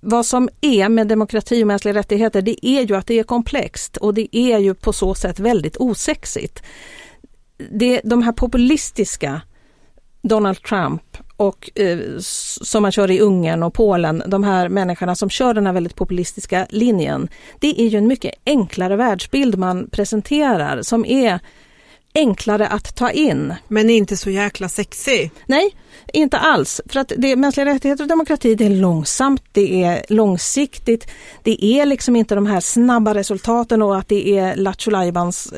vad 0.00 0.26
som 0.26 0.48
är 0.60 0.88
med 0.88 1.08
demokrati 1.08 1.62
och 1.62 1.66
mänskliga 1.66 1.94
rättigheter 1.94 2.42
det 2.42 2.66
är 2.66 2.82
ju 2.82 2.96
att 2.96 3.06
det 3.06 3.18
är 3.18 3.22
komplext 3.22 3.96
och 3.96 4.14
det 4.14 4.36
är 4.36 4.58
ju 4.58 4.74
på 4.74 4.92
så 4.92 5.14
sätt 5.14 5.38
väldigt 5.38 5.76
osexigt. 5.76 6.62
Det, 7.70 8.00
de 8.04 8.22
här 8.22 8.32
populistiska 8.32 9.40
Donald 10.28 10.62
Trump 10.62 11.02
och 11.36 11.70
eh, 11.74 11.98
som 12.18 12.82
man 12.82 12.92
kör 12.92 13.10
i 13.10 13.20
Ungern 13.20 13.62
och 13.62 13.74
Polen, 13.74 14.22
de 14.26 14.44
här 14.44 14.68
människorna 14.68 15.14
som 15.14 15.30
kör 15.30 15.54
den 15.54 15.66
här 15.66 15.72
väldigt 15.72 15.94
populistiska 15.94 16.66
linjen. 16.70 17.28
Det 17.60 17.80
är 17.80 17.86
ju 17.88 17.98
en 17.98 18.06
mycket 18.06 18.34
enklare 18.46 18.96
världsbild 18.96 19.58
man 19.58 19.90
presenterar 19.90 20.82
som 20.82 21.04
är 21.04 21.40
enklare 22.16 22.66
att 22.66 22.96
ta 22.96 23.10
in. 23.10 23.54
Men 23.68 23.90
inte 23.90 24.16
så 24.16 24.30
jäkla 24.30 24.68
sexig. 24.68 25.30
Nej, 25.46 25.76
inte 26.12 26.38
alls. 26.38 26.80
För 26.86 27.00
att 27.00 27.12
det, 27.16 27.36
mänskliga 27.36 27.66
rättigheter 27.66 28.04
och 28.04 28.08
demokrati 28.08 28.54
det 28.54 28.66
är 28.66 28.70
långsamt, 28.70 29.42
det 29.52 29.82
är 29.82 30.04
långsiktigt. 30.08 31.08
Det 31.42 31.64
är 31.64 31.86
liksom 31.86 32.16
inte 32.16 32.34
de 32.34 32.46
här 32.46 32.60
snabba 32.60 33.14
resultaten 33.14 33.82
och 33.82 33.98
att 33.98 34.08
det 34.08 34.38
är 34.38 34.56
lattjo 34.56 34.90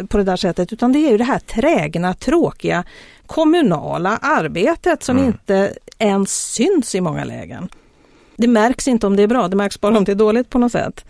på 0.08 0.18
det 0.18 0.24
där 0.24 0.36
sättet 0.36 0.72
utan 0.72 0.92
det 0.92 0.98
är 0.98 1.10
ju 1.10 1.18
det 1.18 1.24
här 1.24 1.38
trägna, 1.38 2.14
tråkiga 2.14 2.84
kommunala 3.26 4.16
arbetet 4.16 5.02
som 5.02 5.16
mm. 5.16 5.28
inte 5.28 5.72
ens 5.98 6.52
syns 6.52 6.94
i 6.94 7.00
många 7.00 7.24
lägen. 7.24 7.68
Det 8.36 8.48
märks 8.48 8.88
inte 8.88 9.06
om 9.06 9.16
det 9.16 9.22
är 9.22 9.26
bra, 9.26 9.48
det 9.48 9.56
märks 9.56 9.80
bara 9.80 9.98
om 9.98 10.04
det 10.04 10.12
är 10.12 10.16
dåligt 10.16 10.50
på 10.50 10.58
något 10.58 10.72
sätt 10.72 11.04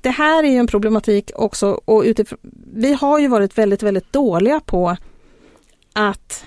det 0.00 0.10
här 0.10 0.44
är 0.44 0.48
ju 0.48 0.56
en 0.56 0.66
problematik 0.66 1.30
också 1.34 1.80
och 1.84 2.02
utifrån, 2.02 2.38
vi 2.74 2.94
har 2.94 3.18
ju 3.18 3.28
varit 3.28 3.58
väldigt, 3.58 3.82
väldigt 3.82 4.12
dåliga 4.12 4.60
på 4.60 4.96
att 5.92 6.44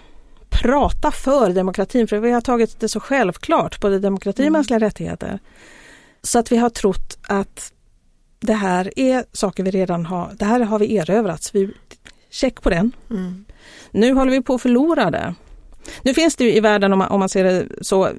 prata 0.50 1.12
för 1.12 1.50
demokratin, 1.50 2.08
för 2.08 2.18
vi 2.18 2.32
har 2.32 2.42
tagit 2.42 2.80
det 2.80 2.90
så 2.90 3.00
självklart, 3.00 3.82
både 3.82 4.00
demokrati 4.00 4.42
och 4.42 4.46
mm. 4.46 4.54
mänskliga 4.54 4.80
rättigheter. 4.80 5.40
Så 6.22 6.40
att 6.40 6.52
vi 6.52 6.58
har 6.58 6.70
trott 6.70 7.18
att 7.28 7.74
det 8.40 8.54
här 8.54 9.00
är 9.00 9.26
saker 9.34 9.64
vi 9.64 9.72
redan 9.72 10.06
har, 10.06 10.32
det 10.40 10.46
här 10.46 10.60
har 10.60 10.80
vi 10.80 10.96
erövrats, 10.96 11.56
vi, 11.56 11.72
check 12.30 12.62
på 12.62 12.70
den. 12.70 12.92
Mm. 13.10 13.46
Nu 13.92 14.14
håller 14.14 14.32
vi 14.32 14.42
på 14.42 14.54
att 14.54 14.62
förlora 14.62 15.12
det. 15.12 15.36
Nu 16.02 16.14
finns 16.14 16.36
det 16.36 16.44
ju 16.44 16.54
i 16.54 16.60
världen, 16.60 16.94
om 16.94 17.00
man, 17.00 17.08
om 17.08 17.20
man 17.20 17.30
ser 17.30 17.44
det 17.44 17.66
så, 17.82 18.10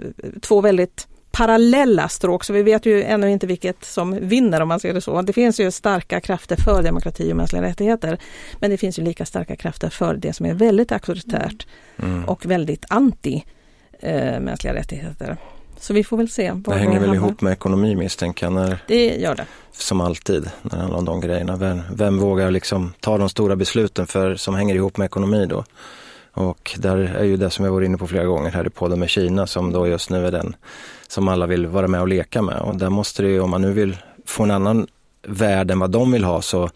två 0.41 0.61
väldigt 0.61 1.09
parallella 1.41 2.09
stråk, 2.09 2.45
så 2.45 2.53
vi 2.53 2.63
vet 2.63 2.87
ju 2.87 3.03
ännu 3.03 3.31
inte 3.31 3.47
vilket 3.47 3.85
som 3.85 4.29
vinner 4.29 4.61
om 4.61 4.69
man 4.69 4.81
ser 4.81 4.95
det 4.95 5.01
så. 5.01 5.23
Det 5.23 5.33
finns 5.33 5.61
ju 5.61 5.71
starka 5.71 6.21
krafter 6.21 6.57
för 6.57 6.83
demokrati 6.83 7.33
och 7.33 7.37
mänskliga 7.37 7.63
rättigheter. 7.63 8.19
Men 8.59 8.71
det 8.71 8.77
finns 8.77 8.99
ju 8.99 9.03
lika 9.03 9.27
starka 9.27 9.57
krafter 9.57 9.91
för 9.91 10.15
det 10.15 10.33
som 10.33 10.47
är 10.47 10.55
väldigt 10.55 10.93
auktoritärt 10.93 11.67
mm. 12.03 12.25
och 12.25 12.47
väldigt 12.47 12.85
anti 12.89 13.45
eh, 14.01 14.41
mänskliga 14.41 14.75
rättigheter. 14.75 15.37
Så 15.79 15.95
vi 15.95 16.05
får 16.05 16.17
väl 16.17 16.31
se. 16.31 16.53
Det 16.55 16.75
hänger 16.75 17.01
väl 17.01 17.15
ihop 17.15 17.41
med 17.41 17.53
ekonomi 17.53 17.95
misstänker 17.97 18.47
jag. 18.47 18.53
När, 18.53 18.79
det 18.87 19.17
gör 19.17 19.35
det. 19.35 19.47
Som 19.73 20.01
alltid 20.01 20.51
när 20.63 20.71
det 20.71 20.77
handlar 20.77 20.99
om 20.99 21.05
de 21.05 21.21
grejerna. 21.21 21.57
Vem, 21.57 21.83
vem 21.95 22.19
vågar 22.19 22.51
liksom 22.51 22.93
ta 23.01 23.19
de 23.19 23.29
stora 23.29 23.57
besluten 23.57 24.07
för, 24.07 24.37
som 24.37 24.55
hänger 24.55 24.75
ihop 24.75 24.97
med 24.97 25.05
ekonomi 25.05 25.47
då? 25.47 25.65
Och 26.41 26.77
där 26.79 26.97
är 26.97 27.25
ju 27.25 27.37
det 27.37 27.51
som 27.51 27.65
jag 27.65 27.73
var 27.73 27.83
inne 27.83 27.99
på 27.99 28.07
flera 28.07 28.25
gånger 28.25 28.51
här 28.51 28.67
i 28.67 28.71
podden 28.71 29.01
med 29.01 29.11
Kina 29.11 29.47
som 29.47 29.73
då 29.73 29.87
just 29.87 30.11
nu 30.11 30.27
är 30.27 30.31
den 30.31 30.57
som 31.09 31.29
alla 31.29 31.47
vill 31.47 31.67
vara 31.67 31.89
med 31.89 32.01
och 32.01 32.09
leka 32.09 32.43
med. 32.43 32.61
Och 32.61 32.77
där 32.77 32.91
måste 32.91 33.23
det 33.23 33.29
ju, 33.29 33.41
om 33.41 33.51
man 33.51 33.63
nu 33.63 33.73
vill 33.73 33.97
få 34.27 34.43
en 34.43 34.51
annan 34.51 34.87
värld 35.23 35.71
än 35.71 35.79
vad 35.79 35.91
de 35.91 36.13
vill 36.13 36.25
ha 36.25 36.43
så, 36.43 36.71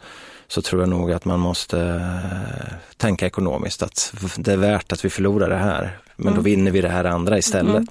så 0.49 0.63
tror 0.63 0.83
jag 0.83 0.89
nog 0.89 1.13
att 1.13 1.25
man 1.25 1.41
måste 1.41 1.81
äh, 1.81 2.75
tänka 2.97 3.27
ekonomiskt 3.27 3.83
att 3.83 4.15
det 4.37 4.53
är 4.53 4.57
värt 4.57 4.93
att 4.93 5.05
vi 5.05 5.11
förlorar 5.11 5.49
det 5.49 5.57
här. 5.57 5.99
Men 6.17 6.27
mm. 6.27 6.37
då 6.37 6.43
vinner 6.43 6.71
vi 6.71 6.81
det 6.81 6.89
här 6.89 7.05
andra 7.05 7.39
istället. 7.39 7.77
Mm. 7.77 7.87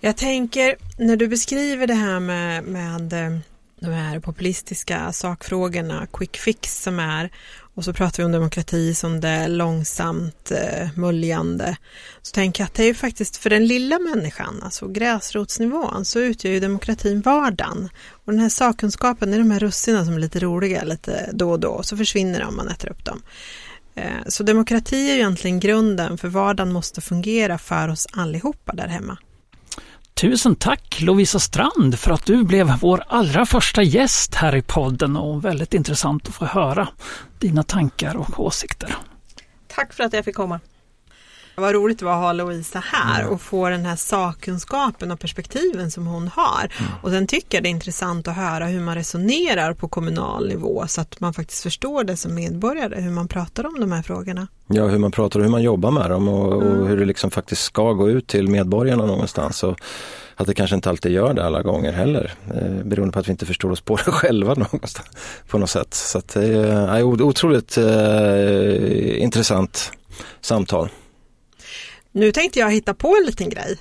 Jag 0.00 0.16
tänker 0.16 0.76
när 0.96 1.16
du 1.16 1.28
beskriver 1.28 1.86
det 1.86 1.94
här 1.94 2.20
med, 2.20 2.64
med 2.64 3.12
eh, 3.12 3.38
de 3.80 3.90
här 3.90 4.20
populistiska 4.20 5.12
sakfrågorna, 5.12 6.06
quick 6.12 6.36
fix 6.36 6.82
som 6.82 7.00
är 7.00 7.30
och 7.78 7.84
så 7.84 7.92
pratar 7.92 8.22
vi 8.22 8.24
om 8.24 8.32
demokrati 8.32 8.94
som 8.94 9.20
det 9.20 9.48
långsamt 9.48 10.50
eh, 10.50 10.88
muljande. 10.94 11.76
Så 12.22 12.32
tänker 12.32 12.62
jag 12.62 12.66
att 12.66 12.74
det 12.74 12.82
är 12.82 12.86
ju 12.86 12.94
faktiskt 12.94 13.36
för 13.36 13.50
den 13.50 13.66
lilla 13.66 13.98
människan, 13.98 14.60
alltså 14.62 14.88
gräsrotsnivån, 14.88 16.04
så 16.04 16.20
utgör 16.20 16.52
ju 16.52 16.60
demokratin 16.60 17.20
vardagen. 17.20 17.88
Och 18.24 18.32
den 18.32 18.40
här 18.40 18.48
sakkunskapen, 18.48 19.30
det 19.30 19.36
är 19.36 19.38
de 19.38 19.50
här 19.50 19.58
russinen 19.58 20.04
som 20.04 20.14
är 20.14 20.18
lite 20.18 20.40
roliga 20.40 20.82
lite 20.82 21.30
då 21.32 21.50
och 21.50 21.60
då, 21.60 21.82
så 21.82 21.96
försvinner 21.96 22.40
de 22.40 22.48
om 22.48 22.56
man 22.56 22.68
äter 22.68 22.88
upp 22.88 23.04
dem. 23.04 23.22
Eh, 23.94 24.26
så 24.28 24.42
demokrati 24.42 25.10
är 25.10 25.14
ju 25.14 25.18
egentligen 25.20 25.60
grunden 25.60 26.18
för 26.18 26.28
vardagen 26.28 26.72
måste 26.72 27.00
fungera 27.00 27.58
för 27.58 27.88
oss 27.88 28.06
allihopa 28.12 28.72
där 28.72 28.88
hemma. 28.88 29.18
Tusen 30.20 30.56
tack 30.56 31.00
Lovisa 31.00 31.38
Strand 31.38 31.98
för 31.98 32.10
att 32.10 32.26
du 32.26 32.44
blev 32.44 32.66
vår 32.80 33.02
allra 33.08 33.46
första 33.46 33.82
gäst 33.82 34.34
här 34.34 34.56
i 34.56 34.62
podden 34.62 35.16
och 35.16 35.44
väldigt 35.44 35.74
intressant 35.74 36.28
att 36.28 36.34
få 36.34 36.44
höra 36.44 36.88
dina 37.38 37.62
tankar 37.62 38.16
och 38.16 38.40
åsikter. 38.40 38.96
Tack 39.66 39.92
för 39.92 40.04
att 40.04 40.12
jag 40.12 40.24
fick 40.24 40.34
komma. 40.36 40.60
Vad 41.58 41.74
roligt 41.74 41.98
det 41.98 42.04
var 42.04 42.12
att 42.12 42.18
ha 42.18 42.32
Louisa 42.32 42.82
här 42.92 43.28
och 43.28 43.40
få 43.40 43.68
den 43.68 43.86
här 43.86 43.96
sakkunskapen 43.96 45.10
och 45.10 45.20
perspektiven 45.20 45.90
som 45.90 46.06
hon 46.06 46.28
har. 46.28 46.72
Mm. 46.78 46.92
Och 47.02 47.10
sen 47.10 47.26
tycker 47.26 47.58
jag 47.58 47.64
det 47.64 47.68
är 47.68 47.70
intressant 47.70 48.28
att 48.28 48.36
höra 48.36 48.66
hur 48.66 48.80
man 48.80 48.94
resonerar 48.94 49.74
på 49.74 49.88
kommunal 49.88 50.48
nivå 50.48 50.84
så 50.88 51.00
att 51.00 51.20
man 51.20 51.34
faktiskt 51.34 51.62
förstår 51.62 52.04
det 52.04 52.16
som 52.16 52.34
medborgare, 52.34 53.00
hur 53.00 53.10
man 53.10 53.28
pratar 53.28 53.66
om 53.66 53.80
de 53.80 53.92
här 53.92 54.02
frågorna. 54.02 54.46
Ja, 54.66 54.86
hur 54.86 54.98
man 54.98 55.10
pratar 55.10 55.40
och 55.40 55.44
hur 55.44 55.50
man 55.50 55.62
jobbar 55.62 55.90
med 55.90 56.10
dem 56.10 56.28
och, 56.28 56.62
mm. 56.62 56.80
och 56.80 56.88
hur 56.88 56.96
det 56.96 57.04
liksom 57.04 57.30
faktiskt 57.30 57.62
ska 57.62 57.92
gå 57.92 58.10
ut 58.10 58.26
till 58.26 58.48
medborgarna 58.48 59.06
någonstans. 59.06 59.62
Och 59.62 59.80
att 60.36 60.46
det 60.46 60.54
kanske 60.54 60.76
inte 60.76 60.90
alltid 60.90 61.12
gör 61.12 61.34
det 61.34 61.46
alla 61.46 61.62
gånger 61.62 61.92
heller, 61.92 62.34
eh, 62.54 62.84
beroende 62.84 63.12
på 63.12 63.18
att 63.18 63.28
vi 63.28 63.30
inte 63.30 63.46
förstår 63.46 63.70
oss 63.70 63.80
på 63.80 63.96
det 63.96 64.02
själva 64.10 64.54
någonstans, 64.54 65.08
på 65.48 65.58
något 65.58 65.70
sätt. 65.70 65.94
Så 65.94 66.22
det 66.32 66.44
är 66.68 67.02
otroligt 67.02 67.78
eh, 67.78 69.22
intressant 69.22 69.92
samtal. 70.40 70.88
Nu 72.12 72.32
tänkte 72.32 72.58
jag 72.58 72.72
hitta 72.72 72.94
på 72.94 73.16
en 73.16 73.26
liten 73.26 73.50
grej. 73.50 73.78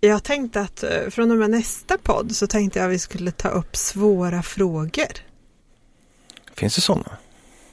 Jag 0.00 0.24
tänkte 0.24 0.60
att 0.60 0.82
eh, 0.82 1.10
från 1.10 1.30
och 1.30 1.36
med 1.36 1.50
nästa 1.50 1.98
podd 1.98 2.36
så 2.36 2.46
tänkte 2.46 2.78
jag 2.78 2.86
att 2.86 2.92
vi 2.92 2.98
skulle 2.98 3.30
ta 3.30 3.48
upp 3.48 3.76
svåra 3.76 4.42
frågor. 4.42 5.12
Finns 6.54 6.74
det 6.74 6.80
sådana? 6.80 7.16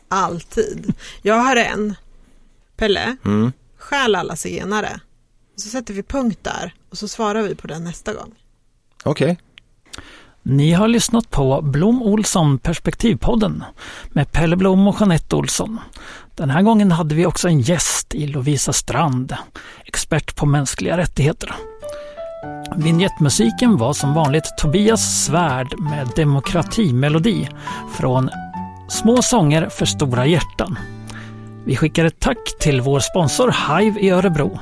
Alltid. 0.07 0.93
Jag 1.21 1.35
har 1.35 1.55
en. 1.55 1.95
Pelle, 2.75 3.17
mm. 3.25 3.51
stjäl 3.77 4.15
alla 4.15 4.35
zigenare. 4.35 4.99
Så 5.55 5.69
sätter 5.69 5.93
vi 5.93 6.03
punkt 6.03 6.39
där 6.41 6.73
och 6.89 6.97
så 6.97 7.07
svarar 7.07 7.41
vi 7.41 7.55
på 7.55 7.67
den 7.67 7.83
nästa 7.83 8.13
gång. 8.13 8.35
Okej. 9.03 9.31
Okay. 9.31 9.43
Ni 10.45 10.73
har 10.73 10.87
lyssnat 10.87 11.29
på 11.29 11.61
Blom 11.61 12.01
Olsson 12.01 12.57
Perspektivpodden 12.57 13.63
med 14.09 14.31
Pelle 14.31 14.55
Blom 14.55 14.87
och 14.87 14.95
Jeanette 14.99 15.35
Olsson. 15.35 15.79
Den 16.35 16.49
här 16.49 16.61
gången 16.61 16.91
hade 16.91 17.15
vi 17.15 17.25
också 17.25 17.47
en 17.47 17.59
gäst 17.59 18.15
i 18.15 18.27
Lovisa 18.27 18.73
Strand, 18.73 19.35
expert 19.85 20.35
på 20.35 20.45
mänskliga 20.45 20.97
rättigheter. 20.97 21.55
Vignettmusiken 22.75 23.77
var 23.77 23.93
som 23.93 24.13
vanligt 24.13 24.57
Tobias 24.57 25.25
Svärd 25.25 25.79
med 25.79 26.09
Demokratimelodi 26.15 27.49
från 27.95 28.29
Små 28.89 29.21
sånger 29.21 29.69
för 29.69 29.85
stora 29.85 30.25
hjärtan. 30.25 30.77
Vi 31.65 31.75
skickar 31.75 32.05
ett 32.05 32.19
tack 32.19 32.59
till 32.59 32.81
vår 32.81 32.99
sponsor 32.99 33.79
Hive 33.79 33.99
i 33.99 34.09
Örebro 34.09 34.59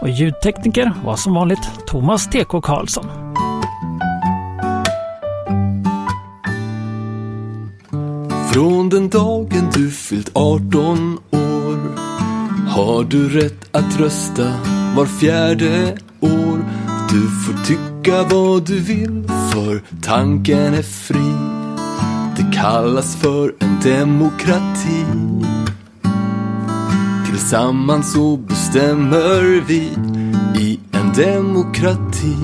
och 0.00 0.08
ljudtekniker 0.08 0.92
var 1.04 1.16
som 1.16 1.34
vanligt 1.34 1.70
Thomas 1.86 2.26
TK 2.26 2.60
Karlsson. 2.60 3.06
Från 8.54 8.88
den 8.88 9.08
dagen 9.08 9.70
du 9.74 9.90
fyllt 9.90 10.30
18 10.32 11.18
år 11.30 11.78
har 12.68 13.04
du 13.04 13.28
rätt 13.28 13.76
att 13.76 14.00
rösta 14.00 14.52
var 14.96 15.06
fjärde 15.06 15.98
år. 16.20 16.64
Du 17.10 17.20
får 17.20 17.64
tycka 17.64 18.22
vad 18.22 18.66
du 18.66 18.80
vill 18.80 19.24
för 19.52 19.82
tanken 20.02 20.74
är 20.74 20.82
fri. 20.82 21.32
Det 22.36 22.56
kallas 22.56 23.16
för 23.16 23.54
en 23.58 23.80
demokrati. 23.84 25.04
Tillsammans 27.30 28.12
så 28.12 28.36
bestämmer 28.36 29.64
vi 29.66 29.90
i 30.60 30.80
en 30.92 31.12
demokrati. 31.12 32.36